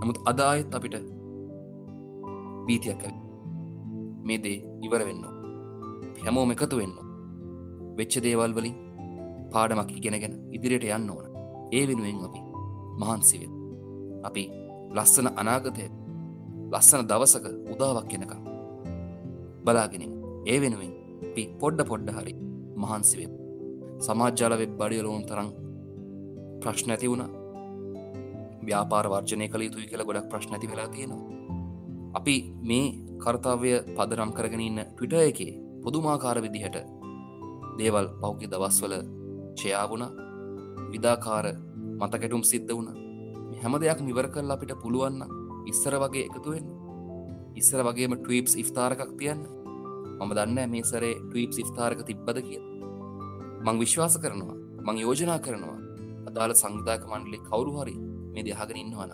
[0.00, 0.96] නමුත් අදායත් අපිට
[2.66, 3.14] බීතියක් ඇ
[4.26, 5.24] මේ දේ ඉවර වෙන්න
[6.24, 6.96] හැමෝම එකතු වෙන්න
[7.98, 8.76] වෙච්ච දේවල් වලින්
[9.52, 11.26] පාඩමක් ඉගෙනගෙන ඉදිරියට යන්න ඕන.
[11.76, 12.40] ඒ වෙනුවෙන් අපි
[13.00, 13.42] මහන්සිව
[14.28, 14.44] අපි
[14.96, 15.86] ලස්සන අනාගතය
[16.72, 18.42] ලස්සන දවසක උදාවක් එනකම්
[19.64, 20.12] බලාගෙනින්
[20.46, 20.92] ඒ වෙනුවෙන්
[21.34, 22.34] පි පොඩ්ඩ පොඩ්ඩ හරි
[22.82, 23.30] මහන්සිවේ
[24.06, 25.48] සමාජ්‍යාල වෙබ් බඩියලුවන් තරම්
[26.62, 27.24] ප්‍රශ්න ඇති වුණ.
[28.66, 31.39] ව්‍යාපාර වර්ජනය කළ යුතුයි කියල ගොඩක් ප්‍රශ්න ඇති වෙලා තියෙනවා.
[32.18, 32.86] අපි මේ
[33.22, 36.76] කර්තාවය පදරම් කරගෙන ඉන්න ටවිට එකේ පොදුමාකාර විදිහට
[37.78, 38.94] දේවල් පෞගි දවස්වල
[39.54, 40.04] ෂයාවුණ
[40.92, 41.46] විදාකාර
[42.00, 42.90] මතකැටුම් සිද්ධ වුණ.
[43.60, 45.22] හැම දෙයක් මිවර කල් අපිට පුළුවන්න
[45.70, 46.66] ඉස්සර වගේ එකතුවෙන්
[47.54, 49.42] ඉස්සර වගේම ටවීප්ස් ඉස්ථාරකක් තියන්න.
[50.18, 52.60] මම දන්න මේ සරේ ටවීප් ඉස්ථාරක තිබ්බද කිය
[53.64, 55.78] මං විශ්වාස කරනවා මං යෝජනා කරනවා
[56.28, 57.94] අදාළ සංවිධාක මණ්ඩලි කවුරු හරි
[58.32, 59.12] මේ දෙහගෙන ඉන්නවන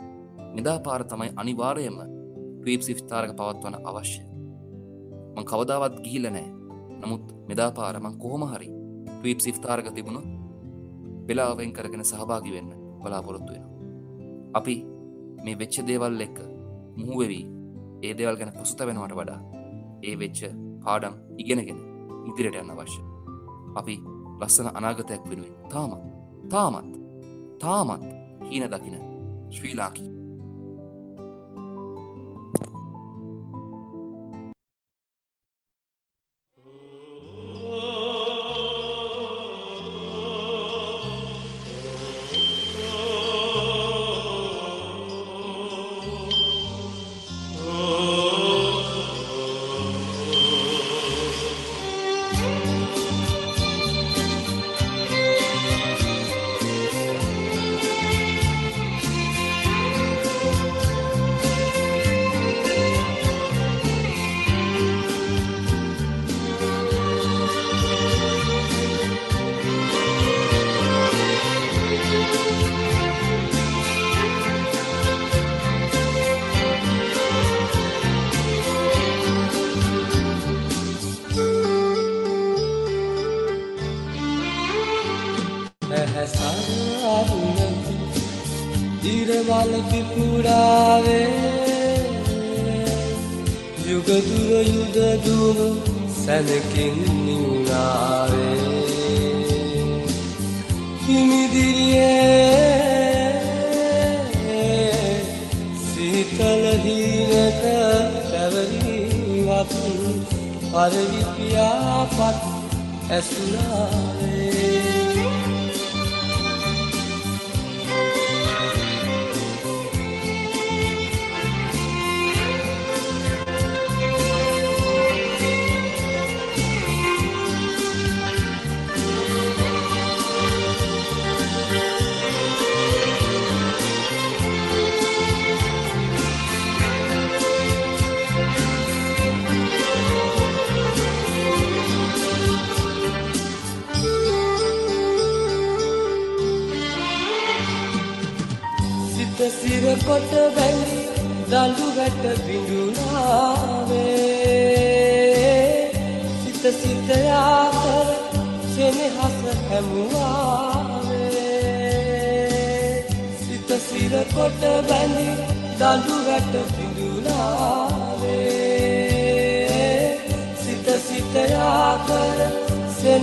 [0.57, 1.99] මෙදා පාර තමයි අනිවාරයම
[2.67, 4.23] ටවීප් සිස්ථාරක පවත්වන අවශ්‍ය.
[5.35, 6.49] මං කවදාවත් ගිහිල නෑ.
[7.01, 8.71] නමුත් මෙදා පාරමං කොහොම හරි
[9.11, 10.21] ටවීප් සිස්ථාරක තිබුණු
[11.29, 12.73] වෙලාවෙන් කරගෙන සහභාගි වෙන්න
[13.03, 13.65] බලාපොරොත්තු වෙන
[14.55, 14.75] අපි
[15.45, 16.39] මේ වෙච්ච දේවල් එක්ක
[16.97, 17.45] මුහුවවී
[18.03, 19.41] ඒ දේවල් ගැන පසුත වෙනවට වඩා
[20.03, 20.41] ඒ වෙච්ච
[20.85, 21.81] පාඩම් ඉගෙනගෙන
[22.29, 23.01] ඉදිරියට යන්න අවශ්‍ය.
[23.81, 23.97] අපි
[24.41, 26.03] ලස්සන අනාගතයක් වෙනුවෙන් තාමත්
[26.51, 26.93] තාමත්
[27.63, 28.11] තාමත්
[28.51, 28.99] හීන දකින
[29.55, 29.77] ශ්‍රී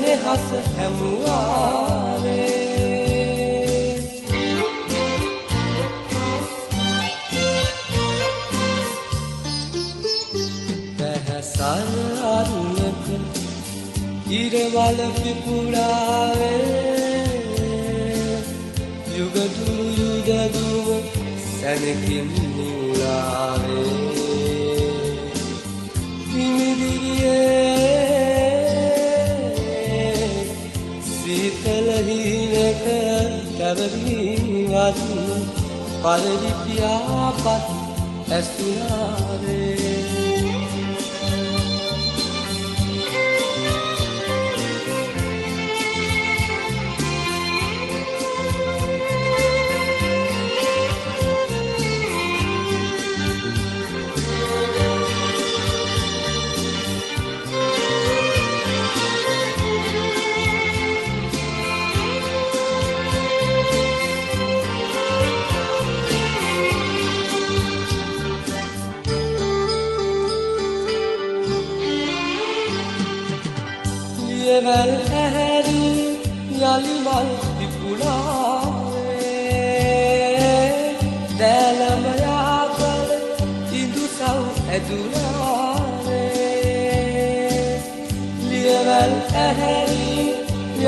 [0.04, 2.34] සෙනෙහස හැමුවාවේ
[10.98, 11.94] පැහැසල්
[12.30, 13.06] අරුණක
[14.32, 16.74] ඉරවල පිපුඩාවේ
[19.14, 20.88] යුගදුරු යුදදුම
[21.48, 23.88] සැනකින් නිවුලාවේ
[26.28, 27.83] හිමිදිරියේ
[33.76, 35.00] තැවරීවත්
[36.04, 37.46] පලරිපියාපත්
[38.32, 39.33] ඇස්තුනාවේ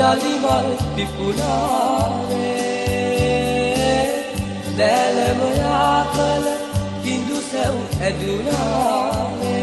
[0.06, 2.46] යළිමල් විපුලාවේ
[4.78, 6.44] දෑලමයා කල
[7.06, 9.56] ඉදු සැව් ඇදුනාවේ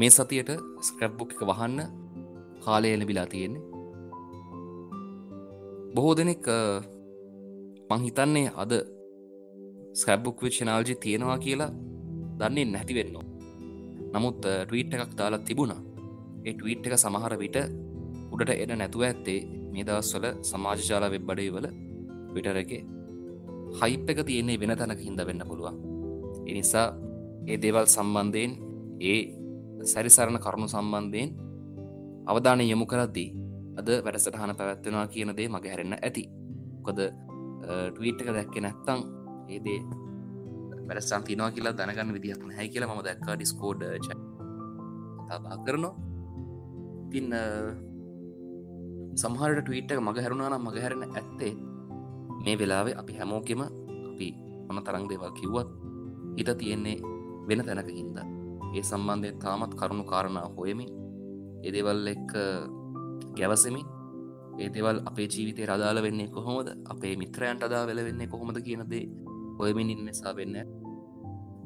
[0.00, 0.50] මේ සතියට
[0.86, 1.80] ස්ක්‍රප්බුක් එක වහන්න
[2.64, 3.64] කාලය එලබිලා තියෙන්නේ.
[5.94, 6.46] බොහෝ දෙනෙක්
[7.90, 8.72] මං හිතන්නේ අද
[9.92, 11.70] ස්කැබ්බුක් විච්චනාල්ජි තියෙනවා කියලා
[12.40, 13.26] දන්නේ නැති වෙන්නවා
[14.14, 15.80] නමුත් ට්වීට් එකක් දාලා තිබුණා.
[16.46, 17.58] ඒ ට්වීට් එක සමහර විට
[18.32, 19.40] උඩට එන නැතුව ඇත්තේ
[19.72, 21.66] මේ දවස්වල සමාජශාල වෙබ්බඩේ වල
[22.34, 22.72] විටර එක
[23.80, 25.76] හයිප් එක තියන්නේ වෙන තැනක හිද වෙන්න පුළුවන්.
[26.50, 26.86] එනිසා
[27.50, 28.52] ඒ දේවල් සම්බන්ධයෙන්
[29.12, 29.20] ඒ
[29.92, 31.30] සැරිසරණ කරුණු සම්බන්ධයෙන්
[32.30, 33.28] අවධානය යොමු කරද්දී
[33.80, 36.24] අද වැඩසටහන පැවැත්වෙනවා කියන දේ මග හැරෙන්න ඇති.
[36.86, 36.98] කොද
[37.94, 39.00] ටවීට් එක දැක්ක නැත්තං
[39.54, 39.80] ඒදේ
[40.88, 43.82] වැඩස්සන් තිනවා කියලා දැනගන්න විදිහක් නැහැ කියලා ම දැක්කා ඩිස්කෝඩ්
[45.28, 45.94] තබා කරනවා.
[47.12, 47.32] තින්න
[49.22, 51.52] සමහරට ටවීට් එක මග හැරුණා නම් මග හැරෙන ඇත්තේ
[52.44, 54.28] මේ වෙලාවේ අපි හැමෝකෙම අපි
[54.66, 55.68] මොන තරං දේවල් කිව්වත්
[56.36, 56.98] හිත තියෙන්නේ
[57.48, 58.39] වෙන තැනක හින්ද.
[58.74, 60.90] ඒ සම්බන්ධය තාමත් කරුණු කාරණා හොයමින්
[61.64, 62.32] එදේවල් එක්ක
[63.36, 63.86] ගැවසමින්
[64.58, 66.68] ඒ දෙවල් අපේ ජීවිතය රදාල වෙන්නේ කොහොමද?
[66.84, 69.04] අපේ මිත්‍රයන්ට අදා වෙල වෙන්නේ කොහොමද කියනදේ
[69.58, 70.56] ඔයමින් ඉන්න නිසා වෙන්න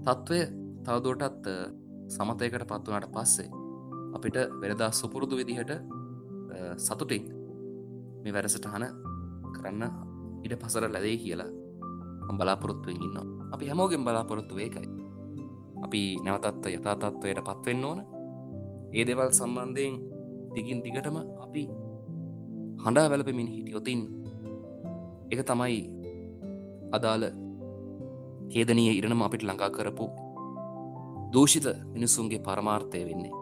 [0.05, 0.41] තත්ත්වය
[0.85, 1.47] තවදුවටත්
[2.09, 3.49] සමතයකට පත්වනට පස්සේ
[4.15, 5.73] අපිට වෙනදා සුපුරුදු විදිහට
[6.79, 7.25] සතුටින්
[8.23, 8.85] මේ වැඩසටහන
[9.55, 9.85] කරන්න
[10.45, 11.51] ඉට පසර ලැදේ කියලා
[12.33, 13.17] බලාපොරොත්තුවෙන් ඉන්න
[13.53, 14.89] අපි හැමෝගෙන් බලාපොරොත්තු ඒකයි.
[15.85, 18.01] අපි නැවතත්ත යථතත්වයට පත්වෙන්න ඕන.
[18.97, 19.95] ඒ දෙවල් සම්බන්ධයෙන්
[20.55, 21.63] දිගින් දිගටම අපි
[22.85, 24.01] හඬා වැලපෙමින් හිටියොතින්
[25.33, 25.81] එක තමයි
[26.97, 27.25] අදාළ
[28.55, 30.07] හේදනය ඉරණම අපිට ළඟා කරපු
[31.33, 33.35] දූෂිත මිනිස්සුන්ගේ පරමාර්ථය වෙන්නේ.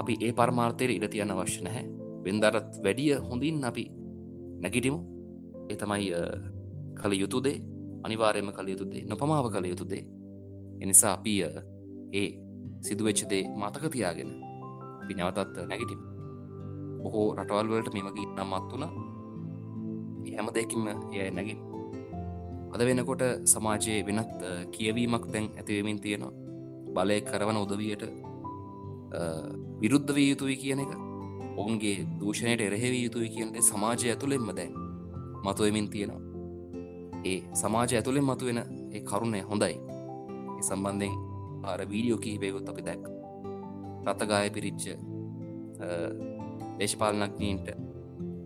[0.00, 1.86] අපි ඒ පරමාර්ථයට ඉඩ තියන්න අවශ්‍ය නැහැ.
[2.24, 3.84] වෙන්දරත් වැඩිය හොඳින් අපි
[4.62, 5.00] නැගිටිමු.
[5.70, 6.08] ඒ තමයි
[6.98, 7.56] කළ යුතුදේ
[8.04, 10.02] අනිවාරයම කළ යුතුදේ නොපමාව කළ යුතුදේ
[10.82, 11.34] එනිසා අපි
[12.20, 12.28] ඒ
[12.86, 14.30] සිදුවච්චදේ මතක තියාගෙන
[15.02, 16.00] අපි නැවතත් නැගිටිම්.
[17.02, 18.84] බොහෝ රටවල්වලට මෙමගේ නම් මත් වුණ.
[20.36, 21.60] හැම දෙකින්ම එය නැගින්.
[22.74, 23.22] අද වෙනකොට
[23.52, 24.42] සමාජයේ වෙනත්
[24.74, 26.32] කියවීමක් තැන් ඇතිවමින් තියෙනවා.
[26.94, 28.04] බලය කරවන උදවියට
[29.80, 30.92] විරුද්ධ වී යුතුයි කියන එක.
[31.56, 34.72] ඔවුන්ගේ දූෂණයට එරහෙවී යුතුයි කියන්ට සමාජය ඇතුළෙන්ම දැන්
[35.44, 36.22] මතුවමින් තියෙනවා.
[37.30, 38.58] ඒ සමාජ ඇතුළෙන් මතුවෙන
[38.94, 39.76] ඒ කරුණය හොඳයි.
[40.66, 41.14] සම්බන්ධෙන්
[41.64, 43.02] ආර වීඩියෝ කිහිපයකුත් අපි දැක්
[44.06, 44.84] රතගාය පිරිච්ච
[46.78, 47.68] දේශපාලනක්නීන්ට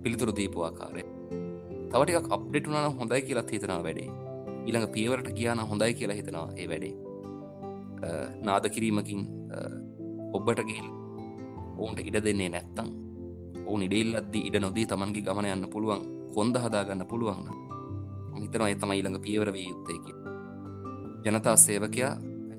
[0.03, 1.05] පිළිතුරු දීපු ආකාරය.
[1.91, 4.09] තවටික් අප්ඩෙටුනන හොඳයි කියලත් හිතනවා වැඩේ.
[4.67, 6.95] ඉළඟ පියවරට කියන හොඳයි කියලා හිතනවා ඒ වැඩේ.
[8.41, 9.23] නාද කිරීමකින්
[10.33, 10.89] ඔබ්බට ගිල්
[11.79, 12.89] ඔවුන්ට ඉඩ දෙන්නේ නැත්තං
[13.67, 16.05] ඔවුන් ඉඩෙල්ලද්දී ඉඩ නොදී තමන්ගේ ගමන යන්න පුළුවන්
[16.35, 17.49] කොන්ද හදාගන්න පුළුවන්
[18.39, 20.18] හිතනවා එතම ඊළඟ පියවර වී යුත්තයකි
[21.25, 22.13] ජනතා සේවකයා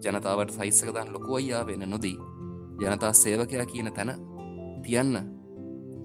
[0.04, 2.18] ජනතාවට සයිස්සකතන් ලොකු අයියා වෙන නොදී
[2.82, 4.12] ජනතා සේවකයා කියන තැන
[4.84, 5.16] තියන්න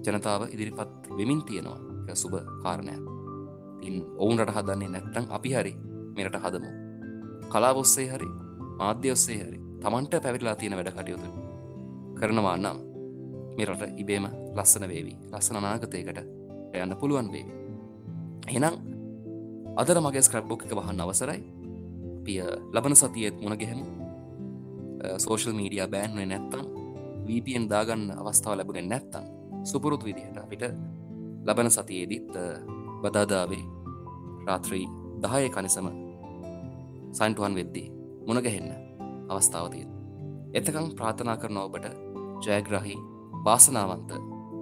[0.05, 1.79] ජනතාව ඉදිරිපත් වෙමින් තියෙනවා.
[2.13, 3.03] සුභ කාරණයක්.
[3.81, 5.73] තින් ඔවුන්ට හදන්නේ නැත්තං අපි හරි
[6.15, 6.69] මෙරට හදමු.
[7.51, 8.29] කලාබොස්සේ හරි
[8.79, 11.29] මාධ්‍ය ඔස්සේ හරි තමන්ට පැවිලා තියෙන වැඩ කටයුතු
[12.19, 12.77] කරනවා නම්
[13.57, 15.13] මෙරට ඉබේම ලස්සන වේවි.
[15.33, 16.19] ලස්සන නාගතයකට
[16.75, 17.53] යන්න පුළුවන් වේවි.
[18.55, 18.75] එනම්
[19.77, 21.41] අදර මගේ ස්ක්‍රබ්බොක් එක වහන්න අවසරයි.
[22.25, 22.43] පිය
[22.73, 24.05] ලබන සතියත් මුණ ගෙහෙම.
[25.17, 26.65] සෝෂල් මීඩිය බෑන්ුවේ නැත්තම්
[27.27, 29.23] වපන් දාගන්න අවස්ථාව ලැබුණෙන් නැත්තම්
[29.63, 30.63] සුපුරුත් විදිහට අපිට
[31.45, 32.33] ලබන සතියේදීත්
[33.03, 33.63] බදාදාවේ
[34.47, 34.87] රාත්‍රී
[35.23, 35.87] දහය කනිසම
[37.11, 37.91] සයින්ටුවන් වෙද්දී
[38.27, 38.71] මුණගැහෙන්න
[39.29, 39.85] අවස්ථාවතිය
[40.53, 41.85] එතකං ප්‍රාථනා කරන ඔබට
[42.45, 42.95] ජයග්‍රහහි
[43.45, 44.11] වාසනාවන්ත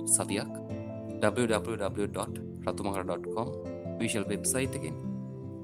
[0.08, 0.54] සතියක්
[1.24, 3.48] www.රතුමහර.com
[4.00, 4.96] විශල් වෙබ්සයිට් එකෙන්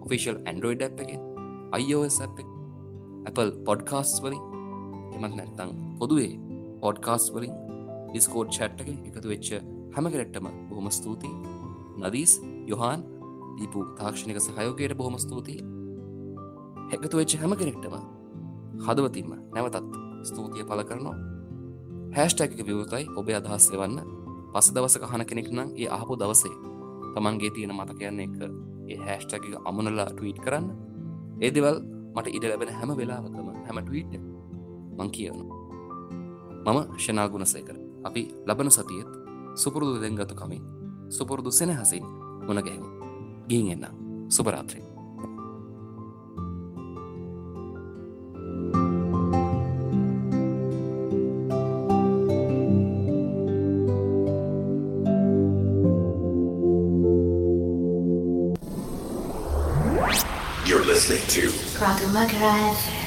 [0.02, 1.29] ඔෆිසිල් ඇන්ඩරෝයිඩ් ඇ් එකෙන්
[1.78, 4.42] iOS Apple පොඩ්කාස් වලින්
[5.16, 6.34] එමත් නැත්තං පොදුවේ
[6.82, 7.54] පොඩ්කාස් වලින්
[8.12, 9.50] ඩිස්කෝඩ් චැට් එක එකතු වෙච්ච
[9.96, 11.36] හැම කෙරෙක්ටම බොහොම ස්තුතියි.
[12.02, 12.34] නදීස්
[12.68, 13.02] යොහන්
[13.58, 15.62] දීපු තාක්ෂණික සහයෝගයට බොහොම ස්තුතියි.
[16.96, 17.96] එකතු වෙච්ච හැම කෙනෙක්ටම
[18.86, 19.78] හදවතින්ම නැවතත්
[20.24, 21.18] ස්තුතිය පල කරනවා.
[22.16, 24.00] හැස්ටැක විවතයි ඔබේ අදහස් එවන්න.
[24.54, 26.56] පස දවසක හන කෙනෙක් නම් ඒ අහපු දවසේ
[27.14, 28.38] තමන්ගේ තියෙන මතකයන්න එක
[28.90, 30.68] ඒ හැස්ටැක අමුණලා ටවීට් කරන්න.
[31.40, 31.78] ඒදවල්
[32.16, 34.14] මට ඉඩ ලැබෙන හැම වෙලාවකම හැම ටවීට්
[34.98, 35.44] මං කියවනු
[36.66, 39.10] මම ෂනාගුණසේකර අපි ලබන සතියත්
[39.56, 40.64] සුපුරුදු දෙංගතු කමින්
[41.10, 42.06] සුපුරුදු සෙනහසින්
[42.48, 42.90] මුණගැහෙමු
[43.48, 43.86] ගින් එන්න
[44.28, 44.89] සුපරාත්‍රී
[61.80, 62.99] Raga Magaraj.